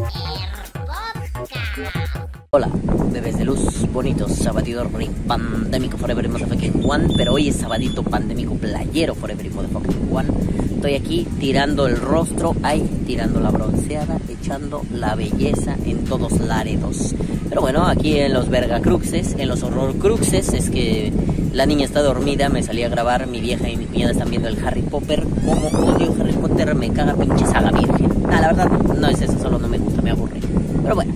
Hola, 2.52 2.68
bebés 3.12 3.38
de 3.38 3.44
luz, 3.44 3.86
bonitos, 3.92 4.32
sabadidor 4.32 4.90
pandémico 5.28 5.96
forever 5.96 6.28
motherfucking 6.28 6.82
one, 6.84 7.06
pero 7.16 7.34
hoy 7.34 7.50
es 7.50 7.54
sabadito 7.54 8.02
pandémico 8.02 8.54
playero 8.54 9.14
forever 9.14 9.48
motherfucking 9.52 10.08
one. 10.10 10.28
Estoy 10.74 10.94
aquí 10.94 11.28
tirando 11.38 11.86
el 11.86 11.96
rostro, 11.96 12.56
ahí 12.64 12.80
tirando 13.06 13.38
la 13.38 13.50
bronceada, 13.50 14.18
echando 14.28 14.82
la 14.92 15.14
belleza 15.14 15.76
en 15.84 16.04
todos 16.06 16.40
laredos. 16.40 17.14
Pero 17.48 17.60
bueno, 17.60 17.86
aquí 17.86 18.18
en 18.18 18.34
los 18.34 18.48
vergacruxes, 18.48 19.36
en 19.38 19.46
los 19.46 19.62
horror 19.62 19.94
cruxes, 19.94 20.52
es 20.52 20.70
que 20.70 21.12
la 21.52 21.66
niña 21.66 21.84
está 21.84 22.02
dormida, 22.02 22.48
me 22.48 22.64
salí 22.64 22.82
a 22.82 22.88
grabar, 22.88 23.28
mi 23.28 23.40
vieja 23.40 23.68
y 23.68 23.76
mi 23.76 23.84
cuñada 23.86 24.10
están 24.10 24.28
viendo 24.28 24.48
el 24.48 24.58
Harry 24.66 24.82
Potter. 24.82 25.24
Como 25.46 25.68
odio 25.92 26.16
Harry 26.18 26.32
Potter, 26.32 26.74
me 26.74 26.90
caga 26.90 27.14
pinche 27.14 27.46
saga 27.46 27.70
virgen. 27.70 28.10
Ah, 28.28 28.40
la 28.40 28.48
verdad, 28.48 28.70
no 28.98 29.06
es 29.06 29.22
eso, 29.22 29.38
solo 29.38 29.56
no 29.60 29.68
me 29.68 29.78
gusta, 29.78 30.02
me 30.02 30.10
aburre. 30.10 30.40
Pero 30.82 30.96
bueno, 30.96 31.14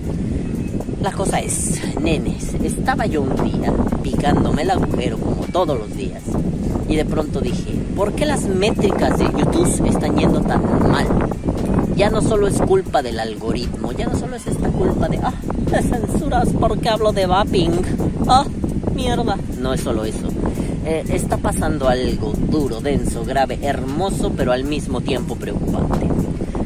la 1.05 1.11
cosa 1.11 1.39
es, 1.39 1.79
nenes, 2.01 2.55
estaba 2.63 3.05
yo 3.05 3.21
un 3.21 3.35
día 3.35 3.71
picándome 4.01 4.63
el 4.63 4.71
agujero 4.71 5.19
como 5.19 5.43
todos 5.51 5.77
los 5.77 5.95
días 5.95 6.23
y 6.89 6.95
de 6.95 7.05
pronto 7.05 7.41
dije, 7.41 7.75
¿por 7.95 8.13
qué 8.13 8.25
las 8.25 8.47
métricas 8.47 9.19
de 9.19 9.25
YouTube 9.25 9.85
están 9.87 10.17
yendo 10.17 10.41
tan 10.41 10.63
mal? 10.89 11.05
Ya 11.95 12.09
no 12.09 12.23
solo 12.23 12.47
es 12.47 12.59
culpa 12.59 13.03
del 13.03 13.19
algoritmo, 13.19 13.91
ya 13.91 14.07
no 14.07 14.17
solo 14.17 14.35
es 14.35 14.47
esta 14.47 14.67
culpa 14.69 15.07
de, 15.07 15.19
ah, 15.21 15.33
te 15.69 15.83
censuras 15.83 16.49
porque 16.59 16.89
hablo 16.89 17.11
de 17.11 17.27
vaping, 17.27 17.81
ah, 18.27 18.45
mierda. 18.95 19.37
No 19.61 19.75
es 19.75 19.81
solo 19.81 20.05
eso. 20.05 20.27
Eh, 20.85 21.03
está 21.09 21.37
pasando 21.37 21.87
algo 21.87 22.33
duro, 22.33 22.81
denso, 22.81 23.23
grave, 23.23 23.59
hermoso, 23.61 24.31
pero 24.35 24.53
al 24.53 24.63
mismo 24.63 25.01
tiempo 25.01 25.35
preocupante 25.35 26.04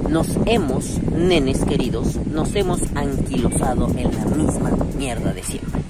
nos 0.10 0.28
hemos, 0.48 1.02
nenes 1.16 1.64
queridos, 1.66 2.16
nos 2.26 2.56
hemos 2.56 2.82
anquilosado 2.96 3.90
en 3.96 4.12
la 4.12 4.26
misma 4.26 4.72
mierda 4.98 5.34
de 5.34 5.44
siempre. 5.44 5.82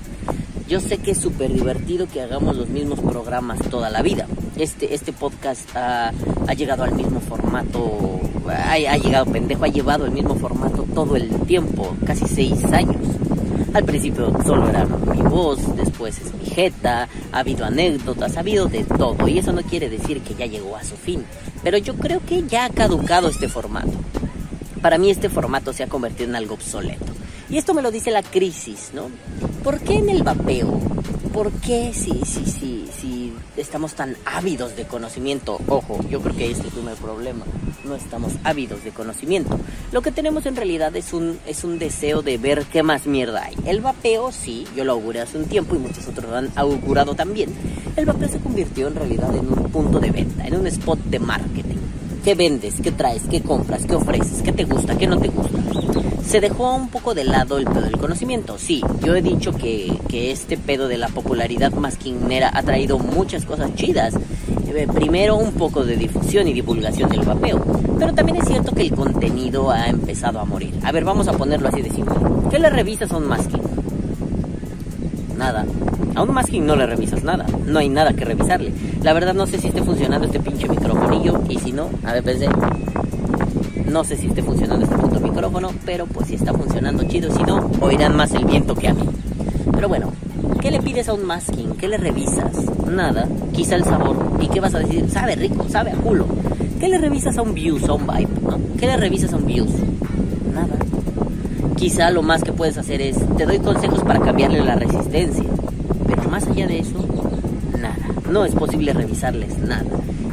Yo 0.67 0.79
sé 0.81 0.97
que 0.97 1.11
es 1.11 1.17
súper 1.17 1.51
divertido 1.53 2.05
que 2.07 2.21
hagamos 2.21 2.57
los 2.57 2.67
mismos 2.69 2.99
programas 2.99 3.59
toda 3.69 3.89
la 3.89 4.01
vida. 4.01 4.27
Este, 4.57 4.93
este 4.93 5.13
podcast 5.13 5.67
ha, 5.75 6.11
llegado 6.55 6.83
al 6.83 6.93
mismo 6.93 7.21
formato, 7.21 8.19
ha, 8.47 8.73
ha 8.73 8.97
llegado 8.97 9.25
pendejo, 9.25 9.63
ha 9.63 9.69
llevado 9.69 10.05
el 10.05 10.11
mismo 10.11 10.35
formato 10.35 10.85
todo 10.93 11.15
el 11.15 11.29
tiempo, 11.47 11.95
casi 12.05 12.27
seis 12.27 12.63
años. 12.65 12.97
Al 13.73 13.85
principio 13.85 14.33
solo 14.45 14.67
era 14.67 14.85
mi 14.85 15.21
voz, 15.21 15.75
después 15.75 16.19
es 16.19 16.33
mi 16.33 16.45
jeta, 16.45 17.07
ha 17.31 17.39
habido 17.39 17.65
anécdotas, 17.65 18.35
ha 18.35 18.39
habido 18.41 18.65
de 18.65 18.83
todo. 18.83 19.27
Y 19.27 19.37
eso 19.39 19.53
no 19.53 19.61
quiere 19.61 19.89
decir 19.89 20.21
que 20.21 20.33
ya 20.33 20.45
llegó 20.45 20.75
a 20.75 20.83
su 20.83 20.95
fin. 20.95 21.23
Pero 21.63 21.77
yo 21.77 21.95
creo 21.95 22.19
que 22.25 22.43
ya 22.43 22.65
ha 22.65 22.69
caducado 22.69 23.29
este 23.29 23.47
formato. 23.47 23.91
Para 24.81 24.97
mí 24.97 25.09
este 25.11 25.29
formato 25.29 25.73
se 25.73 25.83
ha 25.83 25.87
convertido 25.87 26.29
en 26.29 26.35
algo 26.35 26.53
obsoleto. 26.55 27.05
Y 27.49 27.57
esto 27.57 27.73
me 27.73 27.81
lo 27.81 27.91
dice 27.91 28.11
la 28.11 28.21
crisis, 28.21 28.91
¿no? 28.93 29.09
¿Por 29.63 29.79
qué 29.79 29.95
en 29.95 30.09
el 30.09 30.23
vapeo? 30.23 30.79
¿Por 31.33 31.51
qué 31.51 31.91
si, 31.93 32.21
si, 32.25 32.45
si, 32.45 32.87
si 32.95 33.33
estamos 33.57 33.93
tan 33.93 34.15
ávidos 34.25 34.75
de 34.75 34.85
conocimiento? 34.85 35.59
Ojo, 35.67 35.99
yo 36.09 36.21
creo 36.21 36.35
que 36.35 36.51
este 36.51 36.59
es 36.59 36.65
el 36.65 36.71
primer 36.71 36.95
problema. 36.95 37.45
No 37.83 37.95
estamos 37.95 38.33
ávidos 38.43 38.83
de 38.83 38.91
conocimiento. 38.91 39.59
Lo 39.91 40.01
que 40.01 40.11
tenemos 40.11 40.45
en 40.45 40.55
realidad 40.55 40.95
es 40.95 41.11
un, 41.11 41.39
es 41.47 41.63
un 41.63 41.79
deseo 41.79 42.21
de 42.21 42.37
ver 42.37 42.65
qué 42.65 42.83
más 42.83 43.07
mierda 43.07 43.45
hay. 43.45 43.55
El 43.65 43.81
vapeo, 43.81 44.31
sí, 44.31 44.65
yo 44.75 44.83
lo 44.83 44.93
auguré 44.93 45.21
hace 45.21 45.37
un 45.37 45.45
tiempo 45.45 45.75
y 45.75 45.79
muchos 45.79 46.07
otros 46.07 46.29
lo 46.29 46.37
han 46.37 46.51
augurado 46.55 47.15
también. 47.15 47.49
El 47.95 48.05
vapeo 48.05 48.29
se 48.29 48.39
convirtió 48.39 48.87
en 48.87 48.95
realidad 48.95 49.35
en 49.35 49.51
un 49.51 49.71
punto 49.71 49.99
de 49.99 50.11
venta, 50.11 50.45
en 50.45 50.55
un 50.55 50.67
spot 50.67 50.99
de 51.05 51.19
marketing. 51.19 51.78
¿Qué 52.29 52.35
vendes? 52.35 52.75
¿Qué 52.79 52.91
traes? 52.91 53.23
¿Qué 53.27 53.41
compras? 53.41 53.87
¿Qué 53.87 53.95
ofreces? 53.95 54.43
¿Qué 54.43 54.51
te 54.51 54.63
gusta? 54.63 54.95
¿Qué 54.95 55.07
no 55.07 55.17
te 55.17 55.29
gusta? 55.29 55.57
Se 56.23 56.39
dejó 56.39 56.75
un 56.75 56.89
poco 56.89 57.15
de 57.15 57.23
lado 57.23 57.57
el 57.57 57.65
pedo 57.65 57.81
del 57.81 57.97
conocimiento. 57.97 58.59
Sí, 58.59 58.83
yo 59.03 59.15
he 59.15 59.23
dicho 59.23 59.51
que, 59.51 59.91
que 60.07 60.29
este 60.29 60.55
pedo 60.55 60.87
de 60.87 60.99
la 60.99 61.07
popularidad 61.07 61.71
masquinera 61.71 62.51
ha 62.53 62.61
traído 62.61 62.99
muchas 62.99 63.45
cosas 63.45 63.73
chidas. 63.73 64.13
Eh, 64.67 64.87
primero, 64.93 65.37
un 65.37 65.53
poco 65.53 65.83
de 65.83 65.97
difusión 65.97 66.47
y 66.47 66.53
divulgación 66.53 67.09
del 67.09 67.21
vapeo. 67.21 67.65
Pero 67.97 68.13
también 68.13 68.37
es 68.37 68.47
cierto 68.47 68.75
que 68.75 68.83
el 68.83 68.91
contenido 68.91 69.71
ha 69.71 69.87
empezado 69.87 70.39
a 70.39 70.45
morir. 70.45 70.75
A 70.83 70.91
ver, 70.91 71.05
vamos 71.05 71.27
a 71.27 71.33
ponerlo 71.33 71.69
así 71.69 71.81
de 71.81 71.89
simple. 71.89 72.13
¿Qué 72.51 72.59
le 72.59 72.69
revisas 72.69 73.11
a 73.11 73.17
un 73.17 73.27
masking? 73.27 73.63
Nada. 75.35 75.65
A 76.19 76.23
un 76.23 76.33
masking 76.33 76.65
no 76.65 76.75
le 76.75 76.85
revisas 76.85 77.23
nada. 77.23 77.45
No 77.65 77.79
hay 77.79 77.87
nada 77.87 78.11
que 78.11 78.25
revisarle. 78.25 78.73
La 79.03 79.13
verdad 79.13 79.33
no 79.33 79.47
sé 79.47 79.57
si 79.57 79.69
esté 79.69 79.81
funcionando 79.81 80.25
este 80.25 80.41
pinche 80.41 80.67
microfonillo. 80.67 81.41
Y 81.47 81.57
si 81.59 81.71
no, 81.71 81.89
a 82.03 82.11
ver, 82.11 82.23
pensé. 82.23 82.49
No 83.85 84.03
sé 84.03 84.17
si 84.17 84.27
esté 84.27 84.43
funcionando 84.43 84.83
este 84.83 84.97
puto 84.97 85.21
micrófono. 85.21 85.69
Pero 85.85 86.07
pues 86.07 86.27
si 86.27 86.35
está 86.35 86.53
funcionando 86.53 87.05
chido. 87.05 87.33
Si 87.33 87.41
no, 87.43 87.71
oirán 87.79 88.17
más 88.17 88.33
el 88.33 88.43
viento 88.43 88.75
que 88.75 88.89
a 88.89 88.93
mí. 88.93 89.03
Pero 89.71 89.87
bueno, 89.87 90.11
¿qué 90.59 90.71
le 90.71 90.81
pides 90.81 91.07
a 91.07 91.13
un 91.13 91.23
masking? 91.23 91.77
¿Qué 91.77 91.87
le 91.87 91.95
revisas? 91.95 92.51
Nada. 92.85 93.25
Quizá 93.53 93.75
el 93.75 93.85
sabor. 93.85 94.17
¿Y 94.41 94.49
qué 94.49 94.59
vas 94.59 94.75
a 94.75 94.79
decir? 94.79 95.09
Sabe 95.09 95.37
rico, 95.37 95.67
sabe 95.69 95.91
a 95.91 95.95
culo. 95.95 96.25
¿Qué 96.81 96.89
le 96.89 96.97
revisas 96.97 97.37
a 97.37 97.43
un 97.43 97.53
views, 97.53 97.87
a 97.87 97.93
un 97.93 98.05
vibe? 98.05 98.27
¿Qué 98.77 98.87
le 98.87 98.97
revisas 98.97 99.31
a 99.31 99.37
un 99.37 99.45
views? 99.45 99.71
Nada. 100.53 100.75
Quizá 101.77 102.11
lo 102.11 102.23
más 102.23 102.43
que 102.43 102.51
puedes 102.51 102.77
hacer 102.77 102.99
es, 102.99 103.15
te 103.37 103.45
doy 103.45 103.59
consejos 103.59 104.03
para 104.03 104.19
cambiarle 104.19 104.65
la 104.65 104.75
resistencia. 104.75 105.45
Más 106.39 106.47
allá 106.47 106.67
de 106.67 106.79
eso, 106.79 107.05
nada. 107.77 107.97
No 108.31 108.45
es 108.45 108.55
posible 108.55 108.93
revisarles 108.93 109.57
nada. 109.57 109.83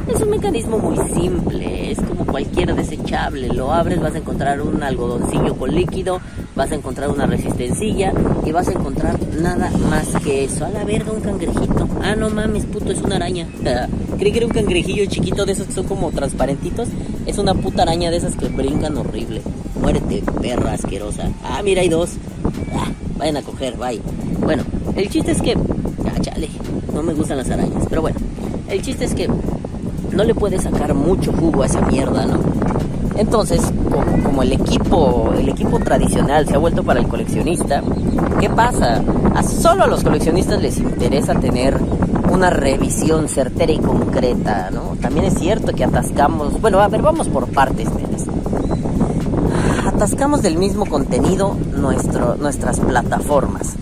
Es 0.07 0.21
un 0.21 0.29
mecanismo 0.29 0.77
muy 0.77 0.95
simple, 1.09 1.91
es 1.91 1.99
como 1.99 2.25
cualquier 2.25 2.73
desechable. 2.73 3.49
Lo 3.49 3.73
abres, 3.73 3.99
vas 3.99 4.15
a 4.15 4.19
encontrar 4.19 4.61
un 4.61 4.81
algodoncillo 4.81 5.57
con 5.57 5.75
líquido, 5.75 6.21
vas 6.55 6.71
a 6.71 6.75
encontrar 6.75 7.09
una 7.09 7.25
resistencilla 7.25 8.13
y 8.45 8.53
vas 8.53 8.69
a 8.69 8.71
encontrar 8.71 9.19
nada 9.41 9.69
más 9.89 10.07
que 10.23 10.45
eso. 10.45 10.63
A 10.63 10.69
la 10.69 10.85
verga, 10.85 11.11
un 11.11 11.19
cangrejito. 11.19 11.89
Ah, 12.01 12.15
no 12.15 12.29
mames, 12.29 12.63
puto, 12.67 12.89
es 12.89 13.01
una 13.01 13.17
araña. 13.17 13.45
Creí 14.17 14.31
que 14.31 14.37
era 14.37 14.47
un 14.47 14.53
cangrejillo 14.53 15.07
chiquito 15.07 15.45
de 15.45 15.51
esos 15.51 15.67
que 15.67 15.73
son 15.73 15.87
como 15.87 16.11
transparentitos. 16.11 16.87
Es 17.25 17.37
una 17.37 17.53
puta 17.53 17.81
araña 17.81 18.11
de 18.11 18.15
esas 18.15 18.37
que 18.37 18.47
brincan 18.47 18.95
horrible. 18.95 19.41
Muérete, 19.81 20.23
perra 20.41 20.71
asquerosa. 20.71 21.33
Ah, 21.43 21.61
mira, 21.65 21.81
hay 21.81 21.89
dos. 21.89 22.11
Ah, 22.73 22.87
vayan 23.17 23.35
a 23.35 23.41
coger, 23.41 23.75
bye. 23.75 23.99
Bueno, 24.39 24.63
el 24.95 25.09
chiste 25.09 25.31
es 25.31 25.41
que. 25.41 25.57
No 26.97 27.03
me 27.03 27.13
gustan 27.13 27.37
las 27.37 27.51
arañas. 27.51 27.83
Pero 27.87 28.01
bueno, 28.01 28.17
el 28.67 28.81
chiste 28.81 29.05
es 29.05 29.13
que 29.13 29.29
no 30.13 30.23
le 30.23 30.33
puedes 30.33 30.63
sacar 30.63 30.95
mucho 30.95 31.31
jugo 31.31 31.61
a 31.61 31.67
esa 31.67 31.79
mierda, 31.81 32.25
¿no? 32.25 32.39
Entonces, 33.15 33.61
como, 34.23 34.41
el 34.41 34.53
equipo, 34.53 35.31
el 35.37 35.47
equipo 35.47 35.77
tradicional 35.77 36.47
se 36.47 36.55
ha 36.55 36.57
vuelto 36.57 36.83
para 36.83 36.99
el 36.99 37.07
coleccionista, 37.07 37.83
¿qué 38.39 38.49
pasa? 38.49 39.03
A 39.35 39.43
solo 39.43 39.83
a 39.83 39.87
los 39.87 40.03
coleccionistas 40.03 40.59
les 40.59 40.79
interesa 40.79 41.35
tener 41.35 41.77
una 42.31 42.49
revisión 42.49 43.27
certera 43.27 43.71
y 43.71 43.77
concreta, 43.77 44.71
¿no? 44.71 44.97
También 44.99 45.27
es 45.27 45.35
cierto 45.35 45.73
que 45.73 45.83
atascamos, 45.83 46.59
bueno, 46.59 46.79
a 46.79 46.87
ver, 46.87 47.03
vamos 47.03 47.27
por 47.27 47.45
partes, 47.45 47.89
Atascamos 49.85 50.41
del 50.41 50.57
mismo 50.57 50.87
contenido 50.87 51.55
nuestro, 51.75 52.37
nuestras 52.37 52.79
plataformas. 52.79 53.75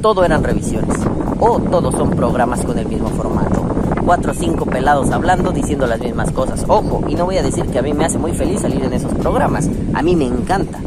Todo 0.00 0.24
eran 0.24 0.44
revisiones. 0.44 0.96
O 1.44 1.58
todos 1.58 1.92
son 1.96 2.10
programas 2.10 2.64
con 2.64 2.78
el 2.78 2.86
mismo 2.86 3.08
formato 3.08 3.66
cuatro 4.04 4.30
o 4.30 4.34
cinco 4.34 4.64
pelados 4.64 5.10
hablando, 5.10 5.50
diciendo 5.50 5.86
las 5.86 6.00
mismas 6.00 6.30
cosas. 6.30 6.64
Ojo, 6.68 7.02
y 7.08 7.16
no 7.16 7.24
voy 7.24 7.38
a 7.38 7.42
decir 7.42 7.66
que 7.66 7.80
a 7.80 7.82
mí 7.82 7.92
me 7.92 8.04
hace 8.04 8.16
muy 8.16 8.32
feliz 8.32 8.60
salir 8.60 8.84
en 8.84 8.92
esos 8.92 9.12
programas. 9.14 9.68
A 9.92 10.02
mí 10.02 10.14
me 10.14 10.24
encanta. 10.24 10.78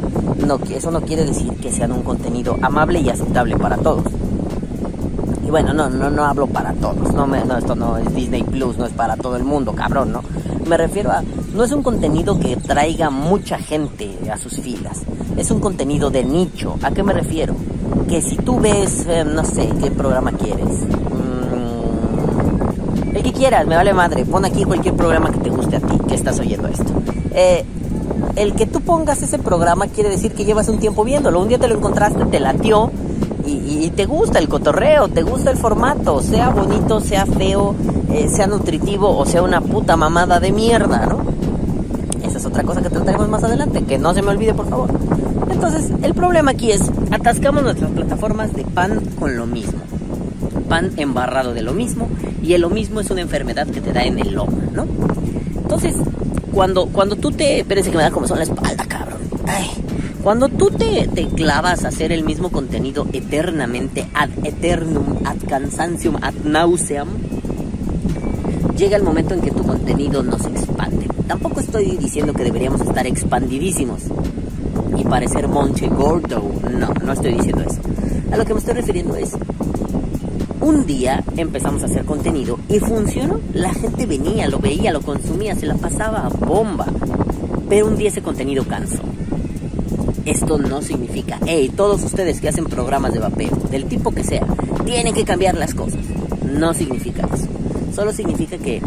No, 0.48 0.58
eso 0.70 0.92
no 0.92 1.02
quiere 1.02 1.26
decir 1.26 1.52
que 1.56 1.74
sean 1.74 1.92
un 1.92 2.04
contenido 2.04 2.58
amable 2.62 3.02
y 3.02 3.10
aceptable 3.10 3.58
para 3.58 3.76
todos. 3.76 4.06
Y 5.46 5.50
bueno, 5.50 5.74
no, 5.74 5.90
no, 5.90 6.10
no 6.10 6.24
hablo 6.24 6.48
para 6.48 6.72
todos. 6.74 7.14
No, 7.14 7.28
no, 7.28 7.58
esto 7.58 7.76
no 7.76 7.98
es 7.98 8.16
Disney 8.16 8.44
Plus, 8.44 8.78
no 8.78 8.86
es 8.86 8.94
para 8.94 9.18
todo 9.18 9.36
el 9.36 9.44
mundo, 9.44 9.74
cabrón, 9.74 10.14
¿no? 10.14 10.22
Me 10.68 10.78
refiero 10.78 11.12
a, 11.12 11.22
no 11.54 11.66
es 11.66 11.72
un 11.74 11.84
contenido 11.84 12.40
que 12.40 12.56
traiga 12.56 13.10
mucha 13.10 13.58
gente 13.58 14.18
a 14.32 14.38
sus 14.38 14.62
filas. 14.62 15.02
Es 15.36 15.52
un 15.52 15.60
contenido 15.60 16.10
de 16.10 16.24
nicho. 16.24 16.78
¿A 16.82 16.92
qué 16.92 17.04
me 17.04 17.12
refiero? 17.12 17.56
Que 18.08 18.22
si 18.22 18.38
tú 18.38 18.60
ves, 18.60 19.06
eh, 19.08 19.26
no 19.26 19.44
sé, 19.44 19.70
¿qué 19.82 19.92
programa 19.92 20.32
quieres? 20.32 20.84
El 23.14 23.24
que 23.24 23.32
quieras, 23.32 23.66
me 23.66 23.76
vale 23.76 23.94
madre. 23.94 24.26
Pon 24.26 24.46
aquí 24.46 24.64
cualquier 24.64 24.94
programa 24.96 25.32
que 25.32 25.40
te 25.40 25.50
guste 25.50 25.78
a 25.78 25.80
ti, 25.80 25.98
que 26.08 26.16
estás 26.16 26.40
oyendo 26.40 26.68
esto. 26.68 26.92
Eh, 27.34 27.64
el 28.36 28.54
que 28.54 28.66
tú 28.66 28.82
pongas 28.82 29.22
ese 29.24 29.40
programa 29.40 29.88
quiere 29.88 30.10
decir 30.10 30.34
que 30.34 30.46
llevas 30.46 30.68
un 30.68 30.80
tiempo 30.80 31.04
viéndolo. 31.04 31.42
Un 31.42 31.48
día 31.48 31.58
te 31.58 31.68
lo 31.68 31.76
encontraste, 31.76 32.26
te 32.26 32.40
latió 32.40 32.92
y, 33.46 33.90
te 33.96 34.06
gusta 34.06 34.40
el 34.40 34.50
cotorreo, 34.50 35.08
te 35.08 35.22
gusta 35.22 35.52
el 35.52 35.58
formato, 35.58 36.22
sea 36.22 36.50
bonito, 36.50 37.00
sea 37.00 37.26
feo, 37.26 37.76
eh, 38.12 38.28
sea 38.28 38.48
nutritivo 38.48 39.18
o 39.18 39.26
sea 39.26 39.44
una 39.44 39.62
puta 39.62 39.96
mamada 39.96 40.40
de 40.40 40.52
mierda, 40.52 41.06
¿no? 41.06 41.35
Otra 42.56 42.68
cosa 42.68 42.82
que 42.82 42.90
trataremos 42.90 43.28
más 43.28 43.44
adelante, 43.44 43.84
que 43.84 43.98
no 43.98 44.14
se 44.14 44.22
me 44.22 44.30
olvide, 44.30 44.54
por 44.54 44.70
favor. 44.70 44.90
Entonces, 45.52 45.92
el 46.02 46.14
problema 46.14 46.52
aquí 46.52 46.72
es, 46.72 46.90
atascamos 47.12 47.64
nuestras 47.64 47.92
plataformas 47.92 48.54
de 48.54 48.64
pan 48.64 49.02
con 49.20 49.36
lo 49.36 49.46
mismo 49.46 49.74
pan 50.70 50.94
embarrado 50.96 51.54
de 51.54 51.62
lo 51.62 51.74
mismo 51.74 52.08
y 52.42 52.54
el 52.54 52.62
lo 52.62 52.70
mismo 52.70 53.02
es 53.02 53.10
una 53.10 53.20
enfermedad 53.20 53.68
que 53.68 53.82
te 53.82 53.92
da 53.92 54.04
en 54.04 54.20
el 54.20 54.34
lomo, 54.34 54.58
¿no? 54.74 54.88
Entonces, 55.58 55.98
cuando, 56.54 56.86
cuando 56.88 57.18
tú 57.18 57.32
te... 57.32 57.60
Espérense 57.60 57.92
que 57.92 57.98
me 57.98 58.04
da 58.04 58.12
como 58.12 58.26
son 58.26 58.38
la 58.38 58.46
espalda, 58.46 58.86
cabrón. 58.88 59.20
Ay. 59.46 59.70
Cuando 60.24 60.48
tú 60.48 60.72
te, 60.72 61.10
te, 61.14 61.28
clavas 61.28 61.84
a 61.84 61.90
hacer 61.90 62.14
el 62.14 62.24
mismo 62.24 62.52
contenido 62.52 63.06
eternamente, 63.12 64.08
ad 64.14 64.30
eternum, 64.44 65.18
ad 65.26 65.36
cansancium, 65.46 66.16
ad 66.22 66.34
nauseam, 66.46 67.10
llega 68.78 68.96
el 68.96 69.04
momento 69.04 69.34
en 69.34 69.42
que 69.42 69.52
tu 69.52 69.62
contenido 69.62 70.24
no 70.24 70.40
se 70.40 70.48
expande. 70.48 70.65
Tampoco 71.28 71.60
estoy 71.60 71.98
diciendo 71.98 72.34
que 72.34 72.44
deberíamos 72.44 72.82
estar 72.82 73.06
expandidísimos 73.08 74.04
y 74.98 75.04
parecer 75.04 75.48
Monche 75.48 75.88
Gordo. 75.88 76.44
No, 76.72 76.90
no 76.94 77.14
estoy 77.14 77.34
diciendo 77.34 77.64
eso. 77.64 77.80
A 78.32 78.38
lo 78.38 78.46
que 78.46 78.54
me 78.54 78.60
estoy 78.60 78.76
refiriendo 78.76 79.16
es 79.16 79.32
un 80.62 80.86
día 80.86 81.24
empezamos 81.38 81.84
a 81.84 81.86
hacer 81.86 82.06
contenido 82.06 82.60
y 82.70 82.80
funcionó. 82.80 83.40
La 83.54 83.74
gente 83.74 84.06
venía, 84.06 84.48
lo 84.48 84.60
veía, 84.60 84.92
lo 84.92 85.02
consumía, 85.02 85.56
se 85.56 85.66
la 85.66 85.76
pasaba 85.76 86.26
a 86.26 86.30
bomba. 86.30 86.88
Pero 87.70 87.88
un 87.88 87.98
día 87.98 88.10
ese 88.10 88.22
contenido 88.22 88.64
cansó. 88.68 89.02
Esto 90.26 90.58
no 90.58 90.82
significa, 90.82 91.40
hey, 91.46 91.72
todos 91.76 92.04
ustedes 92.04 92.42
que 92.42 92.50
hacen 92.50 92.66
programas 92.66 93.14
de 93.14 93.20
vapeo, 93.20 93.56
del 93.70 93.86
tipo 93.86 94.12
que 94.12 94.24
sea, 94.24 94.46
tienen 94.84 95.14
que 95.14 95.24
cambiar 95.24 95.56
las 95.56 95.76
cosas. 95.76 96.00
No 96.44 96.74
significa 96.74 97.28
eso. 97.32 97.48
Solo 97.94 98.12
significa 98.12 98.58
que 98.58 98.82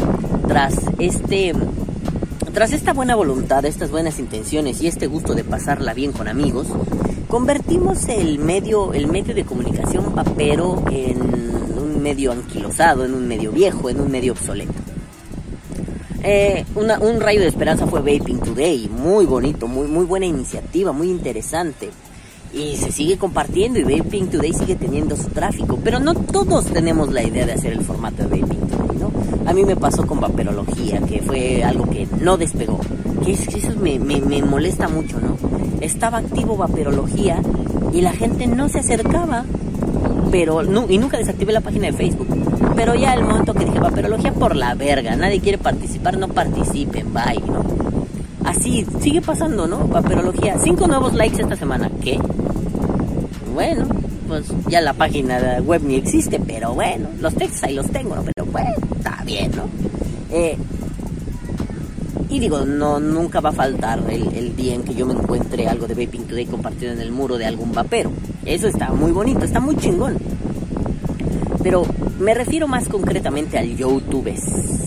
tras 0.47 0.75
este 0.99 1.53
tras 2.59 2.73
esta 2.73 2.91
buena 2.91 3.15
voluntad, 3.15 3.63
estas 3.63 3.89
buenas 3.89 4.19
intenciones 4.19 4.81
y 4.81 4.87
este 4.87 5.07
gusto 5.07 5.33
de 5.33 5.45
pasarla 5.45 5.93
bien 5.93 6.11
con 6.11 6.27
amigos, 6.27 6.67
convertimos 7.29 8.09
el 8.09 8.37
medio, 8.37 8.91
el 8.91 9.07
medio 9.07 9.33
de 9.33 9.45
comunicación 9.45 10.13
vapero 10.13 10.83
en 10.91 12.03
medio 12.03 12.33
anquilosado, 12.33 13.05
en 13.05 13.13
un 13.13 13.29
medio 13.29 13.53
viejo, 13.53 13.89
en 13.89 14.01
un 14.01 14.11
medio 14.11 14.33
obsoleto. 14.33 14.73
Eh, 16.21 16.65
un 16.75 17.21
rayo 17.21 17.39
de 17.39 17.47
esperanza 17.47 17.87
fue 17.87 18.01
Vaping 18.01 18.39
Today, 18.39 18.89
muy 18.89 19.25
bonito, 19.25 19.65
muy, 19.69 19.87
muy 19.87 20.03
buena 20.03 20.25
iniciativa, 20.25 20.91
muy 20.91 21.09
interesante. 21.09 21.89
Y 22.51 22.75
se 22.75 22.91
sigue 22.91 23.17
compartiendo 23.17 23.79
y 23.79 23.83
Vaping 23.83 24.31
Today 24.31 24.51
sigue 24.51 24.75
teniendo 24.75 25.15
su 25.15 25.29
tráfico. 25.29 25.79
Pero 25.81 26.01
no 26.01 26.13
todos 26.13 26.65
tenemos 26.65 27.13
la 27.13 27.23
idea 27.23 27.45
de 27.45 27.53
hacer 27.53 27.71
el 27.71 27.85
formato 27.85 28.27
de 28.27 28.41
Vaping 28.41 28.67
Today. 28.67 28.98
A 29.49 29.53
mí 29.53 29.63
me 29.63 29.75
pasó 29.75 30.05
con 30.05 30.19
Vaperología, 30.19 31.01
que 31.01 31.23
fue 31.23 31.63
algo 31.63 31.89
que 31.89 32.07
no 32.21 32.37
despegó. 32.37 32.79
Que 33.25 33.31
eso 33.31 33.49
me, 33.79 33.97
me, 33.97 34.43
molesta 34.43 34.87
mucho, 34.87 35.19
¿no? 35.19 35.37
Estaba 35.81 36.19
activo 36.19 36.55
Vaperología 36.55 37.41
y 37.91 38.01
la 38.01 38.11
gente 38.11 38.45
no 38.45 38.69
se 38.69 38.77
acercaba 38.77 39.45
pero 40.29 40.61
y 40.87 40.99
nunca 40.99 41.17
desactivé 41.17 41.51
la 41.51 41.61
página 41.61 41.87
de 41.87 41.93
Facebook. 41.93 42.27
Pero 42.75 42.93
ya 42.93 43.15
el 43.15 43.23
momento 43.23 43.55
que 43.55 43.65
dije 43.65 43.79
vaperología 43.79 44.31
por 44.33 44.55
la 44.55 44.75
verga, 44.75 45.15
nadie 45.15 45.39
quiere 45.39 45.57
participar, 45.57 46.19
no 46.19 46.27
participen, 46.27 47.11
bye, 47.11 47.41
¿no? 47.47 47.63
Así 48.45 48.85
sigue 49.01 49.21
pasando, 49.21 49.65
¿no? 49.65 49.79
Vaperología, 49.87 50.59
cinco 50.59 50.85
nuevos 50.85 51.15
likes 51.15 51.41
esta 51.41 51.55
semana, 51.55 51.89
¿qué? 52.03 52.19
Bueno, 53.51 53.87
pues 54.29 54.45
ya 54.67 54.79
la 54.79 54.93
página 54.93 55.59
web 55.59 55.81
ni 55.83 55.95
existe, 55.95 56.39
pero 56.39 56.75
bueno, 56.75 57.09
los 57.19 57.33
textos 57.33 57.63
ahí 57.63 57.73
los 57.73 57.89
tengo, 57.89 58.15
¿no? 58.15 58.23
Pero 58.23 58.45
bueno, 58.51 58.75
está 58.95 59.23
bien, 59.25 59.51
¿no? 59.55 59.63
Eh, 60.31 60.55
y 62.29 62.39
digo, 62.39 62.63
no, 62.63 62.99
nunca 62.99 63.39
va 63.39 63.49
a 63.49 63.53
faltar 63.53 64.03
el, 64.07 64.55
día 64.55 64.75
en 64.75 64.83
que 64.83 64.93
yo 64.93 65.07
me 65.07 65.13
encuentre 65.13 65.67
algo 65.67 65.87
de 65.87 65.95
Vaping 65.95 66.25
Today 66.25 66.45
compartido 66.45 66.91
en 66.91 67.01
el 67.01 67.11
muro 67.11 67.39
de 67.39 67.47
algún 67.47 67.71
vapero. 67.71 68.11
Eso 68.45 68.67
está 68.67 68.91
muy 68.91 69.11
bonito, 69.11 69.43
está 69.43 69.59
muy 69.59 69.75
chingón. 69.77 70.19
Pero 71.63 71.83
me 72.19 72.35
refiero 72.35 72.67
más 72.67 72.87
concretamente 72.87 73.57
al 73.57 73.75
YouTube. 73.75 74.31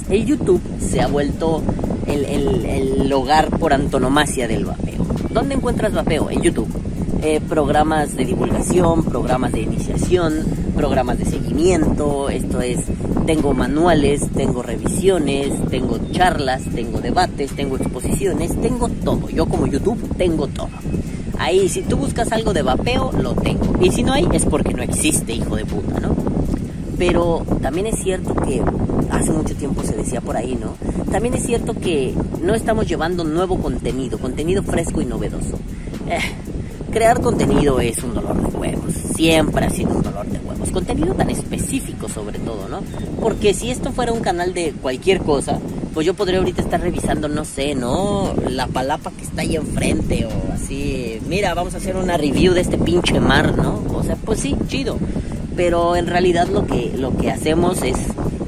El 0.08 0.24
YouTube 0.24 0.62
se 0.78 1.00
ha 1.00 1.08
vuelto 1.08 1.64
el, 2.06 2.24
el, 2.26 2.64
el 2.64 3.12
hogar 3.12 3.50
por 3.58 3.72
antonomasia 3.72 4.46
del 4.46 4.66
vapeo. 4.66 5.04
¿Dónde 5.30 5.56
encuentras 5.56 5.92
vapeo? 5.92 6.30
En 6.30 6.42
YouTube. 6.42 6.81
Eh, 7.24 7.40
programas 7.40 8.16
de 8.16 8.24
divulgación, 8.24 9.04
programas 9.04 9.52
de 9.52 9.60
iniciación, 9.60 10.44
programas 10.74 11.18
de 11.18 11.24
seguimiento, 11.24 12.28
esto 12.28 12.60
es, 12.60 12.80
tengo 13.26 13.54
manuales, 13.54 14.28
tengo 14.34 14.60
revisiones, 14.60 15.52
tengo 15.70 15.98
charlas, 16.10 16.62
tengo 16.74 17.00
debates, 17.00 17.52
tengo 17.52 17.76
exposiciones, 17.76 18.60
tengo 18.60 18.88
todo. 18.88 19.28
Yo 19.28 19.46
como 19.46 19.68
YouTube 19.68 20.00
tengo 20.16 20.48
todo. 20.48 20.70
Ahí, 21.38 21.68
si 21.68 21.82
tú 21.82 21.96
buscas 21.96 22.32
algo 22.32 22.52
de 22.52 22.62
vapeo, 22.62 23.12
lo 23.12 23.34
tengo. 23.34 23.76
Y 23.80 23.92
si 23.92 24.02
no 24.02 24.14
hay, 24.14 24.26
es 24.32 24.44
porque 24.44 24.74
no 24.74 24.82
existe, 24.82 25.32
hijo 25.32 25.54
de 25.54 25.64
puta, 25.64 26.00
¿no? 26.00 26.16
Pero 26.98 27.46
también 27.62 27.86
es 27.86 28.02
cierto 28.02 28.34
que 28.34 28.60
hace 29.10 29.30
mucho 29.30 29.54
tiempo 29.54 29.84
se 29.84 29.94
decía 29.94 30.20
por 30.20 30.36
ahí, 30.36 30.58
¿no? 30.60 30.74
También 31.12 31.34
es 31.34 31.44
cierto 31.44 31.74
que 31.74 32.14
no 32.42 32.56
estamos 32.56 32.88
llevando 32.88 33.22
nuevo 33.22 33.58
contenido, 33.58 34.18
contenido 34.18 34.64
fresco 34.64 35.00
y 35.00 35.04
novedoso. 35.04 35.56
Eh, 36.08 36.18
crear 36.92 37.20
contenido 37.20 37.80
es 37.80 38.02
un 38.04 38.14
dolor 38.14 38.36
de 38.36 38.56
huevos, 38.56 38.92
siempre 39.16 39.64
ha 39.64 39.70
sido 39.70 39.90
un 39.90 40.02
dolor 40.02 40.26
de 40.26 40.38
huevos. 40.38 40.70
Contenido 40.70 41.14
tan 41.14 41.30
específico 41.30 42.08
sobre 42.08 42.38
todo, 42.38 42.68
¿no? 42.68 42.82
Porque 43.20 43.54
si 43.54 43.70
esto 43.70 43.92
fuera 43.92 44.12
un 44.12 44.20
canal 44.20 44.54
de 44.54 44.72
cualquier 44.72 45.20
cosa, 45.20 45.58
pues 45.92 46.06
yo 46.06 46.14
podría 46.14 46.38
ahorita 46.38 46.62
estar 46.62 46.80
revisando, 46.80 47.28
no 47.28 47.44
sé, 47.44 47.74
¿no? 47.74 48.32
La 48.48 48.66
palapa 48.66 49.10
que 49.10 49.24
está 49.24 49.42
ahí 49.42 49.56
enfrente 49.56 50.26
o 50.26 50.52
así, 50.52 51.18
mira, 51.26 51.52
vamos 51.54 51.74
a 51.74 51.78
hacer 51.78 51.96
una 51.96 52.16
review 52.16 52.54
de 52.54 52.60
este 52.60 52.78
pinche 52.78 53.20
mar, 53.20 53.56
¿no? 53.56 53.82
O 53.94 54.02
sea, 54.02 54.16
pues 54.16 54.40
sí, 54.40 54.56
chido. 54.68 54.98
Pero 55.56 55.96
en 55.96 56.06
realidad 56.06 56.48
lo 56.48 56.66
que, 56.66 56.92
lo 56.96 57.16
que 57.16 57.30
hacemos 57.30 57.82
es 57.82 57.96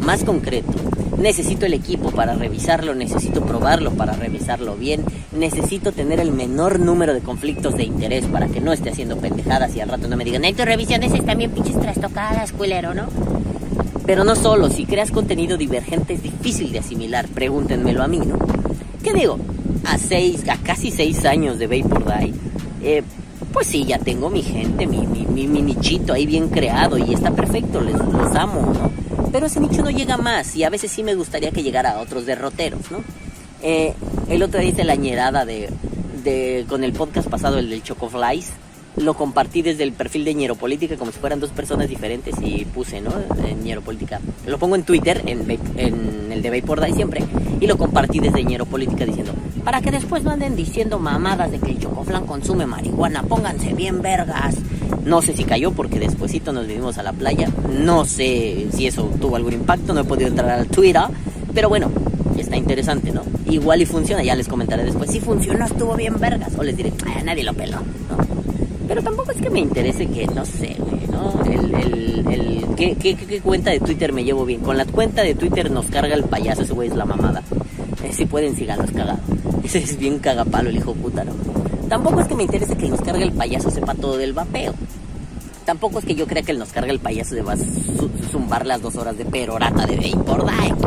más 0.01 0.25
concreto. 0.25 0.73
necesito 1.19 1.67
el 1.67 1.75
equipo 1.75 2.11
para 2.11 2.35
revisarlo, 2.35 2.95
necesito 2.95 3.43
probarlo 3.43 3.93
para 3.93 4.13
revisarlo 4.15 4.77
bien, 4.77 5.05
necesito 5.35 5.93
tener 5.93 6.21
el 6.21 6.31
menor 6.31 6.81
número 6.81 7.13
de 7.13 7.21
conflictos 7.21 7.75
de 7.75 7.85
interés 7.85 8.27
para 8.27 8.49
que 8.49 8.61
no 8.61 8.73
esté 8.73 8.91
haciendo 8.91 9.17
pendejadas 9.19 9.75
y 9.77 9.81
al 9.81 9.89
rato 9.89 10.09
no 10.09 10.17
me 10.17 10.25
digan, 10.25 10.45
en 10.45 10.55
tus 10.55 10.65
revisiones 10.65 11.13
están 11.13 11.39
bien 11.39 11.51
pinches 11.51 11.79
trastocadas, 11.81 12.53
culero, 12.53 12.95
¿no? 12.95 13.09
Pero 14.07 14.25
no 14.25 14.37
solo, 14.37 14.71
si 14.71 14.85
creas 14.85 15.11
contenido 15.11 15.57
divergente 15.57 16.15
es 16.15 16.23
difícil 16.23 16.73
de 16.73 16.81
asimilar, 16.81 17.27
pregúntenmelo 17.29 18.03
a 18.03 18.09
mí, 18.09 18.19
¿no? 18.19 18.39
¿Qué 19.03 19.13
digo? 19.13 19.39
A 19.85 19.99
seis, 19.99 20.49
a 20.49 20.57
casi 20.59 20.91
seis 20.91 21.25
años 21.25 21.59
de 21.59 21.67
Vapor 21.67 22.05
Die, 22.05 22.35
eh, 22.83 23.03
pues 23.53 23.67
sí, 23.67 23.85
ya 23.85 23.99
tengo 23.99 24.31
mi 24.31 24.43
gente, 24.43 24.87
mi, 24.87 25.07
mi, 25.07 25.47
mi, 25.47 25.63
nichito 25.63 26.13
ahí 26.13 26.27
bien 26.27 26.49
creado 26.49 26.99
y 26.99 27.15
está 27.15 27.31
perfecto, 27.31 27.81
les, 27.81 27.95
los 27.95 28.35
amo, 28.35 28.73
¿no? 28.73 28.91
Pero 29.33 29.47
ese 29.47 29.61
nicho 29.61 29.83
no 29.83 29.91
llega 29.91 30.17
más 30.17 30.55
y 30.55 30.65
a 30.65 30.71
veces 30.71 30.91
sí 30.91 31.03
me 31.03 31.15
gustaría 31.15 31.51
que 31.51 31.63
llegara 31.63 31.93
a 31.93 32.01
otros 32.01 32.27
derroteros, 32.27 32.91
¿no? 32.91 32.99
Eh, 33.63 33.95
el 34.29 34.43
otro 34.43 34.61
día 34.61 34.85
la 34.85 34.97
ñerada 34.97 35.45
de, 35.45 36.65
con 36.69 36.85
el 36.85 36.93
podcast 36.93 37.29
pasado, 37.29 37.59
el 37.59 37.71
del 37.71 37.83
Chocoflies, 37.83 38.51
lo 38.97 39.15
compartí 39.15 39.63
desde 39.63 39.83
el 39.83 39.93
perfil 39.93 40.25
de 40.25 40.35
Ñeropolítica 40.35 40.97
como 40.97 41.11
si 41.11 41.19
fueran 41.19 41.41
dos 41.41 41.51
personas 41.51 41.89
diferentes 41.89 42.37
y 42.41 42.65
puse, 42.65 43.01
¿no? 43.01 43.13
En 43.45 43.65
Ñeropolítica. 43.65 44.21
Lo 44.47 44.59
pongo 44.59 44.77
en 44.77 44.85
Twitter, 44.85 45.23
en, 45.27 45.51
en 45.77 46.33
el 46.33 46.43
de 46.43 46.61
Vapor 46.61 46.81
Die 46.81 46.95
siempre, 46.95 47.25
y 47.61 47.67
lo 47.67 47.77
compartí 47.77 48.21
desde 48.21 48.45
Ñeropolítica 48.45 49.05
diciendo, 49.05 49.33
para 49.65 49.81
que 49.81 49.91
después 49.91 50.23
no 50.23 50.31
anden 50.31 50.55
diciendo 50.55 50.99
mamadas 50.99 51.51
de 51.51 51.59
que 51.59 51.73
el 51.73 51.81
Chocoflan 51.81 52.27
consume 52.27 52.67
marihuana, 52.67 53.23
pónganse 53.25 53.73
bien 53.75 54.01
vergas. 54.01 54.57
No 55.05 55.23
sé 55.23 55.37
si 55.37 55.45
cayó 55.45 55.73
porque 55.73 55.99
despuesito 55.99 56.53
nos 56.53 56.67
vivimos 56.67 56.97
a 56.97 57.03
la 57.03 57.13
playa. 57.13 57.51
No 57.69 58.05
sé 58.05 58.69
si 58.73 58.87
eso 58.87 59.11
tuvo 59.21 59.37
algún 59.37 59.53
impacto, 59.53 59.93
no 59.93 60.01
he 60.01 60.05
podido 60.05 60.29
entrar 60.29 60.51
al 60.51 60.67
Twitter. 60.69 61.03
Pero 61.53 61.69
bueno, 61.69 61.91
está 62.39 62.57
interesante, 62.57 63.13
¿no? 63.13 63.23
Igual 63.55 63.83
y 63.83 63.87
funciona, 63.87 64.21
ya 64.25 64.35
les 64.35 64.49
comentaré 64.49 64.83
después. 64.83 65.09
Si 65.09 65.21
funcionó, 65.21 65.65
estuvo 65.65 65.95
bien 65.95 66.19
vergas. 66.19 66.53
O 66.59 66.65
les 66.65 66.77
diré, 66.77 66.93
nadie 67.25 67.45
lo 67.45 67.55
peló, 67.55 67.79
¿no? 67.79 68.17
Pero 68.89 69.01
tampoco 69.01 69.31
es 69.31 69.41
que 69.41 69.49
me 69.49 69.61
interese 69.61 70.09
que, 70.09 70.27
no 70.27 70.45
sé, 70.45 70.77
güey, 70.77 71.07
¿no? 71.07 71.41
El, 71.45 71.73
el, 71.73 72.33
el 72.33 72.65
¿qué, 72.75 72.97
qué, 72.97 73.41
cuenta 73.41 73.71
de 73.71 73.79
Twitter 73.79 74.13
me 74.13 74.25
llevo 74.25 74.45
bien? 74.45 74.61
Con 74.61 74.77
la 74.77 74.85
cuenta 74.87 75.23
de 75.23 75.37
Twitter 75.37 75.71
nos 75.71 75.87
carga 75.87 76.17
el 76.17 76.25
payaso, 76.25 76.63
ese 76.63 76.73
güey 76.73 76.89
es 76.89 76.97
la 76.97 77.05
mamada. 77.05 77.45
Eh, 78.03 78.13
si 78.13 78.27
pueden, 78.27 78.57
síganos 78.57 78.91
cagado. 78.91 79.21
Ese 79.63 79.79
es 79.79 79.97
bien 79.99 80.19
cagapalo 80.19 80.69
el 80.69 80.77
hijo 80.77 80.93
puta, 80.93 81.23
¿no? 81.23 81.33
Tampoco 81.89 82.23
es 82.23 82.27
que 82.27 82.35
me 82.35 82.43
interese 82.43 82.77
que 82.77 82.89
nos 82.89 83.01
cargue 83.03 83.23
el 83.23 83.33
payaso 83.33 83.71
sepa 83.71 83.95
todo 83.95 84.17
del 84.17 84.33
vapeo. 84.33 84.75
Tampoco 85.65 86.01
es 86.01 86.05
que 86.05 86.17
yo 86.17 86.27
crea 86.27 86.43
que 86.43 86.51
él 86.51 86.59
nos 86.59 86.73
cargue 86.73 86.91
el 86.91 86.99
payaso 86.99 87.37
de 87.37 87.43
va 87.43 87.53
a 87.53 87.57
zumbar 88.33 88.67
las 88.67 88.83
dos 88.83 88.97
horas 88.97 89.17
de 89.17 89.25
perorata 89.25 89.87
de 89.87 90.13
Vapor 90.17 90.45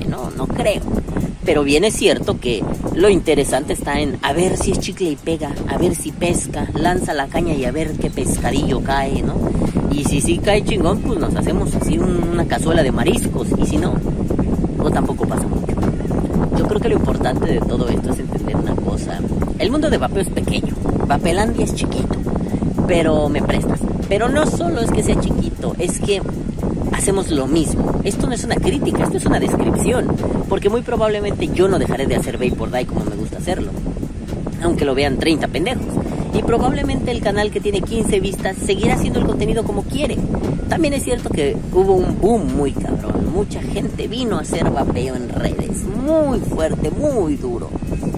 no, 0.10 0.30
no 0.32 0.48
creo. 0.48 0.82
Pero 1.48 1.64
bien 1.64 1.86
es 1.86 1.94
cierto 1.94 2.42
que 2.42 2.62
lo 2.94 3.08
interesante 3.08 3.72
está 3.72 4.02
en 4.02 4.20
a 4.22 4.34
ver 4.34 4.58
si 4.58 4.72
es 4.72 4.82
chicle 4.82 5.12
y 5.12 5.16
pega, 5.16 5.56
a 5.70 5.78
ver 5.78 5.96
si 5.96 6.12
pesca, 6.12 6.68
lanza 6.74 7.14
la 7.14 7.28
caña 7.28 7.54
y 7.54 7.64
a 7.64 7.72
ver 7.72 7.94
qué 7.94 8.10
pescadillo 8.10 8.84
cae, 8.84 9.24
¿no? 9.24 9.36
Y 9.90 10.04
si 10.04 10.20
sí 10.20 10.40
cae 10.40 10.66
chingón, 10.66 11.00
pues 11.00 11.18
nos 11.18 11.34
hacemos 11.38 11.74
así 11.74 11.98
una 11.98 12.46
cazuela 12.46 12.84
de 12.84 12.92
mariscos. 12.92 13.48
Y 13.58 13.66
si 13.66 13.78
no, 13.78 13.94
pues 14.78 14.94
tampoco 14.94 15.26
pasa 15.26 15.48
mucho. 15.48 15.74
Yo 16.58 16.68
creo 16.68 16.82
que 16.82 16.90
lo 16.90 16.96
importante 16.96 17.46
de 17.46 17.62
todo 17.62 17.88
esto 17.88 18.10
es 18.10 18.20
entender 18.20 18.58
una 18.58 18.76
cosa. 18.76 19.18
El 19.58 19.72
mundo 19.72 19.90
de 19.90 20.00
vapeo 20.00 20.24
es 20.24 20.30
pequeño, 20.30 20.76
Vapelandia 21.08 21.64
es 21.64 21.74
chiquito, 21.74 22.20
pero 22.88 23.30
me 23.30 23.42
prestas. 23.42 23.80
Pero 24.10 24.28
no 24.28 24.46
solo 24.46 24.82
es 24.82 24.92
que 24.92 25.02
sea 25.02 25.18
chiquito, 25.18 25.74
es 25.80 26.02
que 26.02 26.22
hacemos 26.98 27.30
lo 27.30 27.48
mismo. 27.48 28.02
Esto 28.04 28.28
no 28.28 28.34
es 28.34 28.44
una 28.44 28.56
crítica, 28.56 29.04
esto 29.04 29.18
es 29.18 29.26
una 29.26 29.40
descripción. 29.40 30.08
Porque 30.50 30.70
muy 30.70 30.82
probablemente 30.82 31.48
yo 31.48 31.68
no 31.68 31.80
dejaré 31.80 32.08
de 32.08 32.16
hacer 32.16 32.38
Vapor 32.38 32.72
Die 32.72 32.86
como 32.86 33.06
me 33.06 33.16
gusta 33.16 33.38
hacerlo. 33.38 33.72
Aunque 34.64 34.84
lo 34.84 34.96
vean 34.96 35.18
30 35.18 35.48
pendejos. 35.48 35.86
Y 36.34 36.42
probablemente 36.44 37.12
el 37.12 37.22
canal 37.22 37.52
que 37.52 37.62
tiene 37.62 37.82
15 37.82 38.20
vistas 38.20 38.58
seguirá 38.58 38.96
haciendo 38.96 39.20
el 39.20 39.26
contenido 39.26 39.64
como 39.64 39.84
quiere. 39.84 40.18
También 40.70 40.94
es 40.94 41.04
cierto 41.04 41.30
que 41.30 41.56
hubo 41.72 41.94
un 41.94 42.20
boom 42.20 42.56
muy 42.56 42.72
cabrón. 42.72 43.32
Mucha 43.34 43.62
gente 43.62 44.08
vino 44.08 44.38
a 44.38 44.42
hacer 44.42 44.70
vapeo 44.70 45.16
en 45.16 45.30
redes. 45.30 45.84
Muy 45.84 46.40
fuerte, 46.40 46.90
muy 46.90 47.36
duro. 47.36 47.70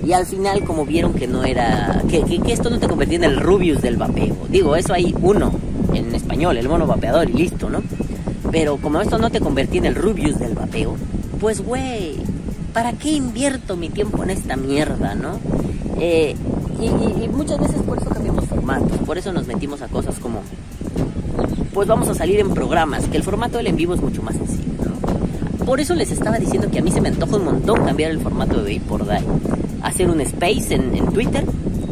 Y 0.06 0.14
al 0.14 0.26
final, 0.26 0.64
como 0.64 0.86
vieron 0.86 1.14
que 1.14 1.28
no 1.28 1.44
era. 1.44 2.02
Que, 2.10 2.24
que, 2.24 2.54
esto 2.54 2.70
no 2.70 2.80
te 2.80 2.88
convertía 2.88 3.18
en 3.18 3.26
el 3.26 3.40
Rubius 3.40 3.82
del 3.82 3.98
vapeo. 3.98 4.36
Digo, 4.50 4.76
eso 4.76 4.94
hay 4.94 5.14
uno 5.22 5.52
en 5.94 6.16
español, 6.16 6.58
el 6.58 6.68
mono 6.70 6.88
vapeador 6.88 7.30
y 7.30 7.34
listo, 7.34 7.70
¿no? 7.70 7.82
Pero 8.52 8.78
como 8.78 9.00
esto 9.02 9.18
no 9.18 9.30
te 9.30 9.40
convertía 9.40 9.80
en 9.80 9.86
el 9.86 9.96
Rubius 9.96 10.40
del 10.40 10.54
vapeo, 10.54 10.96
pues 11.40 11.62
güey, 11.62 12.16
¿para 12.74 12.94
qué 12.94 13.12
invierto 13.12 13.78
mi 13.78 13.90
tiempo 13.90 14.24
en 14.24 14.32
esta 14.32 14.56
mierda, 14.56 15.14
no? 15.16 15.40
Eh, 16.00 16.36
y, 16.82 17.28
muchas 17.28 17.60
veces 17.60 17.82
por 17.84 17.98
eso 17.98 18.10
cambiamos 18.10 18.46
formatos, 18.46 18.98
por 19.06 19.18
eso 19.18 19.32
nos 19.32 19.48
metimos 19.48 19.82
a 19.82 19.88
cosas 19.88 20.18
como, 20.20 20.42
pues 21.74 21.88
vamos 21.88 22.08
a 22.10 22.16
salir 22.16 22.40
en 22.40 22.54
programas, 22.54 23.06
que 23.06 23.18
el 23.18 23.24
formato 23.24 23.58
del 23.58 23.68
en 23.68 23.76
vivo 23.76 23.94
es 23.94 24.02
mucho 24.02 24.24
más 24.24 24.36
sencillo, 24.36 24.86
¿no? 24.86 25.66
Por 25.66 25.80
eso 25.80 25.94
les 25.94 26.12
estaba 26.12 26.38
diciendo 26.38 26.70
que 26.72 26.80
a 26.80 26.82
mí 26.82 26.92
se 26.92 27.02
me 27.02 27.10
antoja 27.10 27.36
un 27.36 27.46
montón 27.46 27.86
cambiar 27.86 28.12
el 28.12 28.20
formato 28.20 28.64
de 28.64 28.82
por 28.82 29.08
Die, 29.08 29.24
hacer 29.84 30.10
un 30.10 30.22
space 30.22 30.74
en, 30.74 30.96
en 30.96 31.08
Twitter, 31.08 31.46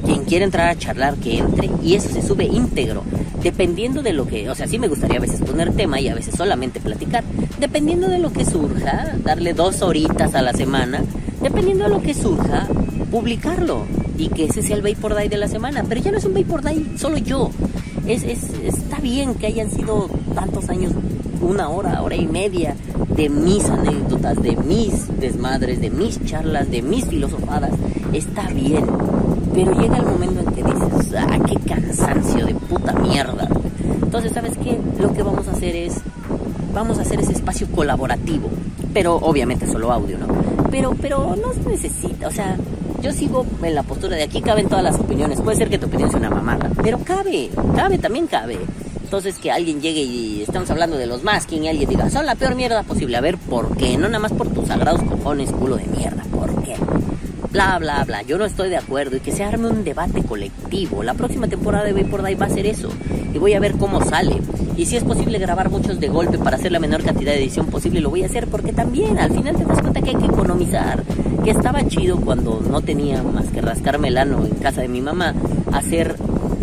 quien 0.06 0.24
quiera 0.24 0.46
entrar 0.46 0.70
a 0.70 0.76
charlar 0.78 1.16
que 1.16 1.38
entre, 1.38 1.70
y 1.84 1.96
eso 1.96 2.10
se 2.10 2.22
sube 2.22 2.46
íntegro 2.46 3.04
dependiendo 3.42 4.02
de 4.02 4.14
lo 4.14 4.28
que, 4.28 4.50
o 4.50 4.56
sea, 4.56 4.68
sí 4.68 4.80
me 4.80 4.88
gustaría 4.88 5.18
a 5.18 5.22
veces 5.22 5.42
poner 5.42 5.74
tema 5.74 6.00
y 6.00 6.08
a 6.08 6.16
veces 6.16 6.36
solamente 6.36 6.80
platicar, 6.80 7.24
dependiendo 7.60 8.08
de 8.08 8.20
lo 8.20 8.32
que 8.32 8.46
surja, 8.46 9.14
darle 9.24 9.54
dos 9.54 9.82
horitas 9.82 10.36
a 10.36 10.42
la 10.42 10.54
semana, 10.54 11.04
dependiendo 11.42 11.86
de 11.86 11.90
lo 11.90 12.02
que 12.02 12.14
surja, 12.14 12.68
publicarlo 13.12 13.86
y 14.18 14.30
que 14.30 14.46
ese 14.46 14.62
sea 14.62 14.76
el 14.76 14.82
Vapor 14.82 15.14
Day 15.14 15.30
de 15.30 15.38
la 15.38 15.48
semana, 15.48 15.84
pero 15.88 16.02
ya 16.02 16.12
no 16.12 16.18
es 16.18 16.26
un 16.26 16.34
Vapor 16.34 16.62
Day 16.62 16.94
solo 16.98 17.18
yo, 17.18 17.52
es, 18.08 18.24
es, 18.24 18.52
está 18.64 19.00
bien 19.00 19.36
que 19.36 19.48
hayan 19.48 19.70
sido 19.70 20.10
tantos 20.34 20.70
años, 20.70 20.94
una 21.42 21.70
hora, 21.70 22.02
hora 22.02 22.16
y 22.16 22.26
media 22.26 22.76
de 23.16 23.30
mis 23.30 23.66
anécdotas, 23.66 24.42
de 24.42 24.56
mis 24.56 25.20
desmadres, 25.20 25.82
de 25.82 25.90
mis 25.90 26.24
charlas, 26.26 26.70
de 26.70 26.82
mis 26.82 27.06
filosofadas, 27.06 27.72
está 28.14 28.50
bien, 28.50 28.86
pero 29.58 29.72
llega 29.72 29.98
el 29.98 30.06
momento 30.06 30.40
en 30.42 30.54
que 30.54 30.62
dices, 30.62 31.16
ah, 31.18 31.40
qué 31.48 31.56
cansancio 31.68 32.46
de 32.46 32.54
puta 32.54 32.94
mierda. 32.94 33.48
Entonces, 34.04 34.32
¿sabes 34.32 34.54
qué? 34.64 34.80
Lo 35.00 35.12
que 35.14 35.24
vamos 35.24 35.48
a 35.48 35.52
hacer 35.52 35.76
es, 35.76 35.96
vamos 36.76 37.00
a 37.00 37.02
hacer 37.02 37.20
ese 37.22 37.32
espacio 37.32 37.66
colaborativo, 37.72 38.52
pero 38.94 39.16
obviamente 39.16 39.66
solo 39.66 39.92
audio, 39.92 40.20
¿no? 40.20 40.28
Pero, 40.70 40.94
pero 41.02 41.36
no 41.36 41.54
se 41.54 41.68
necesita, 41.68 42.28
o 42.28 42.32
sea, 42.32 42.56
yo 43.02 43.12
sigo 43.12 43.48
en 43.64 43.74
la 43.74 43.82
postura 43.82 44.16
de 44.16 44.24
aquí 44.24 44.42
caben 44.42 44.70
todas 44.70 44.84
las 44.84 45.00
opiniones. 45.00 45.42
Puede 45.42 45.58
ser 45.58 45.70
que 45.70 45.80
tu 45.80 45.88
opinión 45.88 46.12
sea 46.12 46.20
una 46.20 46.30
mamada, 46.30 46.70
pero 46.84 47.00
cabe, 47.00 47.50
cabe, 47.76 47.98
también 47.98 48.28
cabe. 48.28 48.60
Entonces 49.04 49.40
que 49.40 49.50
alguien 49.50 49.82
llegue 49.82 50.02
y 50.02 50.44
estamos 50.44 50.70
hablando 50.70 50.98
de 50.98 51.08
los 51.08 51.24
masking 51.24 51.64
y 51.64 51.70
alguien 51.70 51.90
diga, 51.90 52.12
son 52.12 52.28
la 52.28 52.36
peor 52.36 52.54
mierda 52.54 52.84
posible. 52.84 53.18
A 53.18 53.22
ver, 53.22 53.40
¿por 53.40 53.76
qué? 53.76 53.98
No 53.98 54.08
nada 54.08 54.20
más 54.20 54.34
por 54.34 54.50
tus 54.50 54.68
sagrados 54.68 55.02
cojones, 55.02 55.52
culo 55.52 55.78
de 55.78 55.86
mierda. 55.86 56.24
¿Por? 56.32 56.47
Bla, 57.58 57.80
bla, 57.80 58.04
bla. 58.04 58.22
Yo 58.22 58.38
no 58.38 58.46
estoy 58.46 58.70
de 58.70 58.78
acuerdo 58.78 59.18
y 59.18 59.20
que 59.20 59.32
se 59.32 59.44
arme 59.44 59.68
un 59.68 59.84
debate 59.84 60.22
colectivo. 60.22 61.02
La 61.02 61.16
próxima 61.16 61.48
temporada 61.48 61.86
de 61.86 61.92
Vapor 61.92 62.24
Die 62.24 62.36
va 62.36 62.46
a 62.46 62.50
ser 62.50 62.68
eso 62.68 62.90
y 63.34 63.40
voy 63.40 63.56
a 63.56 63.60
ver 63.60 63.78
cómo 63.80 64.00
sale. 64.06 64.36
Y 64.76 64.86
si 64.86 64.96
es 64.96 65.04
posible 65.04 65.40
grabar 65.40 65.72
muchos 65.72 66.00
de 66.00 66.08
golpe 66.08 66.38
para 66.38 66.58
hacer 66.58 66.72
la 66.72 66.80
menor 66.80 67.02
cantidad 67.02 67.32
de 67.32 67.40
edición 67.40 67.66
posible, 67.66 68.00
lo 68.00 68.12
voy 68.12 68.22
a 68.22 68.28
hacer 68.28 68.46
porque 68.46 68.74
también 68.74 69.18
al 69.18 69.32
final 69.32 69.56
te 69.56 69.66
das 69.66 69.82
cuenta 69.82 70.02
que 70.02 70.12
hay 70.12 70.16
que 70.18 70.26
economizar. 70.28 71.04
Que 71.44 71.50
estaba 71.50 71.84
chido 71.88 72.18
cuando 72.18 72.62
no 72.62 72.82
tenía 72.82 73.24
más 73.24 73.48
que 73.48 73.60
rascarme 73.60 74.10
el 74.10 74.20
ano 74.20 74.46
en 74.46 74.54
casa 74.58 74.82
de 74.82 74.88
mi 74.88 75.02
mamá, 75.02 75.34
hacer 75.72 76.16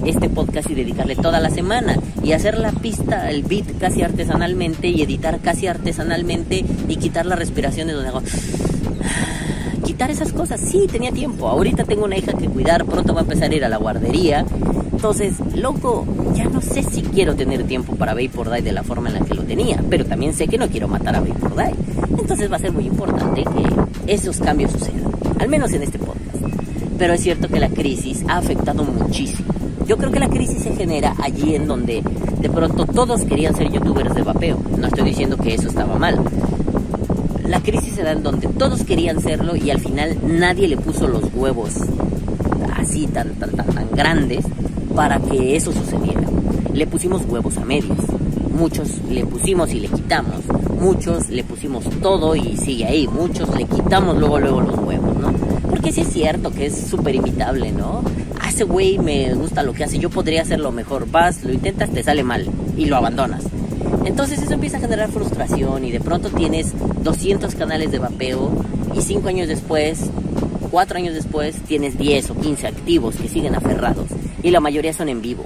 este 0.06 0.28
podcast 0.28 0.70
y 0.70 0.76
dedicarle 0.76 1.16
toda 1.16 1.40
la 1.40 1.50
semana 1.50 1.96
y 2.22 2.34
hacer 2.34 2.56
la 2.56 2.70
pista, 2.70 3.30
el 3.30 3.42
beat 3.42 3.78
casi 3.80 4.02
artesanalmente 4.02 4.86
y 4.86 5.02
editar 5.02 5.40
casi 5.40 5.66
artesanalmente 5.66 6.64
y 6.86 6.96
quitar 6.98 7.26
la 7.26 7.34
respiración 7.34 7.88
de 7.88 7.94
donde 7.94 8.10
hago 8.10 8.22
quitar 10.04 10.10
esas 10.10 10.32
cosas. 10.32 10.60
Sí, 10.60 10.86
tenía 10.90 11.12
tiempo. 11.12 11.48
Ahorita 11.48 11.84
tengo 11.84 12.04
una 12.04 12.16
hija 12.16 12.32
que 12.34 12.48
cuidar, 12.48 12.84
pronto 12.84 13.14
va 13.14 13.20
a 13.20 13.22
empezar 13.22 13.50
a 13.50 13.54
ir 13.54 13.64
a 13.64 13.68
la 13.68 13.78
guardería. 13.78 14.44
Entonces, 14.92 15.34
loco, 15.54 16.06
ya 16.34 16.44
no 16.44 16.60
sé 16.60 16.82
si 16.82 17.02
quiero 17.02 17.34
tener 17.34 17.64
tiempo 17.64 17.96
para 17.96 18.14
Vapor 18.14 18.50
Die 18.50 18.62
de 18.62 18.72
la 18.72 18.82
forma 18.82 19.08
en 19.08 19.14
la 19.14 19.20
que 19.20 19.34
lo 19.34 19.42
tenía, 19.44 19.82
pero 19.88 20.04
también 20.04 20.34
sé 20.34 20.46
que 20.46 20.58
no 20.58 20.68
quiero 20.68 20.88
matar 20.88 21.16
a 21.16 21.20
Vapor 21.20 21.56
Die. 21.56 21.74
Entonces 22.18 22.50
va 22.50 22.56
a 22.56 22.58
ser 22.58 22.72
muy 22.72 22.86
importante 22.86 23.44
que 23.44 24.12
esos 24.12 24.38
cambios 24.38 24.72
sucedan, 24.72 25.04
al 25.38 25.48
menos 25.48 25.72
en 25.72 25.82
este 25.82 25.98
podcast. 25.98 26.36
Pero 26.98 27.14
es 27.14 27.22
cierto 27.22 27.48
que 27.48 27.60
la 27.60 27.68
crisis 27.68 28.24
ha 28.28 28.38
afectado 28.38 28.84
muchísimo. 28.84 29.48
Yo 29.86 29.96
creo 29.96 30.10
que 30.10 30.20
la 30.20 30.28
crisis 30.28 30.62
se 30.62 30.74
genera 30.74 31.14
allí 31.22 31.54
en 31.54 31.66
donde 31.66 32.02
de 32.40 32.50
pronto 32.50 32.86
todos 32.86 33.22
querían 33.22 33.54
ser 33.54 33.70
youtubers 33.70 34.14
de 34.14 34.22
vapeo. 34.22 34.58
No 34.78 34.86
estoy 34.86 35.04
diciendo 35.04 35.36
que 35.36 35.54
eso 35.54 35.68
estaba 35.68 35.98
mal, 35.98 36.18
la 37.46 37.60
crisis 37.60 37.94
se 37.94 38.02
da 38.02 38.12
en 38.12 38.22
donde 38.22 38.48
todos 38.48 38.84
querían 38.84 39.20
serlo 39.20 39.56
y 39.56 39.70
al 39.70 39.80
final 39.80 40.16
nadie 40.26 40.68
le 40.68 40.76
puso 40.76 41.06
los 41.06 41.24
huevos 41.34 41.74
así 42.76 43.06
tan, 43.06 43.34
tan, 43.34 43.50
tan, 43.50 43.66
tan 43.66 43.90
grandes 43.92 44.44
para 44.94 45.18
que 45.18 45.56
eso 45.56 45.72
sucediera. 45.72 46.22
Le 46.72 46.86
pusimos 46.86 47.22
huevos 47.26 47.56
a 47.58 47.64
medios. 47.64 47.98
Muchos 48.56 48.88
le 49.10 49.26
pusimos 49.26 49.72
y 49.72 49.80
le 49.80 49.88
quitamos. 49.88 50.40
Muchos 50.80 51.28
le 51.28 51.44
pusimos 51.44 51.84
todo 52.02 52.36
y 52.36 52.56
sigue 52.56 52.86
ahí. 52.86 53.08
Muchos 53.08 53.54
le 53.56 53.64
quitamos 53.64 54.18
luego, 54.18 54.38
luego 54.38 54.60
los 54.60 54.78
huevos, 54.78 55.16
¿no? 55.16 55.32
Porque 55.68 55.92
sí 55.92 56.02
es 56.02 56.08
cierto 56.08 56.50
que 56.50 56.66
es 56.66 56.86
súper 56.88 57.14
imitable, 57.14 57.72
¿no? 57.72 58.02
A 58.40 58.50
ese 58.50 58.64
güey 58.64 58.98
me 58.98 59.34
gusta 59.34 59.62
lo 59.62 59.72
que 59.72 59.84
hace, 59.84 59.98
yo 59.98 60.10
podría 60.10 60.42
hacerlo 60.42 60.72
mejor. 60.72 61.10
Vas, 61.10 61.42
lo 61.42 61.52
intentas, 61.52 61.90
te 61.90 62.02
sale 62.02 62.22
mal 62.22 62.46
y 62.76 62.86
lo 62.86 62.96
abandonas. 62.96 63.44
Entonces 64.04 64.42
eso 64.42 64.54
empieza 64.54 64.76
a 64.76 64.80
generar 64.80 65.10
frustración 65.10 65.84
y 65.84 65.90
de 65.90 66.00
pronto 66.00 66.30
tienes 66.30 66.72
200 67.02 67.54
canales 67.54 67.90
de 67.90 67.98
vapeo 67.98 68.52
y 68.94 69.00
5 69.00 69.28
años 69.28 69.48
después, 69.48 70.10
4 70.70 70.98
años 70.98 71.14
después, 71.14 71.56
tienes 71.66 71.96
10 71.96 72.30
o 72.30 72.34
15 72.36 72.66
activos 72.66 73.16
que 73.16 73.28
siguen 73.28 73.54
aferrados 73.54 74.06
y 74.42 74.50
la 74.50 74.60
mayoría 74.60 74.92
son 74.92 75.08
en 75.08 75.22
vivo. 75.22 75.44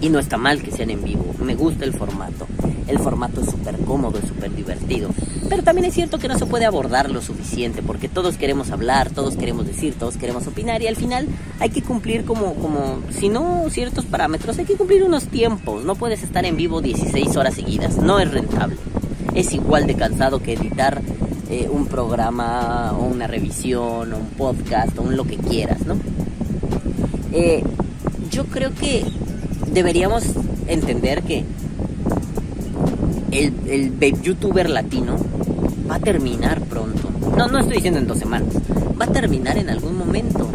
Y 0.00 0.10
no 0.10 0.18
está 0.18 0.36
mal 0.36 0.62
que 0.62 0.70
sean 0.70 0.90
en 0.90 1.02
vivo, 1.02 1.24
me 1.40 1.54
gusta 1.54 1.84
el 1.84 1.94
formato. 1.94 2.45
El 2.86 2.98
formato 2.98 3.40
es 3.40 3.50
súper 3.50 3.76
cómodo, 3.78 4.18
es 4.18 4.28
súper 4.28 4.54
divertido. 4.54 5.10
Pero 5.48 5.62
también 5.62 5.86
es 5.86 5.94
cierto 5.94 6.18
que 6.18 6.28
no 6.28 6.38
se 6.38 6.46
puede 6.46 6.64
abordar 6.66 7.10
lo 7.10 7.20
suficiente 7.20 7.82
porque 7.82 8.08
todos 8.08 8.36
queremos 8.36 8.70
hablar, 8.70 9.10
todos 9.10 9.36
queremos 9.36 9.66
decir, 9.66 9.94
todos 9.98 10.16
queremos 10.16 10.46
opinar 10.46 10.82
y 10.82 10.86
al 10.86 10.96
final 10.96 11.26
hay 11.60 11.70
que 11.70 11.82
cumplir 11.82 12.24
como, 12.24 12.54
como, 12.54 13.00
si 13.10 13.28
no 13.28 13.64
ciertos 13.70 14.04
parámetros, 14.04 14.58
hay 14.58 14.64
que 14.64 14.76
cumplir 14.76 15.02
unos 15.04 15.24
tiempos. 15.24 15.84
No 15.84 15.94
puedes 15.94 16.22
estar 16.22 16.44
en 16.44 16.56
vivo 16.56 16.80
16 16.80 17.36
horas 17.36 17.54
seguidas, 17.54 17.96
no 17.96 18.20
es 18.20 18.30
rentable. 18.30 18.76
Es 19.34 19.52
igual 19.52 19.86
de 19.86 19.94
cansado 19.94 20.40
que 20.40 20.54
editar 20.54 21.02
eh, 21.50 21.68
un 21.70 21.86
programa 21.86 22.92
o 22.98 23.04
una 23.04 23.26
revisión 23.26 24.12
o 24.12 24.16
un 24.16 24.30
podcast 24.36 24.98
o 24.98 25.02
un 25.02 25.16
lo 25.16 25.24
que 25.24 25.36
quieras, 25.36 25.86
¿no? 25.86 25.96
Eh, 27.32 27.62
yo 28.30 28.46
creo 28.46 28.74
que 28.74 29.04
deberíamos 29.72 30.24
entender 30.66 31.22
que 31.22 31.44
el, 33.38 33.52
el 33.68 33.90
vape 33.90 34.16
youtuber 34.22 34.68
latino 34.70 35.16
va 35.90 35.96
a 35.96 36.00
terminar 36.00 36.60
pronto. 36.62 37.08
No, 37.36 37.48
no 37.48 37.58
estoy 37.58 37.76
diciendo 37.76 38.00
en 38.00 38.06
dos 38.06 38.18
semanas. 38.18 38.48
Va 39.00 39.04
a 39.04 39.12
terminar 39.12 39.58
en 39.58 39.70
algún 39.70 39.96
momento. 39.96 40.48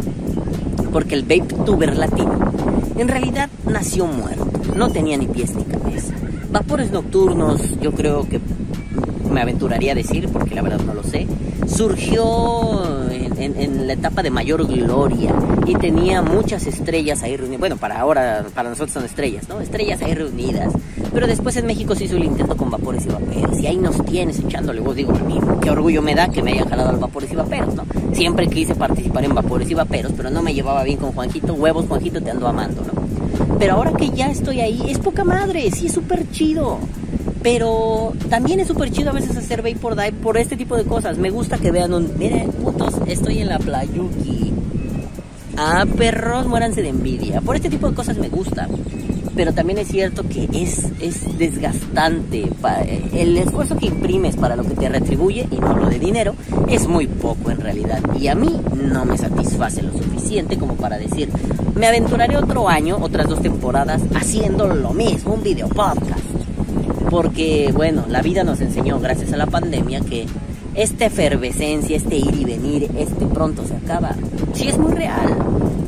Porque 0.92 1.14
el 1.14 1.22
vape 1.22 1.54
tuber 1.64 1.96
latino 1.96 2.52
en 2.96 3.08
realidad 3.08 3.48
nació 3.66 4.06
muerto. 4.06 4.46
No 4.76 4.90
tenía 4.90 5.16
ni 5.16 5.26
pies 5.26 5.54
ni 5.54 5.64
cabeza. 5.64 6.14
Vapores 6.50 6.90
nocturnos, 6.90 7.80
yo 7.80 7.92
creo 7.92 8.28
que 8.28 8.40
me 9.30 9.40
aventuraría 9.40 9.92
a 9.92 9.94
decir, 9.94 10.28
porque 10.28 10.54
la 10.54 10.62
verdad 10.62 10.80
no 10.84 10.92
lo 10.92 11.02
sé, 11.02 11.26
surgió 11.66 13.10
en, 13.10 13.56
en, 13.58 13.86
la 13.86 13.94
etapa 13.94 14.22
de 14.22 14.30
mayor 14.30 14.66
gloria 14.66 15.34
y 15.66 15.74
tenía 15.74 16.20
muchas 16.20 16.66
estrellas 16.66 17.22
ahí 17.22 17.36
reunidas. 17.36 17.60
Bueno, 17.60 17.76
para 17.78 17.98
ahora, 17.98 18.44
para 18.54 18.68
nosotros 18.68 18.92
son 18.92 19.04
estrellas, 19.04 19.48
¿no? 19.48 19.60
Estrellas 19.60 20.02
ahí 20.02 20.14
reunidas. 20.14 20.74
Pero 21.12 21.26
después 21.26 21.56
en 21.56 21.66
México 21.66 21.94
se 21.94 22.04
hizo 22.04 22.16
el 22.16 22.24
intento 22.24 22.56
con 22.56 22.70
vapores 22.70 23.04
y 23.04 23.08
vaperos. 23.08 23.58
Y 23.60 23.66
ahí 23.66 23.76
nos 23.76 24.04
tienes 24.04 24.38
echándole 24.38 24.80
vos, 24.80 24.96
digo, 24.96 25.12
a 25.12 25.18
mí, 25.18 25.38
qué 25.60 25.70
orgullo 25.70 26.02
me 26.02 26.14
da 26.14 26.28
que 26.28 26.42
me 26.42 26.52
hayan 26.52 26.68
jalado 26.68 26.90
al 26.90 26.96
vapores 26.96 27.32
y 27.32 27.36
vaperos, 27.36 27.74
¿no? 27.74 27.84
Siempre 28.12 28.48
quise 28.48 28.74
participar 28.74 29.24
en 29.24 29.34
vapores 29.34 29.70
y 29.70 29.74
vaperos, 29.74 30.12
pero 30.16 30.30
no 30.30 30.42
me 30.42 30.54
llevaba 30.54 30.82
bien 30.84 30.98
con 30.98 31.12
Juanjito. 31.12 31.54
Huevos, 31.54 31.86
Juanjito, 31.86 32.20
te 32.22 32.30
ando 32.30 32.48
amando, 32.48 32.82
¿no? 32.82 33.58
Pero 33.58 33.74
ahora 33.74 33.92
que 33.92 34.10
ya 34.10 34.30
estoy 34.30 34.60
ahí, 34.60 34.82
es 34.88 34.98
poca 34.98 35.24
madre, 35.24 35.70
sí 35.70 35.86
es 35.86 35.92
súper 35.92 36.30
chido. 36.30 36.78
Pero 37.42 38.12
también 38.30 38.60
es 38.60 38.68
súper 38.68 38.90
chido 38.90 39.10
a 39.10 39.12
veces 39.12 39.36
hacer 39.36 39.62
Vapor 39.62 39.96
Dive 39.96 40.12
por 40.12 40.36
este 40.36 40.56
tipo 40.56 40.76
de 40.76 40.84
cosas. 40.84 41.18
Me 41.18 41.30
gusta 41.30 41.58
que 41.58 41.72
vean 41.72 41.92
un. 41.92 42.16
Miren, 42.16 42.52
putos, 42.52 42.94
estoy 43.06 43.40
en 43.40 43.48
la 43.48 43.58
playuki. 43.58 44.52
Ah, 45.56 45.84
perros, 45.96 46.46
muéranse 46.46 46.82
de 46.82 46.88
envidia. 46.88 47.40
Por 47.40 47.56
este 47.56 47.68
tipo 47.68 47.88
de 47.88 47.94
cosas 47.94 48.16
me 48.16 48.28
gusta. 48.28 48.68
Pero 49.34 49.52
también 49.54 49.78
es 49.78 49.88
cierto 49.88 50.24
que 50.28 50.48
es, 50.52 50.86
es 51.00 51.38
desgastante. 51.38 52.48
El 53.14 53.36
esfuerzo 53.38 53.76
que 53.76 53.86
imprimes 53.86 54.36
para 54.36 54.56
lo 54.56 54.64
que 54.64 54.74
te 54.74 54.88
retribuye, 54.88 55.48
y 55.50 55.56
no 55.56 55.76
lo 55.76 55.88
de 55.88 55.98
dinero, 55.98 56.34
es 56.68 56.86
muy 56.86 57.06
poco 57.06 57.50
en 57.50 57.60
realidad. 57.60 58.00
Y 58.18 58.28
a 58.28 58.34
mí 58.34 58.60
no 58.74 59.04
me 59.04 59.16
satisface 59.16 59.82
lo 59.82 59.92
suficiente 59.92 60.58
como 60.58 60.74
para 60.74 60.98
decir, 60.98 61.30
me 61.74 61.86
aventuraré 61.86 62.36
otro 62.36 62.68
año, 62.68 62.98
otras 63.00 63.28
dos 63.28 63.40
temporadas, 63.40 64.02
haciendo 64.14 64.66
lo 64.66 64.92
mismo, 64.92 65.34
un 65.34 65.42
video 65.42 65.68
podcast 65.68 66.22
porque 67.12 67.70
bueno, 67.74 68.06
la 68.08 68.22
vida 68.22 68.42
nos 68.42 68.62
enseñó 68.62 68.98
gracias 68.98 69.34
a 69.34 69.36
la 69.36 69.44
pandemia 69.44 70.00
que 70.00 70.26
esta 70.74 71.04
efervescencia, 71.04 71.94
este 71.94 72.16
ir 72.16 72.34
y 72.34 72.44
venir, 72.46 72.90
este 72.96 73.26
pronto 73.26 73.66
se 73.66 73.76
acaba. 73.76 74.14
Sí 74.54 74.68
es 74.68 74.78
muy 74.78 74.92
real. 74.92 75.36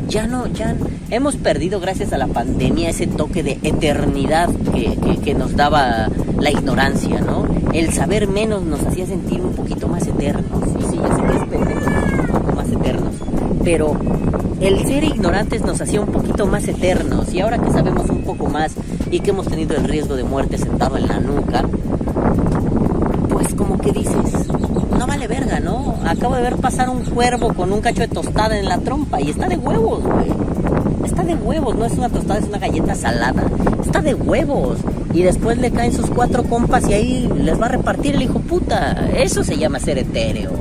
Ya 0.07 0.26
no, 0.26 0.47
ya 0.49 0.76
hemos 1.15 1.37
perdido 1.37 1.79
gracias 1.79 2.12
a 2.12 2.19
la 2.19 2.27
pandemia 2.27 2.91
ese 2.91 3.07
toque 3.07 3.43
de 3.43 3.59
eternidad 3.62 4.51
que, 4.73 5.35
nos 5.35 5.57
daba 5.57 6.09
la 6.39 6.51
ignorancia, 6.51 7.21
¿no? 7.21 7.47
El 7.73 7.93
saber 7.93 8.29
menos 8.29 8.62
nos 8.62 8.83
hacía 8.83 9.07
sentir 9.07 9.41
un 9.41 9.53
poquito 9.53 9.89
más 9.89 10.07
eternos. 10.07 10.62
Y 10.79 10.83
sí, 10.83 11.01
ya 11.01 11.49
que 11.49 11.57
un 11.57 12.27
poco 12.27 12.53
más 12.53 12.69
eternos. 12.69 13.15
Pero 13.65 13.97
el 14.61 14.85
ser 14.87 15.05
ignorantes 15.05 15.62
nos 15.62 15.81
hacía 15.81 16.01
un 16.01 16.12
poquito 16.12 16.47
más 16.47 16.69
eternos. 16.69 17.33
Y 17.33 17.41
ahora 17.41 17.59
que 17.59 17.71
sabemos 17.71 18.09
un 18.11 18.23
poco 18.23 18.49
más 18.49 18.75
y 19.11 19.21
que 19.21 19.31
hemos 19.31 19.47
tenido 19.49 19.77
el 19.77 19.85
riesgo 19.85 20.17
de 20.17 20.25
muerte 20.25 20.59
sentado 20.59 20.97
en 20.99 21.09
la 21.09 21.21
nuca, 21.21 21.65
pues 23.29 23.55
como 23.55 23.79
que 23.79 23.93
dices, 23.93 24.49
no 24.99 25.07
vale 25.07 25.27
verga, 25.27 25.59
¿no? 25.61 25.97
Acabo 26.07 26.37
de 26.37 26.43
ver 26.43 26.57
pasar 26.57 26.91
un 26.91 27.03
cuervo 27.05 27.55
con 27.55 27.73
un 27.73 27.81
cacho 27.81 28.03
de 28.03 28.09
tostada 28.09 28.59
en 28.59 28.67
la 28.67 28.79
trompa 28.79 29.21
y 29.21 29.31
está 29.31 29.49
de 29.49 29.57
huevos, 29.57 30.03
güey. 30.03 30.34
De 31.25 31.35
huevos, 31.35 31.75
no 31.77 31.87
es 31.87 31.93
una 31.93 32.11
tostada, 32.11 32.39
es 32.39 32.47
una 32.47 32.59
galleta 32.59 32.95
salada. 32.95 33.45
Está 33.85 34.03
de 34.03 34.14
huevos. 34.14 34.79
Y 35.14 35.22
después 35.22 35.57
le 35.59 35.70
caen 35.70 35.93
sus 35.93 36.11
cuatro 36.11 36.45
compas 36.45 36.89
y 36.89 36.93
ahí 36.93 37.31
les 37.35 37.59
va 37.61 37.66
a 37.66 37.70
repartir 37.70 38.14
el 38.14 38.22
hijo 38.22 38.41
puta. 38.41 39.09
Eso 39.16 39.43
se 39.43 39.57
llama 39.57 39.79
ser 39.79 39.99
etéreo. 39.99 40.53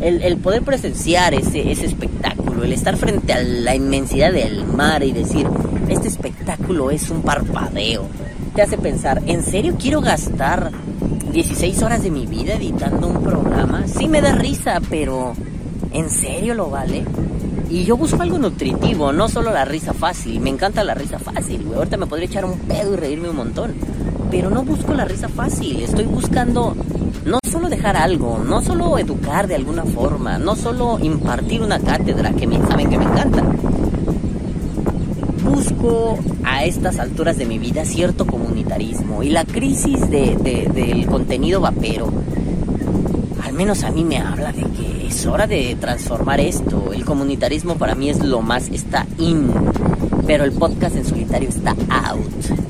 El, 0.00 0.22
el 0.22 0.36
poder 0.36 0.62
presenciar 0.62 1.34
ese, 1.34 1.72
ese 1.72 1.86
espectáculo, 1.86 2.62
el 2.62 2.72
estar 2.72 2.96
frente 2.96 3.32
a 3.32 3.42
la 3.42 3.74
inmensidad 3.74 4.32
del 4.32 4.64
mar 4.66 5.02
y 5.02 5.12
decir, 5.12 5.48
este 5.88 6.08
espectáculo 6.08 6.90
es 6.90 7.10
un 7.10 7.22
parpadeo. 7.22 8.06
Te 8.54 8.62
hace 8.62 8.78
pensar, 8.78 9.22
¿en 9.26 9.42
serio 9.42 9.76
quiero 9.80 10.00
gastar 10.00 10.70
16 11.32 11.82
horas 11.82 12.02
de 12.02 12.10
mi 12.10 12.26
vida 12.26 12.54
editando 12.54 13.08
un 13.08 13.22
programa? 13.22 13.84
Sí 13.88 14.06
me 14.06 14.20
da 14.20 14.32
risa, 14.32 14.80
pero 14.88 15.32
¿en 15.92 16.08
serio 16.08 16.54
lo 16.54 16.70
vale? 16.70 17.04
Y 17.74 17.84
yo 17.84 17.96
busco 17.96 18.22
algo 18.22 18.38
nutritivo, 18.38 19.10
no 19.10 19.28
solo 19.28 19.52
la 19.52 19.64
risa 19.64 19.92
fácil. 19.92 20.38
Me 20.38 20.48
encanta 20.48 20.84
la 20.84 20.94
risa 20.94 21.18
fácil, 21.18 21.64
güey. 21.64 21.76
Ahorita 21.76 21.96
me 21.96 22.06
podría 22.06 22.28
echar 22.28 22.44
un 22.44 22.56
pedo 22.56 22.94
y 22.94 22.96
reírme 22.96 23.30
un 23.30 23.34
montón. 23.34 23.74
Pero 24.30 24.48
no 24.48 24.62
busco 24.62 24.94
la 24.94 25.04
risa 25.04 25.28
fácil. 25.28 25.80
Estoy 25.80 26.04
buscando 26.04 26.76
no 27.24 27.40
solo 27.50 27.68
dejar 27.68 27.96
algo, 27.96 28.38
no 28.38 28.62
solo 28.62 28.96
educar 28.96 29.48
de 29.48 29.56
alguna 29.56 29.84
forma, 29.84 30.38
no 30.38 30.54
solo 30.54 31.00
impartir 31.00 31.62
una 31.62 31.80
cátedra 31.80 32.30
que 32.30 32.46
me 32.46 32.58
saben 32.58 32.90
que 32.90 32.96
me 32.96 33.06
encanta 33.06 33.42
busco 35.42 36.18
a 36.42 36.64
estas 36.64 36.98
alturas 36.98 37.36
de 37.36 37.44
mi 37.44 37.58
vida 37.58 37.84
cierto 37.84 38.26
comunitarismo 38.26 39.22
y 39.22 39.30
la 39.30 39.44
crisis 39.44 40.08
de, 40.10 40.36
de, 40.36 40.70
del 40.72 41.06
contenido 41.06 41.60
vapero, 41.60 42.10
menos 43.54 43.84
a 43.84 43.90
mí 43.90 44.04
me 44.04 44.18
habla 44.18 44.52
de 44.52 44.62
que 44.62 45.06
es 45.06 45.26
hora 45.26 45.46
de 45.46 45.76
transformar 45.80 46.40
esto. 46.40 46.92
El 46.92 47.04
comunitarismo 47.04 47.76
para 47.76 47.94
mí 47.94 48.10
es 48.10 48.18
lo 48.22 48.42
más, 48.42 48.68
está 48.68 49.06
in, 49.18 49.48
pero 50.26 50.44
el 50.44 50.52
podcast 50.52 50.96
en 50.96 51.04
solitario 51.04 51.48
está 51.48 51.70
out. 51.88 52.20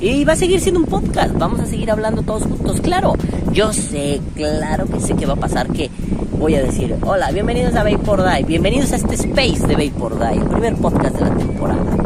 Y 0.01 0.24
va 0.24 0.35
a 0.35 0.37
seguir 0.37 0.61
siendo 0.61 0.80
un 0.80 0.87
podcast, 0.87 1.37
vamos 1.37 1.61
a 1.61 1.66
seguir 1.66 1.91
hablando 1.91 2.22
todos 2.22 2.45
juntos, 2.45 2.80
claro. 2.80 3.14
Yo 3.53 3.72
sé, 3.72 4.20
claro 4.35 4.87
que 4.87 5.01
sé 5.01 5.14
que 5.14 5.26
va 5.26 5.35
a 5.35 5.37
pasar 5.37 5.68
que 5.68 5.91
voy 6.39 6.55
a 6.55 6.62
decir, 6.62 6.97
hola, 7.03 7.30
bienvenidos 7.30 7.74
a 7.74 7.82
Vapor 7.82 8.22
Die, 8.22 8.45
bienvenidos 8.45 8.93
a 8.93 8.97
este 8.97 9.14
space 9.14 9.66
de 9.66 9.89
Vapor 9.89 10.18
Die, 10.18 10.41
el 10.41 10.49
primer 10.49 10.76
podcast 10.76 11.16
de 11.16 11.20
la 11.22 11.37
temporada 11.37 11.97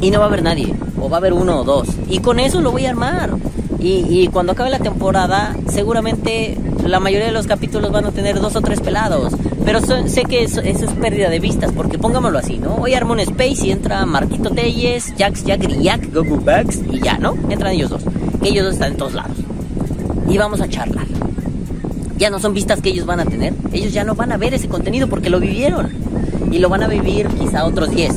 y 0.00 0.10
no 0.10 0.18
va 0.18 0.24
a 0.24 0.28
haber 0.28 0.42
nadie, 0.42 0.74
o 1.00 1.08
va 1.08 1.18
a 1.18 1.20
haber 1.20 1.32
uno 1.32 1.60
o 1.60 1.64
dos. 1.64 1.88
Y 2.08 2.18
con 2.18 2.40
eso 2.40 2.60
lo 2.60 2.72
voy 2.72 2.86
a 2.86 2.90
armar. 2.90 3.30
Y, 3.78 4.04
y, 4.08 4.28
cuando 4.28 4.52
acabe 4.52 4.70
la 4.70 4.78
temporada, 4.78 5.56
seguramente 5.68 6.56
la 6.86 7.00
mayoría 7.00 7.26
de 7.26 7.32
los 7.32 7.46
capítulos 7.46 7.90
van 7.92 8.06
a 8.06 8.10
tener 8.10 8.40
dos 8.40 8.56
o 8.56 8.60
tres 8.60 8.80
pelados. 8.80 9.32
Pero 9.64 9.80
sé 9.80 10.24
que 10.24 10.42
eso, 10.42 10.60
es 10.60 10.80
pérdida 11.00 11.30
de 11.30 11.38
vistas, 11.38 11.72
porque 11.72 11.98
pongámoslo 11.98 12.38
así, 12.38 12.58
¿no? 12.58 12.76
Hoy 12.76 12.94
armo 12.94 13.12
un 13.12 13.20
space 13.20 13.66
y 13.66 13.70
entra 13.70 14.04
Marquito 14.06 14.50
Telles, 14.50 15.14
Jax, 15.16 15.44
Jack, 15.44 15.68
Jack, 15.80 16.12
Goku 16.12 16.36
Bugs 16.36 16.80
y 16.90 17.00
ya, 17.00 17.18
¿no? 17.18 17.36
Entran 17.48 17.72
ellos 17.72 17.90
dos. 17.90 18.02
Ellos 18.42 18.64
dos 18.64 18.74
están 18.74 18.92
en 18.92 18.96
todos 18.96 19.14
lados. 19.14 19.36
Y 20.28 20.38
vamos 20.38 20.60
a 20.60 20.68
charlar. 20.68 21.06
Ya 22.18 22.30
no 22.30 22.40
son 22.40 22.54
vistas 22.54 22.80
que 22.80 22.90
ellos 22.90 23.06
van 23.06 23.20
a 23.20 23.24
tener. 23.24 23.54
Ellos 23.72 23.92
ya 23.92 24.04
no 24.04 24.14
van 24.14 24.32
a 24.32 24.36
ver 24.36 24.54
ese 24.54 24.68
contenido 24.68 25.08
porque 25.08 25.30
lo 25.30 25.40
vivieron. 25.40 25.90
Y 26.50 26.58
lo 26.58 26.68
van 26.68 26.82
a 26.82 26.88
vivir 26.88 27.28
quizá 27.28 27.64
otros 27.64 27.90
10 27.90 28.16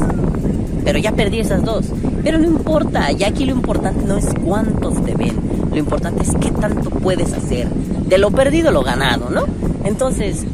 pero 0.86 0.99
ya 0.99 1.11
perdí 1.11 1.39
esas 1.39 1.66
dos. 1.66 1.88
Pero 2.24 2.38
no 2.38 2.45
importa, 2.45 3.11
ya 3.11 3.28
aquí 3.28 3.45
lo 3.45 3.51
importante 3.51 4.05
no 4.05 4.18
es 4.18 4.28
cuántos 4.45 5.03
te 5.03 5.16
ven, 5.16 5.36
lo 5.72 5.78
importante 5.78 6.24
es 6.24 6.32
qué 6.39 6.51
tanto 6.51 6.89
puedes 6.91 7.34
hacer. 7.34 7.68
De 8.08 8.18
lo 8.18 8.32
perdido 8.32 8.72
lo 8.72 8.84
ganado, 8.84 9.30
¿no? 9.30 9.43
Entonces, 9.84 10.45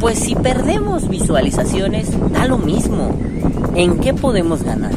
pues 0.00 0.18
si 0.18 0.34
perdemos 0.34 1.08
visualizaciones, 1.08 2.10
da 2.32 2.46
lo 2.46 2.58
mismo. 2.58 3.10
¿En 3.74 3.98
qué 4.00 4.14
podemos 4.14 4.62
ganar? 4.62 4.92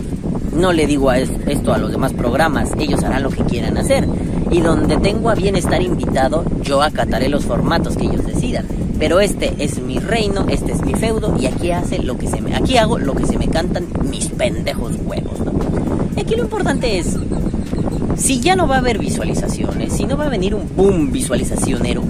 No 0.55 0.73
le 0.73 0.85
digo 0.85 1.11
esto 1.11 1.73
a 1.73 1.77
los 1.77 1.91
demás 1.91 2.13
programas, 2.13 2.71
ellos 2.77 3.03
harán 3.03 3.23
lo 3.23 3.29
que 3.29 3.43
quieran 3.43 3.77
hacer. 3.77 4.07
y 4.51 4.59
donde 4.59 4.97
tengo 4.97 5.29
a 5.29 5.35
bien 5.35 5.55
estar 5.55 5.81
invitado, 5.81 6.43
yo 6.61 6.81
acataré 6.81 7.29
los 7.29 7.45
formatos 7.45 7.95
que 7.95 8.03
ellos 8.03 8.25
decidan. 8.25 8.65
Pero 8.99 9.21
este 9.21 9.53
es 9.59 9.79
mi 9.79 9.97
reino, 9.97 10.45
este 10.49 10.73
es 10.73 10.81
mi 10.81 10.93
feudo 10.93 11.33
y 11.39 11.45
aquí 11.45 11.71
hace 11.71 11.99
lo 11.99 12.17
que 12.17 12.27
se 12.27 12.41
me, 12.41 12.53
aquí 12.53 12.77
hago 12.77 12.99
lo 12.99 13.15
que 13.15 13.25
se 13.25 13.37
me 13.37 13.47
cantan 13.47 13.87
mis 14.09 14.27
pendejos 14.27 14.97
huevos, 15.05 15.39
¿no? 15.39 15.53
Aquí 16.19 16.35
lo 16.35 16.43
importante 16.43 16.99
es, 16.99 17.17
si 18.21 18.39
ya 18.39 18.55
no 18.55 18.67
va 18.67 18.75
a 18.75 18.79
haber 18.79 18.99
visualizaciones, 18.99 19.93
si 19.93 20.05
no 20.05 20.15
va 20.15 20.27
a 20.27 20.29
venir 20.29 20.53
un 20.53 20.69
boom 20.75 21.11
visualizacionero, 21.11 22.03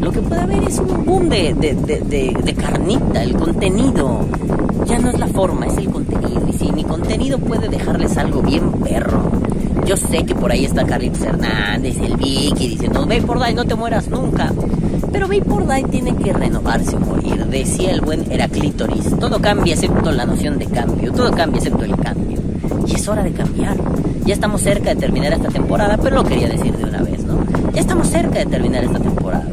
lo 0.00 0.10
que 0.10 0.20
puede 0.22 0.40
haber 0.40 0.64
es 0.64 0.78
un 0.78 1.04
boom 1.04 1.28
de, 1.28 1.54
de, 1.54 1.74
de, 1.74 2.54
carnita, 2.54 3.22
el 3.22 3.34
contenido. 3.34 4.26
Ya 4.86 4.98
no 4.98 5.10
es 5.10 5.18
la 5.18 5.26
forma, 5.26 5.66
es 5.66 5.76
el 5.76 5.90
contenido. 5.90 6.46
Y 6.48 6.52
si 6.54 6.72
mi 6.72 6.82
contenido 6.82 7.38
puede 7.38 7.68
dejarles 7.68 8.16
algo 8.16 8.40
bien 8.40 8.72
perro, 8.72 9.30
yo 9.84 9.96
sé 9.96 10.24
que 10.24 10.34
por 10.34 10.50
ahí 10.50 10.64
está 10.64 10.86
Carlitos 10.86 11.20
Hernández, 11.20 11.98
el 11.98 12.16
Vicky, 12.16 12.68
diciendo, 12.68 13.04
ve 13.06 13.20
por 13.20 13.42
ahí, 13.42 13.54
no 13.54 13.66
te 13.66 13.74
mueras 13.74 14.08
nunca. 14.08 14.50
Pero 15.12 15.28
Bay 15.28 15.42
por 15.42 15.70
ahí 15.70 15.84
tiene 15.84 16.16
que 16.16 16.32
renovarse 16.32 16.96
o 16.96 17.00
morir. 17.00 17.44
Decía 17.46 17.90
el 17.90 18.00
buen 18.00 18.30
Heraclítoris, 18.32 19.18
todo 19.18 19.40
cambia 19.40 19.74
excepto 19.74 20.10
la 20.10 20.24
noción 20.24 20.58
de 20.58 20.66
cambio, 20.66 21.12
todo 21.12 21.30
cambia 21.32 21.58
excepto 21.58 21.84
el 21.84 21.96
cambio. 21.96 22.38
Y 22.86 22.94
es 22.94 23.08
hora 23.08 23.22
de 23.22 23.32
cambiar. 23.32 23.76
Ya 24.28 24.34
estamos 24.34 24.60
cerca 24.60 24.90
de 24.90 24.96
terminar 24.96 25.32
esta 25.32 25.48
temporada, 25.48 25.96
pero 25.96 26.16
lo 26.16 26.22
quería 26.22 26.48
decir 26.50 26.76
de 26.76 26.84
una 26.84 27.00
vez, 27.00 27.24
¿no? 27.24 27.38
Ya 27.72 27.80
estamos 27.80 28.08
cerca 28.08 28.40
de 28.40 28.44
terminar 28.44 28.84
esta 28.84 28.98
temporada. 28.98 29.46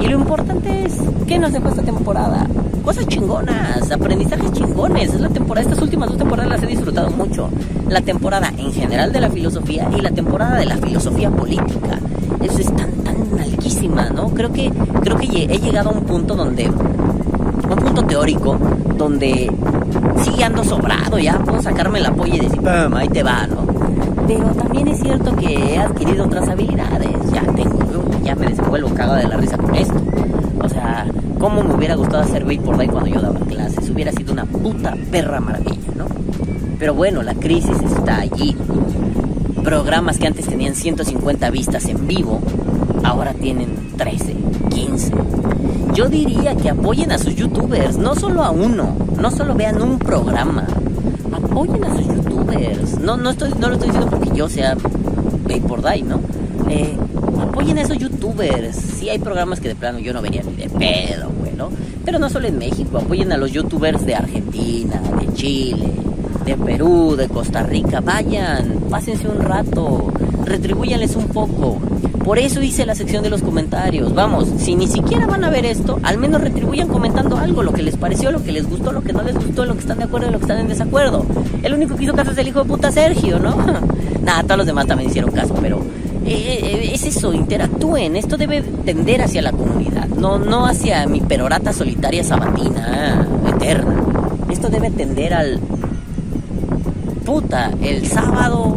Y 0.00 0.06
lo 0.06 0.18
importante 0.18 0.86
es, 0.86 0.94
¿qué 1.26 1.38
nos 1.38 1.52
dejó 1.52 1.68
esta 1.68 1.82
temporada? 1.82 2.46
Cosas 2.82 3.06
chingonas, 3.06 3.90
aprendizajes 3.92 4.50
chingones. 4.52 5.12
Es 5.12 5.20
la 5.20 5.28
temporada, 5.28 5.68
estas 5.68 5.82
últimas 5.82 6.08
dos 6.08 6.16
temporadas 6.16 6.50
las 6.50 6.62
he 6.62 6.66
disfrutado 6.68 7.10
mucho. 7.10 7.50
La 7.90 8.00
temporada 8.00 8.50
en 8.56 8.72
general 8.72 9.12
de 9.12 9.20
la 9.20 9.28
filosofía 9.28 9.90
y 9.94 10.00
la 10.00 10.10
temporada 10.10 10.56
de 10.56 10.64
la 10.64 10.78
filosofía 10.78 11.30
política. 11.30 11.98
Eso 12.40 12.60
es 12.60 12.74
tan, 12.74 12.90
tan 13.04 13.38
alquísima, 13.38 14.08
¿no? 14.08 14.30
Creo 14.30 14.50
que, 14.50 14.72
creo 15.02 15.18
que 15.18 15.44
he 15.50 15.58
llegado 15.58 15.90
a 15.90 15.92
un 15.92 16.04
punto 16.04 16.34
donde, 16.34 16.66
un 16.66 17.76
punto 17.76 18.02
teórico, 18.04 18.56
donde 18.96 19.52
sí 20.22 20.42
ando 20.42 20.64
sobrado, 20.64 21.18
ya 21.18 21.38
puedo 21.40 21.60
sacarme 21.60 22.00
la 22.00 22.14
polla 22.14 22.36
y 22.36 22.40
decir, 22.40 22.58
¡pum! 22.62 22.94
ahí 22.94 23.08
te 23.08 23.22
va, 23.22 23.46
¿no? 23.46 23.67
Pero 24.28 24.44
también 24.48 24.88
es 24.88 25.00
cierto 25.00 25.34
que 25.36 25.74
he 25.74 25.78
adquirido 25.78 26.26
otras 26.26 26.46
habilidades, 26.50 27.32
ya 27.32 27.40
tengo, 27.40 28.04
ya 28.22 28.34
me 28.34 28.48
desenvuelvo 28.48 28.90
cagado 28.90 29.16
de 29.16 29.26
la 29.26 29.38
risa 29.38 29.56
con 29.56 29.74
esto. 29.74 29.94
O 30.62 30.68
sea, 30.68 31.06
¿cómo 31.38 31.62
me 31.62 31.74
hubiera 31.74 31.94
gustado 31.94 32.22
hacer 32.24 32.44
Bay 32.44 32.58
por 32.58 32.76
Day 32.76 32.88
cuando 32.88 33.08
yo 33.08 33.22
daba 33.22 33.40
clases? 33.40 33.88
Hubiera 33.88 34.12
sido 34.12 34.34
una 34.34 34.44
puta 34.44 34.94
perra 35.10 35.40
maravilla, 35.40 35.92
¿no? 35.96 36.04
Pero 36.78 36.92
bueno, 36.92 37.22
la 37.22 37.32
crisis 37.36 37.78
está 37.82 38.18
allí. 38.18 38.54
Programas 39.64 40.18
que 40.18 40.26
antes 40.26 40.46
tenían 40.46 40.74
150 40.74 41.48
vistas 41.48 41.86
en 41.86 42.06
vivo, 42.06 42.40
ahora 43.04 43.32
tienen 43.32 43.96
13, 43.96 44.36
15. 44.68 45.12
Yo 45.94 46.10
diría 46.10 46.54
que 46.54 46.68
apoyen 46.68 47.12
a 47.12 47.18
sus 47.18 47.34
youtubers, 47.34 47.96
no 47.96 48.14
solo 48.14 48.44
a 48.44 48.50
uno, 48.50 48.94
no 49.18 49.30
solo 49.30 49.54
vean 49.54 49.80
un 49.80 49.98
programa, 49.98 50.66
apoyen 51.58 51.84
a 51.84 51.96
sus 51.96 52.06
youtubers. 52.06 53.00
No, 53.00 53.16
no, 53.16 53.30
estoy, 53.30 53.50
no 53.58 53.68
lo 53.68 53.74
estoy 53.74 53.88
diciendo 53.88 54.10
porque 54.10 54.30
yo 54.32 54.48
sea 54.48 54.76
Bay 55.48 55.60
por 55.60 55.82
Day, 55.82 56.02
¿no? 56.02 56.20
Eh, 56.70 56.96
apoyen 57.40 57.78
a 57.78 57.82
esos 57.82 57.98
youtubers. 57.98 58.76
Sí 58.76 59.08
hay 59.08 59.18
programas 59.18 59.58
que 59.58 59.68
de 59.68 59.74
plano 59.74 59.98
yo 59.98 60.12
no 60.12 60.22
vería 60.22 60.42
ni 60.42 60.54
de 60.54 60.68
pedo, 60.68 61.30
güey, 61.40 61.52
¿no? 61.54 61.70
Pero 62.04 62.20
no 62.20 62.30
solo 62.30 62.46
en 62.46 62.58
México, 62.58 62.98
apoyen 62.98 63.32
a 63.32 63.36
los 63.36 63.50
youtubers 63.50 64.06
de 64.06 64.14
Argentina, 64.14 65.02
de 65.20 65.34
Chile, 65.34 65.90
de 66.44 66.56
Perú, 66.56 67.16
de 67.16 67.28
Costa 67.28 67.64
Rica. 67.64 68.00
Vayan, 68.00 68.84
pásense 68.88 69.26
un 69.26 69.40
rato, 69.40 70.12
retribúyanles 70.44 71.16
un 71.16 71.26
poco. 71.26 71.80
Por 72.28 72.38
eso 72.38 72.60
hice 72.60 72.84
la 72.84 72.94
sección 72.94 73.22
de 73.22 73.30
los 73.30 73.40
comentarios. 73.40 74.14
Vamos, 74.14 74.48
si 74.58 74.74
ni 74.74 74.86
siquiera 74.86 75.26
van 75.26 75.44
a 75.44 75.48
ver 75.48 75.64
esto, 75.64 75.98
al 76.02 76.18
menos 76.18 76.42
retribuyan 76.42 76.86
comentando 76.86 77.38
algo, 77.38 77.62
lo 77.62 77.72
que 77.72 77.82
les 77.82 77.96
pareció, 77.96 78.30
lo 78.30 78.44
que 78.44 78.52
les 78.52 78.68
gustó, 78.68 78.92
lo 78.92 79.00
que 79.00 79.14
no 79.14 79.22
les 79.22 79.34
gustó, 79.34 79.64
lo 79.64 79.72
que 79.72 79.80
están 79.80 79.96
de 79.96 80.04
acuerdo 80.04 80.28
y 80.28 80.32
lo 80.32 80.38
que 80.38 80.44
están 80.44 80.58
en 80.58 80.68
desacuerdo. 80.68 81.24
El 81.62 81.72
único 81.72 81.96
que 81.96 82.04
hizo 82.04 82.12
caso 82.12 82.32
es 82.32 82.36
el 82.36 82.48
hijo 82.48 82.64
de 82.64 82.68
puta 82.68 82.92
Sergio, 82.92 83.38
¿no? 83.38 83.56
Nada, 84.22 84.42
todos 84.42 84.58
los 84.58 84.66
demás 84.66 84.86
también 84.86 85.08
hicieron 85.08 85.30
caso, 85.30 85.54
pero 85.62 85.80
eh, 86.26 86.90
es 86.92 87.06
eso, 87.06 87.32
interactúen. 87.32 88.14
Esto 88.14 88.36
debe 88.36 88.60
tender 88.60 89.22
hacia 89.22 89.40
la 89.40 89.52
comunidad, 89.52 90.06
no, 90.08 90.36
no 90.38 90.66
hacia 90.66 91.06
mi 91.06 91.22
perorata 91.22 91.72
solitaria 91.72 92.22
sabatina, 92.22 93.26
eterna. 93.56 94.02
Esto 94.50 94.68
debe 94.68 94.90
tender 94.90 95.32
al... 95.32 95.60
Puta, 97.24 97.70
el 97.80 98.06
sábado, 98.06 98.76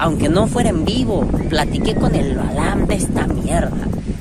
aunque 0.00 0.30
no 0.30 0.46
fuera 0.46 0.70
en 0.70 0.86
vivo, 0.86 1.26
platiqué 1.50 1.94
con 1.94 2.14
el 2.14 2.34
Balam 2.34 2.86
de 2.86 2.94
esta 2.94 3.26
mierda. 3.26 3.76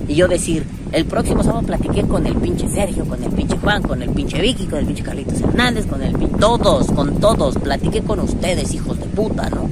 Y 0.09 0.15
yo 0.15 0.27
decir, 0.27 0.65
el 0.91 1.05
próximo 1.05 1.41
sábado 1.41 1.65
platiqué 1.65 2.03
con 2.03 2.27
el 2.27 2.35
pinche 2.35 2.67
Sergio, 2.67 3.05
con 3.05 3.23
el 3.23 3.31
pinche 3.31 3.57
Juan, 3.57 3.81
con 3.81 4.01
el 4.01 4.09
pinche 4.09 4.41
Vicky, 4.41 4.65
con 4.65 4.79
el 4.79 4.85
pinche 4.85 5.03
Carlitos 5.03 5.39
Hernández, 5.39 5.85
con 5.85 6.01
el 6.01 6.13
pinche... 6.15 6.37
Todos, 6.37 6.91
con 6.91 7.15
todos, 7.21 7.57
platiqué 7.57 8.01
con 8.01 8.19
ustedes, 8.19 8.73
hijos 8.73 8.99
de 8.99 9.05
puta, 9.05 9.49
¿no? 9.49 9.69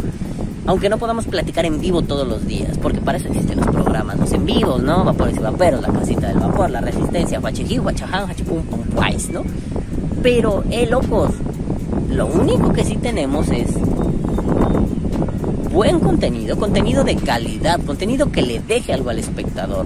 aunque 0.66 0.90
no 0.90 0.98
podamos 0.98 1.26
platicar 1.26 1.66
en 1.66 1.80
vivo 1.80 2.02
todos 2.02 2.28
los 2.28 2.46
días, 2.46 2.78
porque 2.82 3.00
para 3.00 3.18
eso 3.18 3.30
existen 3.30 3.58
los 3.58 3.68
programas, 3.68 4.20
los 4.20 4.34
en 4.34 4.46
vivos, 4.46 4.84
¿no? 4.84 5.06
Vapores 5.06 5.38
y 5.38 5.40
vaperos, 5.40 5.82
la 5.82 5.88
casita 5.88 6.28
del 6.28 6.40
vapor, 6.40 6.70
la 6.70 6.82
resistencia, 6.82 7.40
huachejí, 7.40 7.80
huachaján, 7.80 8.30
hachipum, 8.30 8.64
pum, 8.64 8.82
¿no? 9.32 9.44
Pero, 10.22 10.66
eh, 10.70 10.86
locos, 10.86 11.32
lo 12.10 12.28
único 12.28 12.74
que 12.74 12.84
sí 12.84 12.98
tenemos 12.98 13.48
es 13.50 13.70
buen 15.78 16.00
contenido, 16.00 16.58
contenido 16.58 17.04
de 17.04 17.16
calidad, 17.18 17.80
contenido 17.86 18.32
que 18.32 18.42
le 18.42 18.60
deje 18.60 18.94
algo 18.94 19.12
al 19.12 19.20
espectador. 19.20 19.86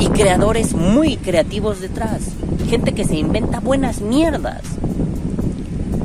Y 0.00 0.08
creadores 0.08 0.74
muy 0.74 1.16
creativos 1.16 1.80
detrás, 1.80 2.22
gente 2.68 2.94
que 2.94 3.04
se 3.04 3.14
inventa 3.14 3.60
buenas 3.60 4.00
mierdas. 4.00 4.62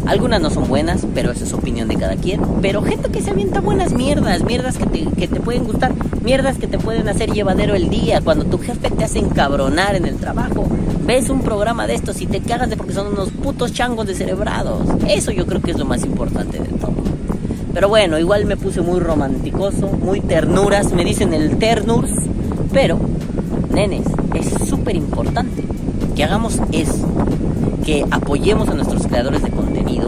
Algunas 0.05 0.39
no 0.39 0.51
son 0.51 0.67
buenas, 0.67 1.07
pero 1.15 1.31
esa 1.31 1.45
es 1.45 1.53
opinión 1.53 1.87
de 1.87 1.95
cada 1.95 2.15
quien. 2.15 2.41
Pero 2.61 2.83
gente 2.83 3.09
que 3.09 3.23
se 3.23 3.31
avienta 3.31 3.59
buenas 3.59 3.93
mierdas, 3.93 4.43
mierdas 4.43 4.77
que 4.77 4.85
te, 4.85 5.07
que 5.17 5.27
te 5.27 5.39
pueden 5.39 5.63
gustar, 5.63 5.93
mierdas 6.23 6.57
que 6.57 6.67
te 6.67 6.79
pueden 6.79 7.07
hacer 7.09 7.31
llevadero 7.31 7.75
el 7.75 7.89
día. 7.89 8.21
Cuando 8.21 8.45
tu 8.45 8.57
jefe 8.57 8.89
te 8.89 9.03
hace 9.03 9.19
encabronar 9.19 9.95
en 9.95 10.05
el 10.05 10.15
trabajo, 10.15 10.65
ves 11.05 11.29
un 11.29 11.41
programa 11.41 11.85
de 11.85 11.95
estos 11.95 12.21
y 12.21 12.27
te 12.27 12.39
cagas 12.39 12.69
de 12.69 12.77
porque 12.77 12.93
son 12.93 13.07
unos 13.07 13.29
putos 13.31 13.73
changos 13.73 14.07
descerebrados. 14.07 14.87
Eso 15.07 15.31
yo 15.31 15.45
creo 15.45 15.61
que 15.61 15.71
es 15.71 15.77
lo 15.77 15.85
más 15.85 16.03
importante 16.03 16.59
de 16.59 16.69
todo. 16.69 16.93
Pero 17.73 17.89
bueno, 17.89 18.17
igual 18.17 18.45
me 18.45 18.55
puse 18.55 18.81
muy 18.81 18.99
romanticoso, 18.99 19.87
muy 19.87 20.21
ternuras, 20.21 20.93
me 20.93 21.03
dicen 21.03 21.33
el 21.33 21.57
ternurs. 21.57 22.11
Pero, 22.71 22.99
nenes, 23.71 24.05
es 24.33 24.67
súper 24.67 24.95
importante 24.95 25.63
que 26.15 26.23
hagamos 26.23 26.59
eso 26.71 27.07
que 27.83 28.05
apoyemos 28.09 28.69
a 28.69 28.73
nuestros 28.73 29.05
creadores 29.07 29.43
de 29.43 29.51
contenido. 29.51 30.02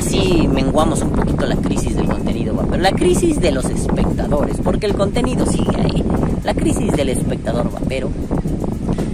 Así 0.00 0.48
menguamos 0.48 1.02
un 1.02 1.10
poquito 1.10 1.44
la 1.44 1.56
crisis 1.56 1.94
del 1.94 2.06
contenido, 2.06 2.56
pero 2.70 2.82
la 2.82 2.90
crisis 2.90 3.38
de 3.38 3.52
los 3.52 3.66
espectadores, 3.66 4.56
porque 4.64 4.86
el 4.86 4.94
contenido 4.94 5.44
sigue 5.44 5.78
ahí. 5.78 6.02
La 6.42 6.54
crisis 6.54 6.90
del 6.92 7.10
espectador 7.10 7.70
vapero. 7.70 8.08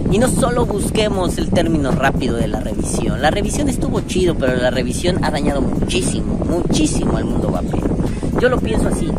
Y 0.09 0.17
no 0.17 0.29
solo 0.29 0.65
busquemos 0.65 1.37
el 1.39 1.49
término 1.49 1.91
rápido 1.91 2.37
de 2.37 2.47
la 2.47 2.61
revisión. 2.61 3.21
La 3.21 3.31
revisión 3.31 3.67
estuvo 3.67 3.99
chido, 3.99 4.35
pero 4.35 4.55
la 4.55 4.71
revisión 4.71 5.21
ha 5.25 5.29
dañado 5.29 5.61
muchísimo, 5.61 6.39
muchísimo 6.49 7.17
al 7.17 7.25
mundo 7.25 7.49
vapero. 7.49 7.89
Yo 8.39 8.47
lo 8.47 8.57
pienso 8.57 8.87
así. 8.87 9.09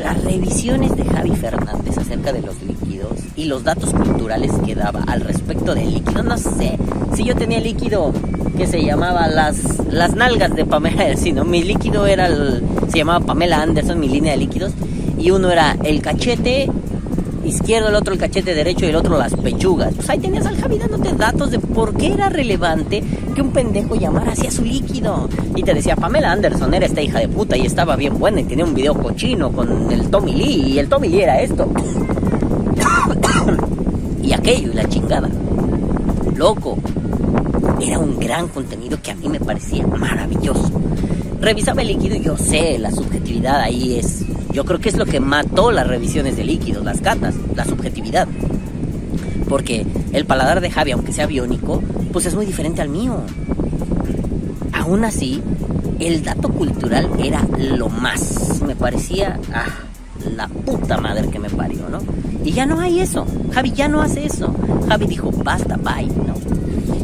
Las 0.00 0.22
revisiones 0.22 0.94
de 0.94 1.04
Javi 1.04 1.34
Fernández 1.34 1.98
acerca 1.98 2.32
de 2.32 2.42
los 2.42 2.62
líquidos 2.62 3.18
y 3.34 3.46
los 3.46 3.64
datos 3.64 3.90
culturales 3.90 4.52
que 4.64 4.76
daba 4.76 5.02
al 5.08 5.22
respecto 5.22 5.74
del 5.74 5.92
líquido, 5.94 6.22
no 6.22 6.38
sé, 6.38 6.78
si 7.14 7.24
yo 7.24 7.34
tenía 7.34 7.60
líquido 7.60 8.12
que 8.56 8.66
se 8.66 8.82
llamaba 8.82 9.28
las, 9.28 9.78
las 9.90 10.14
nalgas 10.14 10.54
de 10.54 10.64
Pamela, 10.64 11.16
sino 11.16 11.44
mi 11.44 11.62
líquido 11.62 12.06
era 12.06 12.26
el, 12.26 12.62
se 12.88 12.98
llamaba 12.98 13.24
Pamela 13.24 13.62
Anderson, 13.62 13.98
mi 13.98 14.08
línea 14.08 14.32
de 14.32 14.38
líquidos, 14.38 14.72
y 15.18 15.30
uno 15.30 15.50
era 15.50 15.76
el 15.84 16.02
cachete 16.02 16.68
izquierdo, 17.44 17.88
el 17.88 17.94
otro 17.94 18.12
el 18.12 18.20
cachete 18.20 18.54
derecho 18.54 18.84
y 18.84 18.90
el 18.90 18.96
otro 18.96 19.18
las 19.18 19.34
pechugas. 19.34 19.94
Pues 19.94 20.08
ahí 20.10 20.18
tenías 20.18 20.46
al 20.46 20.60
Javi 20.60 20.78
dándote 20.78 21.12
datos 21.14 21.50
de 21.50 21.58
por 21.58 21.94
qué 21.94 22.12
era 22.12 22.28
relevante 22.28 23.02
que 23.34 23.42
un 23.42 23.50
pendejo 23.50 23.94
llamara 23.94 24.32
hacia 24.32 24.50
su 24.50 24.64
líquido. 24.64 25.28
Y 25.56 25.62
te 25.62 25.74
decía, 25.74 25.96
Pamela 25.96 26.32
Anderson 26.32 26.72
era 26.74 26.86
esta 26.86 27.02
hija 27.02 27.18
de 27.18 27.28
puta 27.28 27.56
y 27.56 27.66
estaba 27.66 27.96
bien 27.96 28.18
buena 28.18 28.40
y 28.40 28.44
tenía 28.44 28.64
un 28.64 28.74
video 28.74 28.94
cochino 28.94 29.50
con 29.52 29.90
el 29.90 30.08
Tommy 30.10 30.32
Lee 30.32 30.72
y 30.72 30.78
el 30.78 30.88
Tommy 30.88 31.08
Lee 31.08 31.22
era 31.22 31.40
esto. 31.40 31.68
y 34.22 34.32
aquello 34.32 34.72
y 34.72 34.74
la 34.74 34.88
chingada. 34.88 35.28
Loco, 36.36 36.78
era 37.80 37.98
un 37.98 38.18
gran 38.18 38.48
contenido 38.48 39.00
que 39.02 39.10
a 39.10 39.14
mí 39.14 39.28
me 39.28 39.40
parecía 39.40 39.86
maravilloso. 39.86 40.70
Revisaba 41.40 41.82
el 41.82 41.88
líquido 41.88 42.16
y 42.16 42.20
yo 42.22 42.36
sé, 42.36 42.78
la 42.78 42.90
subjetividad 42.90 43.60
ahí 43.60 43.98
es, 43.98 44.24
yo 44.52 44.64
creo 44.64 44.78
que 44.78 44.90
es 44.90 44.96
lo 44.96 45.06
que 45.06 45.20
mató 45.20 45.70
las 45.72 45.86
revisiones 45.86 46.36
de 46.36 46.44
líquidos, 46.44 46.84
las 46.84 47.00
catas, 47.00 47.34
la 47.54 47.64
subjetividad. 47.64 48.28
Porque 49.48 49.86
el 50.12 50.26
paladar 50.26 50.60
de 50.60 50.70
Javi, 50.70 50.92
aunque 50.92 51.12
sea 51.12 51.26
biónico, 51.26 51.82
pues 52.12 52.26
es 52.26 52.34
muy 52.34 52.46
diferente 52.46 52.82
al 52.82 52.88
mío. 52.88 53.20
Aún 54.72 55.04
así, 55.04 55.42
el 55.98 56.22
dato 56.22 56.50
cultural 56.50 57.08
era 57.18 57.46
lo 57.58 57.88
más. 57.88 58.60
Me 58.66 58.76
parecía, 58.76 59.40
ah, 59.52 59.66
la 60.36 60.48
puta 60.48 60.98
madre 60.98 61.28
que 61.28 61.38
me 61.38 61.50
parió, 61.50 61.88
¿no? 61.88 61.98
Y 62.44 62.52
ya 62.52 62.66
no 62.66 62.80
hay 62.80 63.00
eso. 63.00 63.26
Javi 63.52 63.72
ya 63.72 63.88
no 63.88 64.02
hace 64.02 64.26
eso. 64.26 64.54
Javi 64.88 65.06
dijo, 65.06 65.30
basta, 65.30 65.76
bye, 65.76 66.06
¿no? 66.06 66.49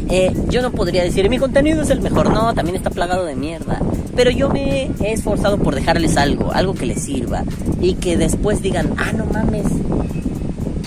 Eh, 0.09 0.33
yo 0.49 0.61
no 0.61 0.71
podría 0.71 1.03
decir, 1.03 1.29
mi 1.29 1.37
contenido 1.37 1.81
es 1.81 1.89
el 1.89 2.01
mejor, 2.01 2.31
no, 2.31 2.53
también 2.53 2.77
está 2.77 2.89
plagado 2.89 3.25
de 3.25 3.35
mierda. 3.35 3.81
Pero 4.15 4.31
yo 4.31 4.49
me 4.49 4.89
he 5.01 5.13
esforzado 5.13 5.57
por 5.57 5.75
dejarles 5.75 6.17
algo, 6.17 6.51
algo 6.53 6.73
que 6.73 6.85
les 6.85 7.03
sirva. 7.03 7.43
Y 7.81 7.95
que 7.95 8.17
después 8.17 8.61
digan, 8.61 8.93
ah, 8.97 9.11
no 9.13 9.25
mames, 9.25 9.65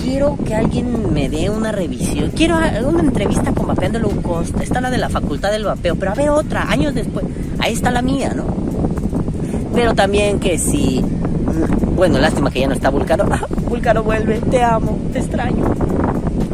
quiero 0.02 0.36
que 0.44 0.54
alguien 0.54 1.12
me 1.12 1.28
dé 1.28 1.50
una 1.50 1.70
revisión. 1.70 2.30
Quiero 2.30 2.56
una 2.56 3.00
entrevista 3.00 3.52
con 3.52 3.66
Vapeando 3.66 3.98
Low 3.98 4.22
Cost. 4.22 4.60
Está 4.60 4.80
la 4.80 4.90
de 4.90 4.98
la 4.98 5.08
Facultad 5.08 5.50
del 5.52 5.64
Vapeo, 5.64 5.96
pero 5.96 6.12
a 6.12 6.14
ver 6.14 6.30
otra, 6.30 6.70
años 6.70 6.94
después. 6.94 7.24
Ahí 7.58 7.72
está 7.74 7.90
la 7.90 8.02
mía, 8.02 8.32
¿no? 8.34 8.44
Pero 9.74 9.94
también 9.94 10.40
que 10.40 10.58
si... 10.58 11.04
Bueno, 11.94 12.18
lástima 12.18 12.50
que 12.50 12.60
ya 12.60 12.68
no 12.68 12.74
está 12.74 12.90
Vulcano. 12.90 13.24
Ah, 13.30 13.46
Vulcano 13.68 14.02
vuelve, 14.02 14.40
te 14.40 14.62
amo, 14.62 14.98
te 15.12 15.18
extraño. 15.18 15.64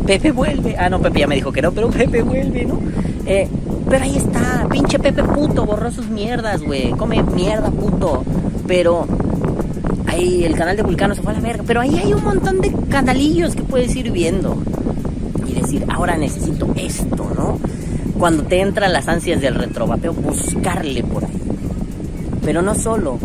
Pepe 0.06 0.30
vuelve. 0.30 0.76
Ah, 0.78 0.88
no, 0.88 1.00
Pepe 1.00 1.20
ya 1.20 1.26
me 1.26 1.34
dijo 1.34 1.52
que 1.52 1.60
no, 1.60 1.72
pero 1.72 1.90
Pepe 1.90 2.22
vuelve, 2.22 2.64
¿no? 2.64 2.78
Eh, 3.26 3.48
pero 3.88 4.04
ahí 4.04 4.16
está, 4.16 4.66
pinche 4.70 4.98
Pepe 4.98 5.22
puto, 5.24 5.66
borró 5.66 5.90
sus 5.90 6.08
mierdas, 6.08 6.62
güey. 6.62 6.90
Come 6.92 7.22
mierda, 7.22 7.70
puto. 7.70 8.24
Pero 8.66 9.06
ahí 10.06 10.44
el 10.44 10.54
canal 10.54 10.76
de 10.76 10.82
Vulcano 10.82 11.14
se 11.14 11.22
fue 11.22 11.32
a 11.32 11.34
la 11.34 11.40
verga. 11.40 11.64
Pero 11.66 11.80
ahí 11.80 11.98
hay 11.98 12.12
un 12.14 12.22
montón 12.22 12.60
de 12.60 12.72
canalillos 12.88 13.56
que 13.56 13.62
puedes 13.62 13.94
ir 13.96 14.12
viendo. 14.12 14.56
Y 15.46 15.54
decir, 15.54 15.84
ahora 15.88 16.16
necesito 16.16 16.72
esto, 16.76 17.30
¿no? 17.36 17.58
Cuando 18.18 18.44
te 18.44 18.60
entran 18.60 18.92
las 18.92 19.08
ansias 19.08 19.40
del 19.40 19.56
retrovapeo, 19.56 20.12
buscarle 20.14 21.02
por 21.02 21.24
ahí. 21.24 21.40
Pero 22.44 22.62
no 22.62 22.74
solo, 22.76 23.18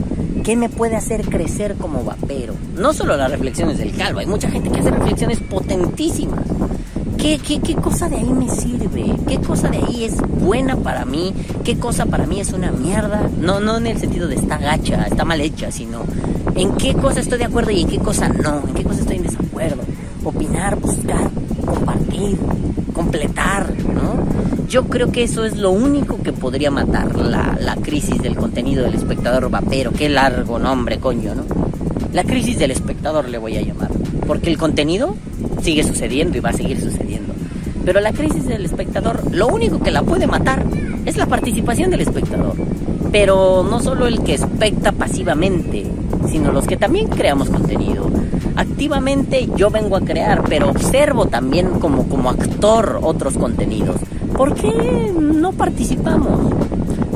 ¿qué 0.43 0.55
me 0.55 0.69
puede 0.69 0.95
hacer 0.95 1.27
crecer 1.27 1.75
como 1.75 2.03
vapero? 2.03 2.55
No 2.75 2.93
solo 2.93 3.15
las 3.15 3.29
reflexiones 3.31 3.77
del 3.77 3.95
calvo, 3.95 4.19
hay 4.19 4.25
mucha 4.25 4.49
gente 4.49 4.69
que 4.69 4.79
hace 4.79 4.91
reflexiones 4.91 5.39
potentísimas. 5.39 6.45
¿Qué, 7.17 7.37
qué, 7.37 7.59
qué 7.59 7.75
cosa 7.75 8.09
de 8.09 8.15
ahí 8.15 8.31
me 8.33 8.49
sirve? 8.49 9.15
¿Qué 9.27 9.37
cosa 9.39 9.69
de 9.69 9.77
ahí 9.77 10.05
es 10.05 10.17
buena 10.17 10.75
para 10.75 11.05
mí? 11.05 11.33
¿Qué 11.63 11.77
cosa 11.77 12.07
para 12.07 12.25
mí 12.25 12.39
es 12.39 12.51
una 12.51 12.71
mierda? 12.71 13.29
No, 13.39 13.59
no 13.59 13.77
en 13.77 13.87
el 13.87 13.99
sentido 13.99 14.27
de 14.27 14.35
está 14.35 14.57
gacha, 14.57 15.03
está 15.03 15.23
mal 15.23 15.39
hecha, 15.39 15.71
sino 15.71 16.01
en 16.55 16.73
qué 16.77 16.95
cosa 16.95 17.19
estoy 17.19 17.37
de 17.37 17.45
acuerdo 17.45 17.69
y 17.69 17.81
en 17.81 17.87
qué 17.87 17.99
cosa 17.99 18.27
no, 18.27 18.63
en 18.67 18.73
qué 18.73 18.83
cosa 18.83 19.01
estoy 19.01 19.17
en 19.17 19.23
desacuerdo. 19.23 19.83
Opinar, 20.23 20.79
buscar, 20.79 21.29
compartir, 21.63 22.37
completar, 22.93 23.71
¿no? 23.93 24.40
Yo 24.71 24.85
creo 24.85 25.11
que 25.11 25.23
eso 25.23 25.43
es 25.43 25.57
lo 25.57 25.69
único 25.71 26.23
que 26.23 26.31
podría 26.31 26.71
matar 26.71 27.13
la, 27.17 27.57
la 27.59 27.75
crisis 27.75 28.21
del 28.21 28.37
contenido 28.37 28.85
del 28.85 28.93
espectador 28.93 29.49
vapero. 29.49 29.91
Qué 29.91 30.07
largo 30.07 30.59
nombre, 30.59 30.97
coño, 30.97 31.35
¿no? 31.35 31.43
La 32.13 32.23
crisis 32.23 32.57
del 32.57 32.71
espectador 32.71 33.27
le 33.27 33.37
voy 33.37 33.57
a 33.57 33.61
llamar. 33.61 33.89
Porque 34.25 34.49
el 34.49 34.57
contenido 34.57 35.13
sigue 35.61 35.83
sucediendo 35.83 36.37
y 36.37 36.39
va 36.39 36.51
a 36.51 36.53
seguir 36.53 36.79
sucediendo. 36.79 37.33
Pero 37.83 37.99
la 37.99 38.13
crisis 38.13 38.47
del 38.47 38.63
espectador, 38.63 39.35
lo 39.35 39.47
único 39.47 39.81
que 39.81 39.91
la 39.91 40.03
puede 40.03 40.25
matar 40.25 40.65
es 41.05 41.17
la 41.17 41.25
participación 41.25 41.91
del 41.91 41.99
espectador. 41.99 42.55
Pero 43.11 43.67
no 43.69 43.81
solo 43.81 44.07
el 44.07 44.23
que 44.23 44.35
especta 44.35 44.93
pasivamente, 44.93 45.83
sino 46.31 46.53
los 46.53 46.65
que 46.65 46.77
también 46.77 47.09
creamos 47.09 47.49
contenido. 47.49 48.09
Activamente 48.55 49.49
yo 49.57 49.69
vengo 49.69 49.97
a 49.97 50.01
crear, 50.01 50.45
pero 50.47 50.69
observo 50.69 51.25
también 51.25 51.71
como, 51.71 52.07
como 52.07 52.29
actor 52.29 52.99
otros 53.01 53.37
contenidos. 53.37 53.97
¿Por 54.35 54.55
qué 54.55 55.13
no 55.19 55.51
participamos? 55.51 56.53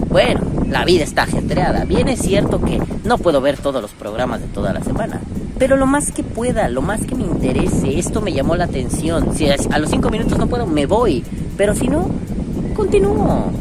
Bueno, 0.10 0.42
la 0.70 0.86
vida 0.86 1.04
está 1.04 1.24
ajetreada. 1.24 1.86
Bien 1.86 2.08
es 2.08 2.20
cierto 2.22 2.62
que 2.62 2.82
no 3.04 3.18
puedo 3.18 3.42
ver 3.42 3.58
todos 3.58 3.82
los 3.82 3.92
programas 3.92 4.42
de 4.42 4.48
toda 4.48 4.74
la 4.74 4.84
semana. 4.84 5.22
Pero 5.58 5.78
lo 5.78 5.86
más 5.86 6.12
que 6.12 6.24
pueda, 6.24 6.68
lo 6.68 6.82
más 6.82 7.06
que 7.06 7.16
me 7.16 7.24
interese, 7.24 7.98
esto 7.98 8.22
me 8.22 8.34
llamó 8.34 8.56
la 8.56 8.66
atención. 8.66 9.36
Si 9.36 9.48
a 9.48 9.80
los 9.80 9.90
cinco 9.90 10.10
minutos 10.10 10.38
no 10.38 10.48
puedo, 10.48 10.68
me 10.68 10.86
voy. 10.86 11.24
Pero 11.58 11.74
si 11.76 11.88
no, 11.88 12.10
continúo. 12.76 13.52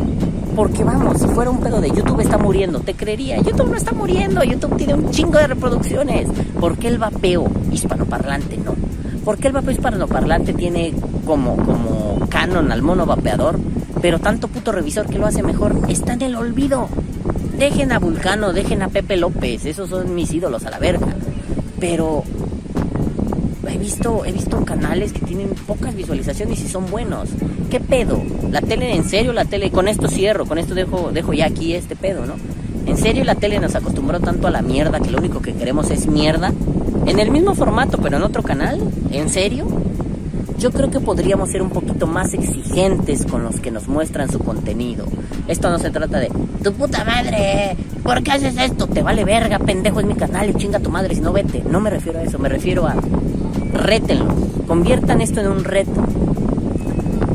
Porque 0.57 0.85
vamos, 0.85 1.21
si 1.21 1.27
fuera 1.29 1.51
un 1.51 1.61
pedo 1.61 1.81
de 1.81 1.89
YouTube 1.89 2.21
está 2.21 2.39
muriendo, 2.39 2.81
te 2.81 2.95
creería. 2.95 3.41
YouTube 3.41 3.71
no 3.71 3.77
está 3.77 3.93
muriendo, 3.93 4.45
YouTube 4.45 4.77
tiene 4.77 4.95
un 4.95 5.11
chingo 5.11 5.39
de 5.39 5.49
reproducciones. 5.49 6.29
¿Por 6.61 6.79
qué 6.79 6.89
el 6.89 6.99
vapeo 6.99 7.45
hispanoparlante 7.73 8.57
no? 8.59 8.75
¿Por 9.25 9.39
qué 9.39 9.49
el 9.49 9.55
vapeo 9.55 9.73
hispanoparlante 9.73 10.53
tiene 10.53 10.93
como, 11.27 11.57
como 11.57 11.94
canon 12.29 12.73
al 12.73 12.83
mono 12.83 13.07
vapeador? 13.07 13.59
Pero 14.01 14.19
tanto 14.19 14.49
puto 14.49 14.73
revisor 14.73 15.07
que 15.07 15.19
lo 15.19 15.27
hace 15.27 15.43
mejor 15.43 15.77
está 15.89 16.15
en 16.15 16.23
el 16.23 16.37
olvido. 16.37 16.89
Dejen 17.59 17.93
a 17.93 17.99
Vulcano, 17.99 18.53
dejen 18.53 18.83
a 18.83 18.89
Pepe 18.89 19.17
López, 19.17 19.65
esos 19.65 19.91
son 19.91 20.15
mis 20.15 20.33
ídolos 20.33 20.65
a 20.67 20.71
la 20.71 20.79
verga. 20.79 21.07
Pero 21.79 22.25
he 23.69 23.79
visto, 23.79 24.25
he 24.25 24.33
visto 24.33 24.65
canales 24.65 25.13
que 25.13 25.25
tienen 25.25 25.51
pocas 25.67 25.95
visualizaciones 25.95 26.61
y 26.63 26.69
son 26.69 26.91
buenos. 26.91 27.31
¿Qué 27.71 27.81
pedo? 27.81 28.23
La 28.51 28.61
tele, 28.61 28.95
en 28.95 29.05
serio, 29.05 29.33
la 29.33 29.45
tele, 29.45 29.71
con 29.71 29.89
esto 29.89 30.09
cierro, 30.09 30.47
con 30.47 30.59
esto 30.59 30.75
dejo, 30.75 31.11
dejo 31.13 31.33
ya 31.33 31.47
aquí 31.47 31.75
este 31.75 31.97
pedo, 31.97 32.27
¿no? 32.27 32.35
En 32.87 32.97
serio, 32.97 33.25
la 33.25 33.35
tele 33.35 33.59
nos 33.61 33.75
acostumbró 33.75 34.21
tanto 34.21 34.47
a 34.47 34.51
la 34.51 34.63
mierda 34.63 35.01
que 35.01 35.11
lo 35.11 35.19
único 35.19 35.41
que 35.41 35.55
queremos 35.55 35.91
es 35.91 36.07
mierda. 36.07 36.53
En 37.07 37.19
el 37.19 37.31
mismo 37.31 37.55
formato, 37.55 37.99
pero 37.99 38.17
en 38.17 38.23
otro 38.23 38.43
canal. 38.43 38.81
¿En 39.11 39.29
serio? 39.29 39.67
Yo 40.59 40.71
creo 40.71 40.91
que 40.91 41.01
podríamos 41.01 41.51
ser 41.51 41.63
un 41.63 41.71
poquito 41.71 41.84
más 42.07 42.35
exigentes 42.35 43.25
con 43.25 43.45
los 43.45 43.61
que 43.61 43.71
nos 43.71 43.89
muestran 43.89 44.31
su 44.31 44.39
contenido. 44.39 45.07
Esto 45.49 45.71
no 45.71 45.79
se 45.79 45.91
trata 45.91 46.19
de, 46.19 46.31
tu 46.63 46.73
puta 46.73 47.05
madre, 47.05 47.77
¿por 48.03 48.23
qué 48.23 48.33
haces 48.33 48.57
esto? 48.57 48.87
Te 48.87 49.03
vale 49.03 49.25
verga, 49.25 49.59
pendejo, 49.59 50.01
es 50.01 50.07
mi 50.07 50.15
canal 50.15 50.51
y 50.51 50.55
chinga 50.55 50.81
tu 50.81 50.91
madre 50.91 51.15
si 51.15 51.21
no 51.21 51.33
vete. 51.33 51.63
No 51.69 51.81
me 51.81 51.91
refiero 51.91 52.19
a 52.19 52.23
eso, 52.23 52.39
me 52.39 52.49
refiero 52.49 52.87
a 52.87 52.97
rétenlo, 53.73 54.35
conviertan 54.67 55.21
esto 55.21 55.41
en 55.41 55.49
un 55.49 55.65
reto. 55.65 56.07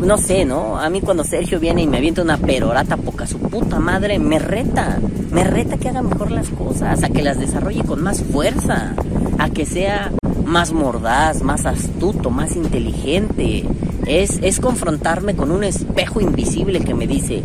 No 0.03 0.17
sé, 0.17 0.45
¿no? 0.45 0.77
A 0.77 0.89
mí 0.89 1.01
cuando 1.01 1.23
Sergio 1.23 1.59
viene 1.59 1.83
y 1.83 1.87
me 1.87 1.97
avienta 1.97 2.21
una 2.21 2.37
perorata 2.37 2.97
poca 2.97 3.27
su 3.27 3.37
puta 3.37 3.79
madre, 3.79 4.17
me 4.17 4.39
reta, 4.39 4.97
me 5.31 5.43
reta 5.43 5.77
que 5.77 5.89
haga 5.89 6.01
mejor 6.01 6.31
las 6.31 6.49
cosas, 6.49 7.03
a 7.03 7.09
que 7.09 7.21
las 7.21 7.37
desarrolle 7.37 7.83
con 7.83 8.01
más 8.01 8.23
fuerza, 8.23 8.93
a 9.37 9.49
que 9.49 9.65
sea 9.65 10.11
más 10.45 10.71
mordaz, 10.73 11.43
más 11.43 11.65
astuto, 11.65 12.31
más 12.31 12.55
inteligente. 12.55 13.65
Es, 14.09 14.39
es 14.41 14.59
confrontarme 14.59 15.35
con 15.35 15.51
un 15.51 15.63
espejo 15.63 16.19
invisible 16.19 16.79
que 16.79 16.95
me 16.95 17.05
dice, 17.05 17.43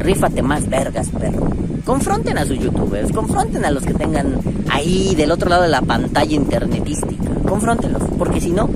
rífate 0.00 0.42
más 0.42 0.68
vergas, 0.68 1.10
perro. 1.10 1.48
Confronten 1.84 2.36
a 2.38 2.44
sus 2.44 2.58
youtubers, 2.58 3.12
confronten 3.12 3.64
a 3.64 3.70
los 3.70 3.84
que 3.84 3.94
tengan 3.94 4.40
ahí 4.68 5.14
del 5.14 5.30
otro 5.30 5.48
lado 5.48 5.62
de 5.62 5.68
la 5.68 5.82
pantalla 5.82 6.34
internetística. 6.34 7.30
Confrontenlos, 7.48 8.02
porque 8.18 8.40
si 8.40 8.50
no, 8.50 8.68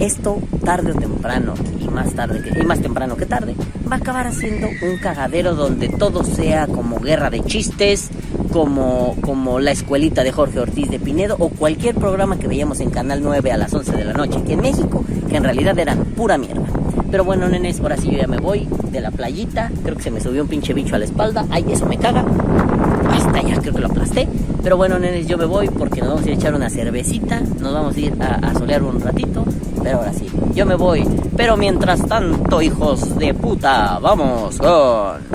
esto 0.00 0.36
tarde 0.62 0.92
o 0.92 0.94
temprano, 0.96 1.54
y 1.80 1.88
más 1.88 2.12
tarde 2.12 2.42
que, 2.42 2.60
y 2.60 2.62
más 2.62 2.82
temprano 2.82 3.16
que 3.16 3.24
tarde, 3.24 3.54
va 3.90 3.96
a 3.96 3.98
acabar 3.98 4.26
haciendo 4.26 4.68
un 4.68 4.98
cagadero 4.98 5.54
donde 5.54 5.88
todo 5.88 6.24
sea 6.24 6.66
como 6.66 7.00
guerra 7.00 7.30
de 7.30 7.42
chistes, 7.42 8.10
como, 8.50 9.16
como 9.20 9.60
la 9.60 9.70
escuelita 9.70 10.22
de 10.22 10.32
Jorge 10.32 10.60
Ortiz 10.60 10.90
de 10.90 10.98
Pinedo 10.98 11.36
o 11.38 11.48
cualquier 11.48 11.94
programa 11.94 12.38
que 12.38 12.48
veíamos 12.48 12.80
en 12.80 12.90
Canal 12.90 13.20
9 13.22 13.52
a 13.52 13.56
las 13.56 13.72
11 13.72 13.92
de 13.92 14.04
la 14.04 14.12
noche 14.12 14.38
aquí 14.38 14.52
en 14.52 14.60
México, 14.60 15.04
que 15.28 15.36
en 15.36 15.44
realidad 15.44 15.78
era 15.78 15.96
pura 16.16 16.38
mierda. 16.38 16.66
Pero 17.10 17.24
bueno, 17.24 17.48
nenes, 17.48 17.80
ahora 17.80 17.96
sí 17.96 18.10
yo 18.10 18.18
ya 18.18 18.26
me 18.26 18.38
voy 18.38 18.68
de 18.90 19.00
la 19.00 19.10
playita. 19.10 19.70
Creo 19.82 19.96
que 19.96 20.02
se 20.02 20.10
me 20.10 20.20
subió 20.20 20.42
un 20.42 20.48
pinche 20.48 20.72
bicho 20.74 20.94
a 20.94 20.98
la 20.98 21.04
espalda. 21.04 21.44
Ay, 21.50 21.64
eso 21.68 21.86
me 21.86 21.96
caga. 21.96 22.24
Hasta 23.10 23.42
ya 23.42 23.56
creo 23.60 23.74
que 23.74 23.80
lo 23.80 23.88
aplasté. 23.88 24.28
Pero 24.62 24.76
bueno, 24.76 24.98
nenes, 24.98 25.26
yo 25.26 25.36
me 25.36 25.44
voy 25.44 25.68
porque 25.68 26.00
nos 26.00 26.10
vamos 26.10 26.24
a 26.24 26.28
ir 26.28 26.34
a 26.34 26.36
echar 26.36 26.54
una 26.54 26.70
cervecita. 26.70 27.40
Nos 27.60 27.72
vamos 27.72 27.96
a 27.96 28.00
ir 28.00 28.14
a, 28.20 28.34
a 28.36 28.54
solear 28.54 28.82
un 28.82 29.00
ratito. 29.00 29.44
Pero 29.82 29.98
ahora 29.98 30.12
sí, 30.12 30.26
yo 30.54 30.66
me 30.66 30.76
voy. 30.76 31.04
Pero 31.36 31.56
mientras 31.56 32.06
tanto, 32.06 32.62
hijos 32.62 33.18
de 33.18 33.34
puta, 33.34 33.98
vamos 33.98 34.56
con... 34.58 35.29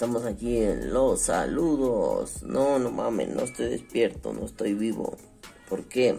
estamos 0.00 0.24
aquí 0.24 0.56
en 0.56 0.94
los 0.94 1.20
saludos. 1.20 2.42
No, 2.42 2.78
no 2.78 2.90
mames, 2.90 3.28
no 3.34 3.42
estoy 3.42 3.68
despierto, 3.68 4.32
no 4.32 4.46
estoy 4.46 4.72
vivo. 4.72 5.14
¿Por 5.68 5.84
qué? 5.84 6.16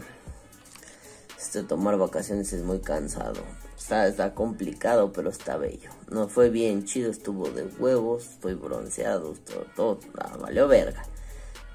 Este 1.35 1.63
tomar 1.63 1.97
vacaciones 1.97 2.53
es 2.53 2.61
muy 2.61 2.77
cansado. 2.77 3.41
Está, 3.75 4.05
está 4.05 4.35
complicado, 4.35 5.11
pero 5.11 5.31
está 5.31 5.57
bello. 5.57 5.89
No 6.11 6.27
fue 6.27 6.51
bien 6.51 6.85
chido, 6.85 7.09
estuvo 7.09 7.49
de 7.49 7.63
huevos, 7.79 8.29
estoy 8.33 8.53
bronceado, 8.53 9.33
todo, 9.47 9.65
todo, 9.75 9.99
valió 10.39 10.67
verga. 10.67 11.01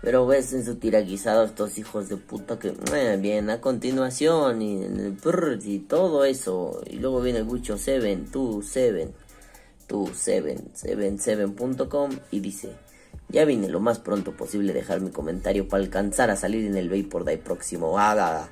Pero 0.00 0.28
ves 0.28 0.52
en 0.52 0.64
su 0.64 0.76
tira 0.76 1.00
guisado 1.00 1.42
estos 1.42 1.76
hijos 1.76 2.08
de 2.08 2.18
puta 2.18 2.56
que 2.60 2.72
eh, 2.94 3.18
bien 3.20 3.50
a 3.50 3.60
continuación 3.60 4.62
y, 4.62 4.86
y 5.64 5.78
todo 5.80 6.24
eso. 6.24 6.80
Y 6.86 7.00
luego 7.00 7.20
viene 7.20 7.40
el 7.40 7.46
Gucho 7.46 7.76
Seven, 7.76 8.30
tú 8.30 8.62
Seven. 8.62 9.12
277.com 9.88 12.18
y 12.30 12.40
dice, 12.40 12.72
ya 13.28 13.44
vine 13.44 13.68
lo 13.68 13.80
más 13.80 13.98
pronto 13.98 14.36
posible 14.36 14.72
dejar 14.72 15.00
mi 15.00 15.10
comentario 15.10 15.68
para 15.68 15.82
alcanzar 15.82 16.30
a 16.30 16.36
salir 16.36 16.64
en 16.64 16.76
el 16.76 16.88
Vapor 16.88 17.24
Day 17.24 17.38
próximo. 17.38 17.98
Ah, 17.98 18.12
Haga. 18.12 18.48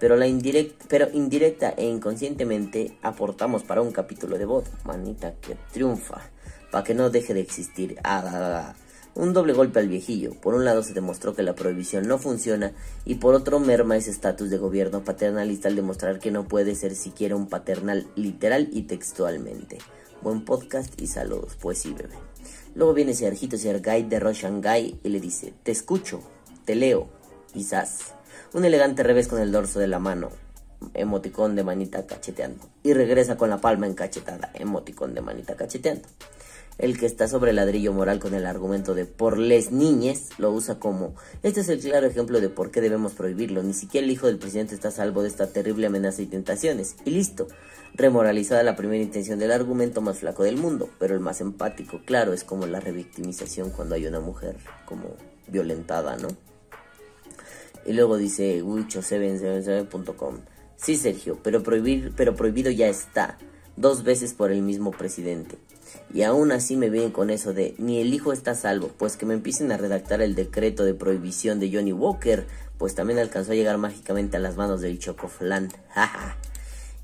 Pero, 0.00 0.16
la 0.16 0.26
indirecta, 0.26 0.84
pero 0.88 1.08
indirecta 1.12 1.74
e 1.76 1.86
inconscientemente 1.86 2.96
aportamos 3.02 3.64
para 3.64 3.82
un 3.82 3.90
capítulo 3.90 4.38
de 4.38 4.44
voz, 4.44 4.64
manita 4.84 5.34
que 5.40 5.56
triunfa, 5.72 6.30
para 6.70 6.84
que 6.84 6.94
no 6.94 7.10
deje 7.10 7.34
de 7.34 7.40
existir. 7.40 7.96
Ah, 8.04 8.18
Haga. 8.18 8.76
Un 9.14 9.32
doble 9.32 9.52
golpe 9.52 9.80
al 9.80 9.88
viejillo. 9.88 10.34
Por 10.40 10.54
un 10.54 10.64
lado 10.64 10.84
se 10.84 10.92
demostró 10.92 11.34
que 11.34 11.42
la 11.42 11.56
prohibición 11.56 12.06
no 12.06 12.18
funciona 12.18 12.72
y 13.04 13.16
por 13.16 13.34
otro 13.34 13.58
merma 13.58 13.96
ese 13.96 14.12
estatus 14.12 14.48
de 14.48 14.58
gobierno 14.58 15.02
paternalista 15.02 15.66
al 15.66 15.74
demostrar 15.74 16.20
que 16.20 16.30
no 16.30 16.46
puede 16.46 16.76
ser 16.76 16.94
siquiera 16.94 17.34
un 17.34 17.48
paternal 17.48 18.06
literal 18.14 18.68
y 18.70 18.82
textualmente. 18.82 19.78
Buen 20.20 20.44
podcast 20.44 21.00
y 21.00 21.06
saludos, 21.06 21.56
pues 21.60 21.78
sí, 21.78 21.94
bebé. 21.94 22.16
Luego 22.74 22.92
viene 22.92 23.14
Sergito 23.14 23.56
Sergay 23.56 24.02
de 24.02 24.18
Roshangai 24.18 24.98
y 25.04 25.08
le 25.10 25.20
dice, 25.20 25.54
te 25.62 25.70
escucho, 25.70 26.20
te 26.64 26.74
leo, 26.74 27.08
quizás. 27.52 28.14
Un 28.52 28.64
elegante 28.64 29.04
revés 29.04 29.28
con 29.28 29.40
el 29.40 29.52
dorso 29.52 29.78
de 29.78 29.86
la 29.86 30.00
mano, 30.00 30.30
emoticón 30.94 31.54
de 31.54 31.62
manita 31.62 32.04
cacheteando. 32.04 32.68
Y 32.82 32.94
regresa 32.94 33.36
con 33.36 33.48
la 33.48 33.60
palma 33.60 33.86
encachetada, 33.86 34.50
emoticón 34.54 35.14
de 35.14 35.20
manita 35.20 35.54
cacheteando. 35.54 36.08
El 36.78 36.96
que 36.96 37.06
está 37.06 37.26
sobre 37.26 37.52
ladrillo 37.52 37.92
moral 37.92 38.20
con 38.20 38.34
el 38.34 38.46
argumento 38.46 38.94
de 38.94 39.04
por 39.04 39.36
les 39.36 39.72
niñes 39.72 40.28
lo 40.38 40.52
usa 40.52 40.78
como 40.78 41.14
este 41.42 41.60
es 41.60 41.68
el 41.68 41.80
claro 41.80 42.06
ejemplo 42.06 42.40
de 42.40 42.50
por 42.50 42.70
qué 42.70 42.80
debemos 42.80 43.14
prohibirlo. 43.14 43.64
Ni 43.64 43.74
siquiera 43.74 44.04
el 44.04 44.12
hijo 44.12 44.28
del 44.28 44.38
presidente 44.38 44.76
está 44.76 44.92
salvo 44.92 45.22
de 45.22 45.28
esta 45.28 45.48
terrible 45.48 45.88
amenaza 45.88 46.22
y 46.22 46.26
tentaciones. 46.26 46.94
Y 47.04 47.10
listo. 47.10 47.48
Remoralizada 47.94 48.62
la 48.62 48.76
primera 48.76 49.02
intención 49.02 49.40
del 49.40 49.50
argumento 49.50 50.00
más 50.00 50.18
flaco 50.18 50.44
del 50.44 50.56
mundo, 50.56 50.88
pero 51.00 51.14
el 51.14 51.20
más 51.20 51.40
empático, 51.40 52.00
claro, 52.04 52.32
es 52.32 52.44
como 52.44 52.66
la 52.66 52.78
revictimización 52.78 53.70
cuando 53.70 53.96
hay 53.96 54.06
una 54.06 54.20
mujer 54.20 54.56
como 54.84 55.16
violentada, 55.48 56.16
¿no? 56.16 56.28
Y 57.86 57.94
luego 57.94 58.16
dice 58.16 58.62
wicho777.com. 58.62 60.36
Sí, 60.76 60.96
Sergio, 60.96 61.40
pero 61.42 61.64
prohibir, 61.64 62.12
pero 62.16 62.36
prohibido 62.36 62.70
ya 62.70 62.86
está, 62.86 63.36
dos 63.76 64.04
veces 64.04 64.34
por 64.34 64.52
el 64.52 64.62
mismo 64.62 64.92
presidente. 64.92 65.58
Y 66.12 66.22
aún 66.22 66.52
así 66.52 66.76
me 66.76 66.90
vienen 66.90 67.10
con 67.10 67.30
eso 67.30 67.52
de 67.52 67.74
ni 67.78 68.00
el 68.00 68.14
hijo 68.14 68.32
está 68.32 68.54
salvo, 68.54 68.90
pues 68.96 69.16
que 69.16 69.26
me 69.26 69.34
empiecen 69.34 69.72
a 69.72 69.76
redactar 69.76 70.22
el 70.22 70.34
decreto 70.34 70.84
de 70.84 70.94
prohibición 70.94 71.60
de 71.60 71.70
Johnny 71.72 71.92
Walker, 71.92 72.46
pues 72.78 72.94
también 72.94 73.18
alcanzó 73.18 73.52
a 73.52 73.54
llegar 73.54 73.78
mágicamente 73.78 74.36
a 74.36 74.40
las 74.40 74.56
manos 74.56 74.80
del 74.80 74.98
Chocoflan. 74.98 75.70
Jaja. 75.90 76.36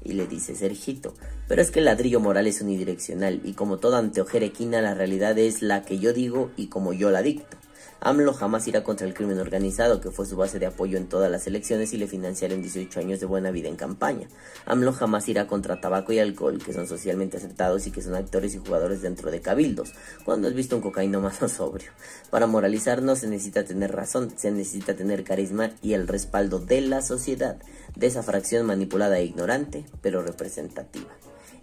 y 0.03 0.13
le 0.13 0.27
dice 0.27 0.55
Sergito, 0.55 1.15
pero 1.49 1.63
es 1.63 1.71
que 1.71 1.81
el 1.81 1.87
ladrillo 1.87 2.21
moral 2.21 2.47
es 2.47 2.61
unidireccional 2.61 3.41
y 3.45 3.53
como 3.55 3.79
toda 3.79 3.99
anteojerequina 3.99 4.81
la 4.81 4.95
realidad 4.95 5.39
es 5.39 5.63
la 5.63 5.83
que 5.83 5.99
yo 5.99 6.13
digo 6.13 6.51
y 6.57 6.69
como 6.69 6.93
yo 6.93 7.11
la 7.11 7.23
dicto. 7.23 7.57
AMLO 8.05 8.35
jamás 8.35 8.69
irá 8.69 8.85
contra 8.85 9.07
el 9.07 9.15
crimen 9.15 9.39
organizado, 9.39 10.03
que 10.03 10.11
fue 10.11 10.27
su 10.27 10.37
base 10.37 10.59
de 10.59 10.67
apoyo 10.67 10.99
en 10.99 11.09
todas 11.09 11.31
las 11.31 11.47
elecciones 11.47 11.95
y 11.95 11.97
le 11.97 12.07
financiaron 12.07 12.61
18 12.61 13.01
años 13.01 13.19
de 13.19 13.25
buena 13.25 13.51
vida 13.51 13.71
en 13.71 13.77
campaña. 13.77 14.29
AMLO 14.67 14.93
jamás 14.93 15.27
irá 15.31 15.47
contra 15.47 15.81
tabaco 15.81 16.13
y 16.13 16.19
alcohol, 16.19 16.63
que 16.63 16.75
son 16.75 16.87
socialmente 16.87 17.39
aceptados 17.39 17.87
y 17.87 17.93
que 17.93 18.03
son 18.03 18.15
actores 18.15 18.55
y 18.55 18.59
jugadores 18.59 19.01
dentro 19.01 19.31
de 19.31 19.41
cabildos. 19.41 19.95
cuando 20.23 20.49
has 20.49 20.55
visto 20.55 20.77
un 20.77 20.83
cocaíno 20.83 21.23
más 21.23 21.39
sobrio? 21.51 21.93
Para 22.29 22.47
moralizar 22.47 23.01
no 23.01 23.17
se 23.17 23.27
necesita 23.27 23.65
tener 23.65 23.93
razón, 23.93 24.35
se 24.37 24.51
necesita 24.51 24.95
tener 24.95 25.25
carisma 25.25 25.71
y 25.81 25.95
el 25.95 26.07
respaldo 26.07 26.59
de 26.59 26.83
la 26.83 27.01
sociedad, 27.01 27.57
de 27.97 28.07
esa 28.07 28.23
fracción 28.23 28.67
manipulada 28.67 29.19
e 29.19 29.25
ignorante, 29.25 29.87
pero 30.03 30.21
representativa. 30.21 31.09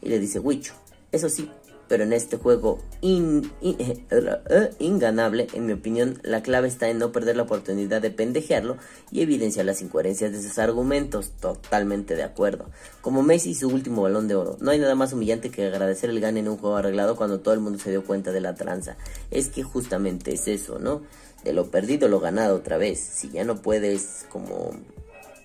Y 0.01 0.09
le 0.09 0.17
dice 0.17 0.39
Huicho, 0.39 0.73
eso 1.11 1.29
sí, 1.29 1.51
pero 1.91 2.05
en 2.05 2.13
este 2.13 2.37
juego 2.37 2.79
eh, 3.01 3.41
eh, 3.61 4.69
inganable, 4.79 5.47
en 5.53 5.65
mi 5.65 5.73
opinión, 5.73 6.21
la 6.23 6.41
clave 6.41 6.69
está 6.69 6.87
en 6.87 6.99
no 6.99 7.11
perder 7.11 7.35
la 7.35 7.43
oportunidad 7.43 8.01
de 8.01 8.11
pendejearlo 8.11 8.77
y 9.11 9.19
evidenciar 9.19 9.65
las 9.65 9.81
incoherencias 9.81 10.31
de 10.31 10.41
sus 10.41 10.57
argumentos. 10.57 11.31
Totalmente 11.41 12.15
de 12.15 12.23
acuerdo. 12.23 12.69
Como 13.01 13.23
Messi 13.23 13.49
y 13.49 13.55
su 13.55 13.67
último 13.67 14.03
balón 14.03 14.29
de 14.29 14.35
oro, 14.35 14.55
no 14.61 14.71
hay 14.71 14.79
nada 14.79 14.95
más 14.95 15.11
humillante 15.11 15.51
que 15.51 15.65
agradecer 15.65 16.09
el 16.09 16.21
gane 16.21 16.39
en 16.39 16.47
un 16.47 16.55
juego 16.55 16.77
arreglado 16.77 17.17
cuando 17.17 17.41
todo 17.41 17.53
el 17.53 17.59
mundo 17.59 17.77
se 17.77 17.89
dio 17.89 18.05
cuenta 18.05 18.31
de 18.31 18.39
la 18.39 18.55
tranza. 18.55 18.95
Es 19.29 19.49
que 19.49 19.61
justamente 19.61 20.31
es 20.31 20.47
eso, 20.47 20.79
¿no? 20.79 21.01
De 21.43 21.51
lo 21.51 21.71
perdido 21.71 22.07
lo 22.07 22.21
ganado 22.21 22.55
otra 22.55 22.77
vez. 22.77 23.01
Si 23.01 23.31
ya 23.31 23.43
no 23.43 23.61
puedes 23.61 24.25
como 24.29 24.71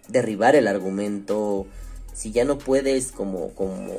derribar 0.06 0.54
el 0.54 0.68
argumento, 0.68 1.66
si 2.14 2.30
ya 2.30 2.44
no 2.44 2.56
puedes 2.56 3.10
como 3.10 3.48
como 3.48 3.96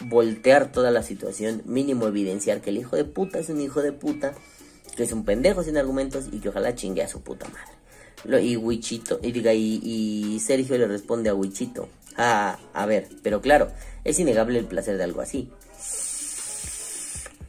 voltear 0.00 0.72
toda 0.72 0.90
la 0.90 1.02
situación, 1.02 1.62
mínimo 1.64 2.06
evidenciar 2.06 2.60
que 2.60 2.70
el 2.70 2.78
hijo 2.78 2.96
de 2.96 3.04
puta 3.04 3.38
es 3.38 3.48
un 3.48 3.60
hijo 3.60 3.82
de 3.82 3.92
puta, 3.92 4.34
que 4.96 5.02
es 5.02 5.12
un 5.12 5.24
pendejo 5.24 5.62
sin 5.62 5.76
argumentos 5.76 6.26
y 6.32 6.38
que 6.40 6.48
ojalá 6.48 6.74
chingue 6.74 7.02
a 7.02 7.08
su 7.08 7.20
puta 7.20 7.46
madre. 7.48 8.42
y 8.44 8.56
Wichito, 8.56 9.20
y 9.22 9.32
diga, 9.32 9.52
y, 9.54 10.38
Sergio 10.40 10.78
le 10.78 10.86
responde 10.86 11.30
a 11.30 11.34
Wichito, 11.34 11.88
ah, 12.16 12.58
a 12.72 12.86
ver, 12.86 13.08
pero 13.22 13.40
claro, 13.40 13.68
es 14.04 14.18
innegable 14.18 14.58
el 14.58 14.66
placer 14.66 14.96
de 14.96 15.04
algo 15.04 15.20
así. 15.20 15.50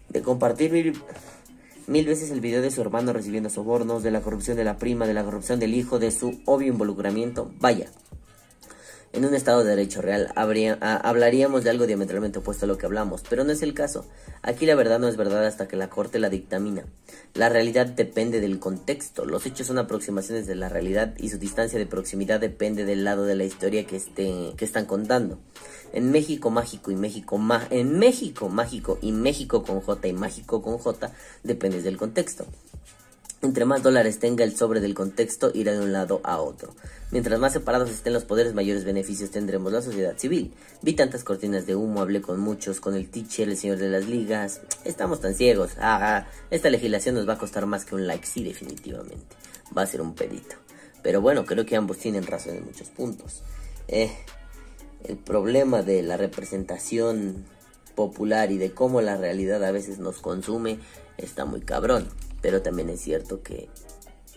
De 0.09 0.21
compartir 0.21 0.71
mil, 0.71 0.99
mil 1.87 2.05
veces 2.05 2.31
el 2.31 2.41
video 2.41 2.61
de 2.61 2.71
su 2.71 2.81
hermano 2.81 3.13
recibiendo 3.13 3.49
sobornos, 3.49 4.01
de 4.03 4.11
la 4.11 4.21
corrupción 4.21 4.57
de 4.57 4.63
la 4.63 4.77
prima, 4.77 5.05
de 5.05 5.13
la 5.13 5.23
corrupción 5.23 5.59
del 5.59 5.75
hijo, 5.75 5.99
de 5.99 6.11
su 6.11 6.41
obvio 6.45 6.71
involucramiento, 6.71 7.51
vaya, 7.59 7.91
en 9.11 9.25
un 9.25 9.33
Estado 9.33 9.63
de 9.63 9.71
Derecho 9.71 10.01
real 10.01 10.31
hablaríamos 10.35 11.63
de 11.63 11.69
algo 11.69 11.87
diametralmente 11.87 12.39
opuesto 12.39 12.65
a 12.65 12.67
lo 12.67 12.77
que 12.77 12.85
hablamos, 12.85 13.23
pero 13.27 13.43
no 13.43 13.51
es 13.51 13.61
el 13.61 13.73
caso. 13.73 14.05
Aquí 14.41 14.65
la 14.65 14.75
verdad 14.75 14.99
no 14.99 15.07
es 15.07 15.17
verdad 15.17 15.45
hasta 15.45 15.67
que 15.67 15.75
la 15.75 15.89
Corte 15.89 16.19
la 16.19 16.29
dictamina. 16.29 16.85
La 17.33 17.49
realidad 17.49 17.87
depende 17.87 18.39
del 18.39 18.59
contexto, 18.59 19.25
los 19.25 19.45
hechos 19.45 19.67
son 19.67 19.79
aproximaciones 19.79 20.45
de 20.47 20.55
la 20.55 20.69
realidad 20.69 21.13
y 21.17 21.29
su 21.29 21.37
distancia 21.37 21.79
de 21.79 21.85
proximidad 21.85 22.39
depende 22.39 22.85
del 22.85 23.03
lado 23.03 23.25
de 23.25 23.35
la 23.35 23.45
historia 23.45 23.85
que, 23.85 23.95
esté, 23.95 24.53
que 24.55 24.65
están 24.65 24.85
contando. 24.85 25.39
En 25.91 26.11
México 26.11 26.51
mágico 26.51 26.91
y 26.91 26.95
México 26.95 27.39
en 27.71 27.97
México 27.97 28.49
mágico 28.49 28.99
y 29.01 29.11
México 29.11 29.63
con 29.63 29.81
J 29.81 30.07
y 30.07 30.13
mágico 30.13 30.61
con 30.61 30.77
J 30.77 31.11
depende 31.43 31.81
del 31.81 31.97
contexto. 31.97 32.45
Entre 33.41 33.63
más 33.63 33.81
dólares 33.81 34.19
tenga 34.19 34.43
el 34.43 34.55
sobre 34.55 34.81
del 34.81 34.93
contexto, 34.93 35.49
irá 35.53 35.71
de 35.71 35.79
un 35.79 35.93
lado 35.93 36.19
a 36.23 36.41
otro. 36.41 36.75
Mientras 37.11 37.39
más 37.39 37.53
separados 37.53 37.89
estén 37.89 38.13
los 38.13 38.23
poderes, 38.23 38.53
mayores 38.53 38.83
beneficios 38.83 39.31
tendremos 39.31 39.73
la 39.73 39.81
sociedad 39.81 40.15
civil. 40.15 40.53
Vi 40.83 40.93
tantas 40.93 41.23
cortinas 41.23 41.65
de 41.65 41.75
humo, 41.75 42.01
hablé 42.01 42.21
con 42.21 42.39
muchos, 42.39 42.79
con 42.79 42.93
el 42.93 43.09
teacher, 43.09 43.49
el 43.49 43.57
señor 43.57 43.77
de 43.77 43.89
las 43.89 44.07
ligas. 44.07 44.61
Estamos 44.85 45.19
tan 45.19 45.33
ciegos. 45.33 45.71
Ah, 45.79 46.27
esta 46.51 46.69
legislación 46.69 47.15
nos 47.15 47.27
va 47.27 47.33
a 47.33 47.37
costar 47.39 47.65
más 47.65 47.83
que 47.83 47.95
un 47.95 48.05
like, 48.05 48.27
sí, 48.27 48.43
definitivamente. 48.43 49.25
Va 49.75 49.81
a 49.81 49.87
ser 49.87 50.01
un 50.01 50.13
pedito. 50.13 50.55
Pero 51.01 51.19
bueno, 51.19 51.45
creo 51.45 51.65
que 51.65 51.75
ambos 51.75 51.97
tienen 51.97 52.27
razón 52.27 52.57
en 52.57 52.65
muchos 52.65 52.89
puntos. 52.89 53.41
Eh, 53.87 54.11
el 55.03 55.17
problema 55.17 55.81
de 55.81 56.03
la 56.03 56.15
representación 56.15 57.45
popular 57.95 58.51
y 58.51 58.59
de 58.59 58.71
cómo 58.71 59.01
la 59.01 59.17
realidad 59.17 59.63
a 59.63 59.71
veces 59.71 59.97
nos 59.97 60.19
consume 60.19 60.77
está 61.17 61.45
muy 61.45 61.61
cabrón. 61.61 62.07
Pero 62.41 62.61
también 62.61 62.89
es 62.89 63.01
cierto 63.01 63.41
que 63.41 63.67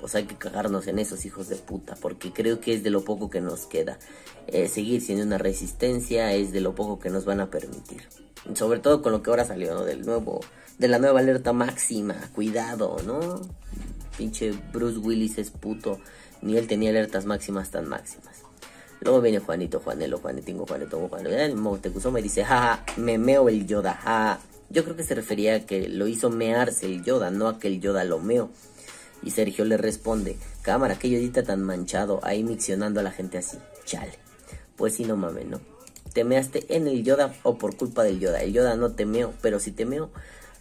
pues 0.03 0.17
hay 0.17 0.25
que 0.25 0.35
cagarnos 0.35 0.89
en 0.89 0.99
esos 0.99 1.25
hijos 1.27 1.49
de 1.49 1.55
puta, 1.55 1.95
porque 1.95 2.33
creo 2.33 2.61
que 2.61 2.75
es 2.75 2.83
de 2.83 2.91
lo 2.91 3.05
poco 3.05 3.31
que 3.31 3.41
nos 3.41 3.67
queda. 3.67 4.01
Eh, 4.49 4.67
seguir 4.69 5.01
siendo 5.01 5.25
una 5.25 5.39
resistencia 5.39 6.33
es 6.33 6.51
de 6.51 6.61
lo 6.61 6.75
poco 6.75 6.99
que 6.99 7.09
nos 7.09 7.25
van 7.25 7.39
a 7.39 7.51
permitir. 7.51 8.03
Sobre 8.55 8.81
todo 8.81 9.01
con 9.01 9.13
lo 9.13 9.23
que 9.23 9.31
ahora 9.31 9.45
salió, 9.45 9.73
¿no? 9.75 9.85
Del 9.85 10.05
nuevo, 10.05 10.41
de 10.77 10.89
la 10.89 10.99
nueva 10.99 11.21
alerta 11.21 11.53
máxima, 11.53 12.17
cuidado, 12.35 12.97
¿no? 13.07 13.43
Pinche 14.19 14.51
Bruce 14.73 14.99
Willis 14.99 15.39
es 15.39 15.53
puto, 15.53 16.01
ni 16.41 16.57
él 16.57 16.67
tenía 16.67 16.91
alertas 16.91 17.25
máximas 17.25 17.71
tan 17.71 17.89
máximas. 17.89 18.43
Luego 19.03 19.21
viene 19.21 19.39
Juanito, 19.39 19.79
Juanelo, 19.79 20.19
Juanetingo, 20.19 20.67
Juanito, 20.67 20.99
Juanelo. 21.09 21.37
El 21.37 22.11
me 22.11 22.23
dice, 22.23 22.45
jaja, 22.45 22.85
me 22.97 23.19
meo 23.19 23.49
el 23.49 23.69
Yoda, 23.69 23.95
jaja. 23.95 24.41
Yo 24.69 24.83
creo 24.83 24.97
que 24.97 25.05
se 25.05 25.15
refería 25.15 25.55
a 25.55 25.61
que 25.61 25.89
lo 25.89 26.09
hizo 26.09 26.29
mearse 26.29 26.87
el 26.87 27.05
Yoda, 27.05 27.31
no 27.31 27.47
a 27.47 27.61
que 27.61 27.69
el 27.69 27.81
Yoda 27.81 28.03
lo 28.03 28.19
meó. 28.19 28.51
Y 29.23 29.31
Sergio 29.31 29.65
le 29.65 29.77
responde, 29.77 30.37
cámara, 30.63 30.99
qué 30.99 31.09
Yodita 31.09 31.43
tan 31.43 31.63
manchado, 31.63 32.21
ahí 32.23 32.43
miccionando 32.43 33.01
a 33.01 33.03
la 33.03 33.13
gente 33.13 33.39
así. 33.39 33.59
Chale. 33.85 34.19
Pues 34.77 34.95
sí, 34.95 35.05
no 35.05 35.17
mames, 35.17 35.47
¿no? 35.47 35.61
Te 36.13 36.25
measte 36.25 36.67
en 36.75 36.89
el 36.89 37.05
Yoda 37.05 37.35
o 37.43 37.57
por 37.57 37.77
culpa 37.77 38.03
del 38.03 38.21
Yoda. 38.21 38.43
El 38.43 38.53
Yoda 38.53 38.77
no 38.77 38.93
te 38.93 39.07
meo, 39.07 39.33
pero 39.41 39.61
si 39.61 39.71
te 39.71 39.87
meo, 39.87 40.11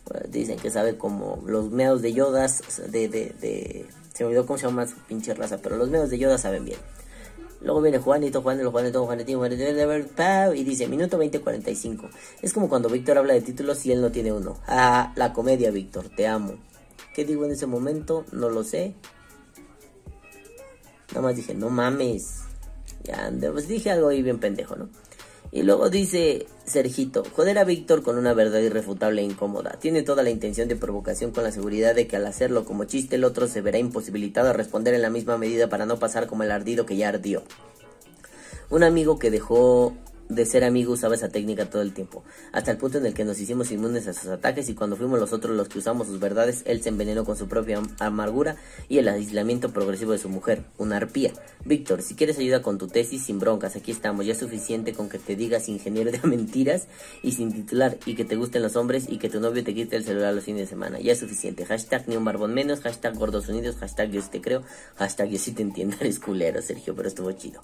pues, 0.06 0.32
dicen 0.32 0.60
que 0.60 0.70
sabe 0.70 0.98
como 0.98 1.44
los 1.46 1.72
meados 1.72 2.02
de 2.02 2.14
Yodas, 2.14 2.62
de, 2.92 3.08
de, 3.10 3.34
de... 3.42 3.86
Se 4.14 4.24
me 4.24 4.28
olvidó 4.28 4.46
cómo 4.46 4.58
se 4.58 4.68
llama 4.68 4.88
su 4.88 4.96
pinche 5.08 5.34
raza, 5.34 5.58
pero 5.62 5.78
los 5.78 5.90
meados 5.90 6.10
de 6.10 6.20
Yoda 6.20 6.38
saben 6.38 6.66
bien. 6.66 6.80
Luego 7.62 7.82
viene 7.82 8.00
Juanito, 8.00 8.42
Juanito, 8.42 8.72
Juanito, 8.72 9.06
Juanito, 9.06 9.38
Juanito, 9.38 10.54
y 10.54 10.64
dice, 10.64 10.88
minuto 10.88 11.20
20.45. 11.20 12.10
Es 12.42 12.54
como 12.54 12.68
cuando 12.68 12.90
Víctor 12.90 13.20
habla 13.20 13.34
de 13.34 13.42
títulos 13.42 13.86
y 13.86 13.92
él 13.92 14.02
no 14.02 14.12
tiene 14.12 14.32
uno. 14.32 14.58
Ah, 14.68 15.14
la 15.16 15.32
comedia, 15.32 15.70
Víctor, 15.70 16.10
te 16.10 16.28
amo. 16.28 16.56
¿Qué 17.14 17.26
digo 17.26 17.46
en 17.46 17.52
ese 17.52 17.68
momento? 17.68 18.26
No 18.32 18.50
lo 18.50 18.64
sé. 18.64 18.96
Nada 21.10 21.22
más 21.22 21.36
dije, 21.36 21.54
no 21.54 21.70
mames. 21.70 22.42
Ya, 23.04 23.32
pues 23.52 23.68
dije 23.68 23.92
algo 23.92 24.10
ahí 24.10 24.22
bien 24.22 24.40
pendejo, 24.40 24.76
¿no? 24.76 24.90
Y 25.52 25.64
luego 25.64 25.90
dice 25.90 26.48
Sergito, 26.64 27.24
joder 27.36 27.58
a 27.58 27.66
Víctor 27.66 28.04
con 28.04 28.18
una 28.18 28.34
verdad 28.34 28.60
irrefutable 28.60 29.22
e 29.22 29.26
incómoda. 29.26 29.78
Tiene 29.82 30.02
toda 30.02 30.24
la 30.24 30.30
intención 30.30 30.70
de 30.70 30.78
provocación 30.78 31.32
con 31.32 31.44
la 31.44 31.52
seguridad 31.52 31.94
de 31.94 32.08
que 32.08 32.16
al 32.16 32.26
hacerlo 32.26 32.64
como 32.64 32.86
chiste 32.86 33.18
el 33.18 33.26
otro 33.26 33.48
se 33.48 33.60
verá 33.60 33.78
imposibilitado 33.78 34.50
a 34.50 34.54
responder 34.54 34.94
en 34.94 35.02
la 35.02 35.10
misma 35.10 35.38
medida 35.38 35.68
para 35.68 35.86
no 35.86 36.00
pasar 36.00 36.28
como 36.28 36.44
el 36.44 36.52
ardido 36.52 36.86
que 36.86 36.96
ya 36.96 37.10
ardió. 37.10 37.44
Un 38.70 38.84
amigo 38.84 39.20
que 39.20 39.30
dejó 39.30 39.94
de 40.32 40.46
ser 40.46 40.64
amigo 40.64 40.94
usaba 40.94 41.16
esa 41.16 41.30
técnica 41.30 41.70
todo 41.70 41.82
el 41.82 41.94
tiempo, 41.94 42.24
hasta 42.54 42.72
el 42.72 42.78
punto 42.78 42.98
en 42.98 43.06
el 43.06 43.14
que 43.14 43.26
nos 43.26 43.40
hicimos 43.40 43.72
inmunes 43.72 44.08
a 44.08 44.14
sus 44.14 44.28
ataques 44.28 44.70
y 44.70 44.76
cuando 44.76 44.96
fuimos 44.96 45.20
los 45.20 45.34
otros 45.34 45.56
los 45.56 45.68
que 45.68 45.80
usamos 45.80 46.08
sus 46.08 46.20
verdades, 46.20 46.64
él 46.66 46.82
se 46.82 46.90
envenenó 46.90 47.26
con 47.26 47.36
su 47.36 47.48
propia 47.48 47.82
amargura 48.00 48.56
y 48.88 48.98
el 48.98 49.10
aislamiento 49.10 49.72
progresivo 49.72 50.14
de 50.14 50.18
su 50.18 50.30
mujer, 50.30 50.64
una 50.78 50.98
arpía. 50.98 51.34
Víctor, 51.66 52.02
si 52.02 52.16
quieres 52.16 52.38
ayuda 52.40 52.62
con 52.62 52.78
tu 52.78 52.88
tesis, 52.88 53.26
sin 53.26 53.40
broncas, 53.40 53.76
aquí 53.76 53.92
estamos, 53.92 54.26
ya 54.26 54.32
es 54.32 54.40
suficiente 54.40 54.94
con 54.94 55.10
que 55.10 55.20
te 55.20 55.36
digas 55.36 55.68
ingeniero 55.68 56.12
de 56.12 56.20
mentiras 56.24 56.88
y 57.22 57.34
sin 57.34 57.52
titular 57.52 57.98
y 58.06 58.16
que 58.16 58.24
te 58.24 58.36
gusten 58.36 58.62
los 58.62 58.76
hombres 58.76 59.06
y 59.10 59.18
que 59.18 59.30
tu 59.30 59.42
novio 59.42 59.64
te 59.64 59.74
quite 59.74 59.98
el 59.98 60.06
celular 60.06 60.34
los 60.34 60.46
fines 60.46 60.62
de 60.62 60.68
semana, 60.68 61.00
ya 61.00 61.12
es 61.12 61.20
suficiente. 61.20 61.66
Hashtag 61.66 62.08
ni 62.08 62.16
un 62.16 62.24
barbón 62.24 62.54
menos, 62.54 62.80
hashtag 62.80 63.16
gordos 63.16 63.50
unidos, 63.50 63.76
hashtag 63.78 64.12
yo 64.12 64.22
sí 64.22 64.30
te 64.32 64.42
creo, 64.42 64.64
hashtag 64.96 65.30
yo 65.30 65.40
sí 65.40 65.52
te 65.52 65.62
entiendo, 65.62 65.98
eres 66.00 66.20
culero, 66.20 66.62
Sergio, 66.62 66.96
pero 66.96 67.10
estuvo 67.10 67.32
chido. 67.34 67.62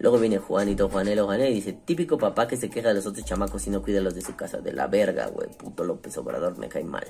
Luego 0.00 0.18
viene 0.18 0.38
Juanito, 0.38 0.88
Juanelo, 0.88 1.26
Juanelo 1.26 1.50
y 1.50 1.54
dice, 1.54 1.72
típico 1.72 2.18
papá 2.18 2.46
que 2.46 2.56
se 2.56 2.70
queja 2.70 2.88
de 2.88 2.94
los 2.94 3.06
otros 3.06 3.24
chamacos 3.24 3.66
y 3.66 3.70
no 3.70 3.82
cuida 3.82 4.00
los 4.00 4.14
de 4.14 4.22
su 4.22 4.36
casa. 4.36 4.58
De 4.58 4.72
la 4.72 4.86
verga, 4.86 5.26
güey, 5.26 5.48
puto 5.48 5.84
López 5.84 6.16
Obrador, 6.18 6.56
me 6.56 6.68
cae 6.68 6.84
mal. 6.84 7.06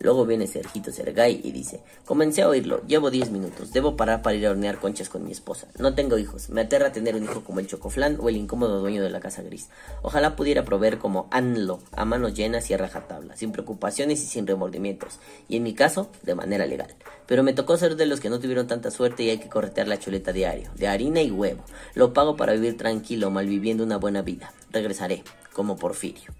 Luego 0.00 0.26
viene 0.26 0.46
Sergito 0.46 0.92
Sergay 0.92 1.40
y 1.42 1.50
dice, 1.50 1.80
comencé 2.04 2.42
a 2.42 2.48
oírlo, 2.48 2.82
llevo 2.86 3.10
10 3.10 3.30
minutos, 3.30 3.72
debo 3.72 3.96
parar 3.96 4.22
para 4.22 4.36
ir 4.36 4.46
a 4.46 4.50
hornear 4.50 4.78
conchas 4.78 5.08
con 5.08 5.24
mi 5.24 5.32
esposa. 5.32 5.66
No 5.78 5.94
tengo 5.94 6.18
hijos, 6.18 6.50
me 6.50 6.60
aterra 6.60 6.92
tener 6.92 7.16
un 7.16 7.24
hijo 7.24 7.42
como 7.42 7.58
el 7.58 7.66
Chocoflán 7.66 8.16
o 8.20 8.28
el 8.28 8.36
incómodo 8.36 8.80
dueño 8.80 9.02
de 9.02 9.10
la 9.10 9.20
casa 9.20 9.42
gris. 9.42 9.68
Ojalá 10.02 10.36
pudiera 10.36 10.64
proveer 10.64 10.98
como 10.98 11.26
Anlo, 11.30 11.80
a 11.92 12.04
manos 12.04 12.34
llenas 12.34 12.70
y 12.70 12.74
a 12.74 12.78
rajatabla, 12.78 13.36
sin 13.36 13.50
preocupaciones 13.50 14.22
y 14.22 14.26
sin 14.26 14.46
remordimientos, 14.46 15.18
y 15.48 15.56
en 15.56 15.64
mi 15.64 15.74
caso, 15.74 16.10
de 16.22 16.34
manera 16.36 16.66
legal. 16.66 16.94
Pero 17.26 17.42
me 17.42 17.52
tocó 17.52 17.76
ser 17.76 17.96
de 17.96 18.06
los 18.06 18.20
que 18.20 18.30
no 18.30 18.38
tuvieron 18.38 18.68
tanta 18.68 18.90
suerte 18.90 19.24
y 19.24 19.30
hay 19.30 19.38
que 19.38 19.48
corretear 19.48 19.88
la 19.88 19.98
chuleta 19.98 20.32
diario, 20.32 20.70
de 20.76 20.88
harina 20.88 21.22
y 21.22 21.30
huevo. 21.30 21.64
Lo 21.94 22.12
pago 22.12 22.36
para 22.36 22.52
vivir 22.52 22.76
tranquilo, 22.76 23.30
malviviendo 23.30 23.84
una 23.84 23.96
buena 23.96 24.22
vida. 24.22 24.52
Regresaré, 24.70 25.24
como 25.52 25.76
Porfirio. 25.76 26.32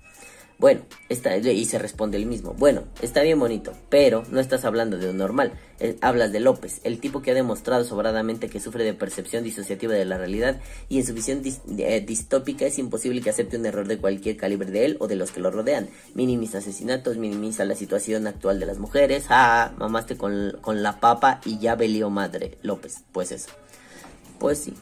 Bueno, 0.59 0.80
está, 1.09 1.36
y 1.36 1.64
se 1.66 1.78
responde 1.78 2.16
el 2.16 2.26
mismo. 2.26 2.52
Bueno, 2.52 2.82
está 3.00 3.22
bien 3.22 3.38
bonito, 3.38 3.74
pero 3.90 4.24
no 4.32 4.40
estás 4.40 4.64
hablando 4.64 4.98
de 4.98 5.09
un 5.09 5.16
normal. 5.16 5.52
Eh, 5.78 5.96
hablas 6.00 6.32
de 6.32 6.40
López, 6.40 6.80
el 6.82 6.98
tipo 6.98 7.22
que 7.22 7.30
ha 7.30 7.34
demostrado 7.34 7.84
sobradamente 7.84 8.48
que 8.48 8.59
sufre 8.59 8.82
de 8.82 8.92
percepción 8.92 9.44
disociativa 9.44 9.94
de 9.94 10.04
la 10.04 10.18
realidad 10.18 10.61
y 10.88 10.98
en 10.98 11.06
su 11.06 11.14
visión 11.14 11.42
eh, 11.44 12.00
distópica 12.00 12.66
es 12.66 12.80
imposible 12.80 13.20
que 13.20 13.30
acepte 13.30 13.56
un 13.56 13.66
error 13.66 13.86
de 13.86 13.98
cualquier 13.98 14.36
calibre 14.36 14.68
de 14.68 14.84
él 14.84 14.96
o 14.98 15.06
de 15.06 15.14
los 15.14 15.30
que 15.30 15.38
lo 15.38 15.52
rodean. 15.52 15.88
Minimiza 16.14 16.59
asesinatos, 16.59 17.18
minimiza 17.18 17.64
la 17.64 17.76
situación 17.76 18.26
actual 18.26 18.59
de 18.59 18.66
las 18.66 18.78
mujeres. 18.78 19.26
Ah, 19.28 19.74
mamaste 19.78 20.16
con, 20.16 20.59
con 20.61 20.82
la 20.82 20.98
papa 20.98 21.40
y 21.44 21.61
ya 21.61 21.76
velió 21.76 22.11
madre. 22.11 22.59
López, 22.62 23.04
pues 23.12 23.30
eso. 23.30 23.50
Pues 24.40 24.59
sí. 24.59 24.74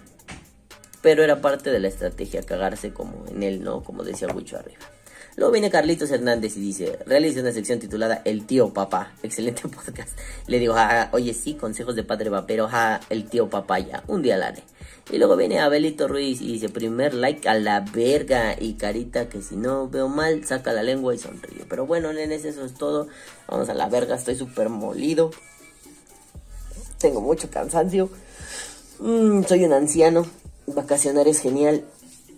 Pero 1.02 1.22
era 1.22 1.42
parte 1.42 1.70
de 1.70 1.80
la 1.80 1.88
estrategia 1.88 2.42
cagarse 2.42 2.94
como 2.94 3.26
en 3.28 3.42
él, 3.42 3.62
¿no? 3.62 3.84
Como 3.84 4.04
decía 4.04 4.28
mucho 4.28 4.56
arriba. 4.56 4.95
Luego 5.36 5.52
viene 5.52 5.70
Carlitos 5.70 6.10
Hernández 6.10 6.56
y 6.56 6.60
dice, 6.60 6.98
realiza 7.04 7.40
una 7.40 7.52
sección 7.52 7.78
titulada 7.78 8.22
El 8.24 8.46
tío 8.46 8.72
papá. 8.72 9.12
Excelente 9.22 9.68
podcast. 9.68 10.18
Le 10.46 10.58
digo, 10.58 10.74
ah, 10.76 11.10
oye, 11.12 11.34
sí, 11.34 11.54
consejos 11.54 11.94
de 11.94 12.04
padre 12.04 12.30
vapero, 12.30 12.68
ja, 12.68 13.00
el 13.10 13.28
tío 13.28 13.50
papaya. 13.50 14.02
Un 14.06 14.22
día 14.22 14.38
la 14.38 14.46
haré. 14.48 14.62
Y 15.12 15.18
luego 15.18 15.36
viene 15.36 15.60
Abelito 15.60 16.08
Ruiz 16.08 16.40
y 16.40 16.54
dice, 16.54 16.70
primer 16.70 17.12
like 17.12 17.46
a 17.50 17.54
la 17.54 17.80
verga. 17.80 18.56
Y 18.58 18.74
carita 18.74 19.28
que 19.28 19.42
si 19.42 19.56
no 19.56 19.90
veo 19.90 20.08
mal, 20.08 20.46
saca 20.46 20.72
la 20.72 20.82
lengua 20.82 21.14
y 21.14 21.18
sonríe. 21.18 21.66
Pero 21.68 21.84
bueno, 21.84 22.14
nenes, 22.14 22.46
eso 22.46 22.64
es 22.64 22.72
todo. 22.72 23.06
Vamos 23.46 23.68
a 23.68 23.74
la 23.74 23.90
verga, 23.90 24.16
estoy 24.16 24.36
súper 24.36 24.70
molido. 24.70 25.32
Tengo 26.98 27.20
mucho 27.20 27.50
cansancio. 27.50 28.08
Mm, 29.00 29.42
soy 29.44 29.64
un 29.64 29.74
anciano. 29.74 30.26
Vacacionar 30.66 31.28
es 31.28 31.40
genial, 31.40 31.84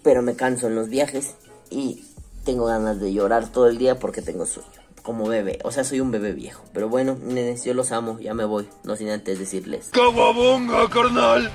pero 0.03 0.21
me 0.21 0.35
canso 0.35 0.67
en 0.67 0.75
los 0.75 0.89
viajes. 0.89 1.35
Y 1.71 2.05
tengo 2.49 2.65
ganas 2.65 2.99
de 2.99 3.13
llorar 3.13 3.53
todo 3.53 3.67
el 3.67 3.77
día 3.77 3.99
porque 3.99 4.23
tengo 4.23 4.47
sueño. 4.47 4.71
Como 5.03 5.29
bebé, 5.29 5.59
o 5.65 5.71
sea, 5.71 5.85
soy 5.85 6.01
un 6.01 6.11
bebé 6.11 6.33
viejo. 6.33 6.65
Pero 6.73 6.89
bueno, 6.89 7.15
nenes, 7.23 7.63
yo 7.63 7.75
los 7.75 7.93
amo, 7.93 8.19
ya 8.21 8.33
me 8.33 8.47
voy. 8.47 8.67
No 8.85 8.97
sin 8.97 9.11
antes 9.11 9.39
decirles. 9.39 9.91
¡Caguabonga, 9.91 10.89
carnal! 10.89 11.53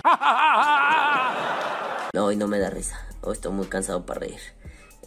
No, 2.14 2.26
hoy 2.26 2.36
no 2.36 2.48
me 2.48 2.60
da 2.60 2.70
risa. 2.70 2.96
Hoy 3.22 3.34
estoy 3.34 3.52
muy 3.54 3.66
cansado 3.66 4.06
para 4.06 4.20
reír. 4.20 4.38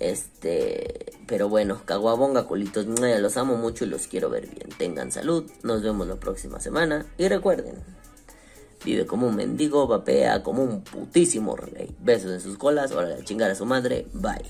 Este, 0.01 1.13
pero 1.29 1.49
bueno, 1.49 1.81
caguabonga, 1.85 2.49
culitos. 2.49 2.85
Los 2.87 3.37
amo 3.37 3.55
mucho 3.55 3.85
y 3.85 3.89
los 3.89 4.09
quiero 4.09 4.29
ver 4.29 4.49
bien. 4.49 4.69
Tengan 4.77 5.13
salud. 5.13 5.49
Nos 5.63 5.85
vemos 5.85 6.09
la 6.09 6.17
próxima 6.17 6.59
semana. 6.59 7.07
Y 7.17 7.29
recuerden, 7.29 7.77
vive 8.85 9.07
como 9.07 9.29
un 9.29 9.37
mendigo, 9.37 9.87
vapea 9.87 10.43
como 10.43 10.63
un 10.63 10.83
putísimo 10.83 11.57
rey. 11.57 11.95
Besos 12.01 12.33
en 12.33 12.41
sus 12.41 12.59
colas, 12.59 12.93
hora 12.93 13.09
de 13.09 13.25
chingar 13.25 13.51
a 13.51 13.55
su 13.55 13.67
madre. 13.67 14.07
Bye. 14.13 14.43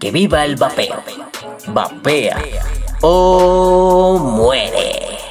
Que 0.00 0.10
viva 0.10 0.44
el 0.44 0.56
vapeo. 0.56 1.02
Vapea 1.68 2.38
o 3.02 4.18
muere. 4.18 5.27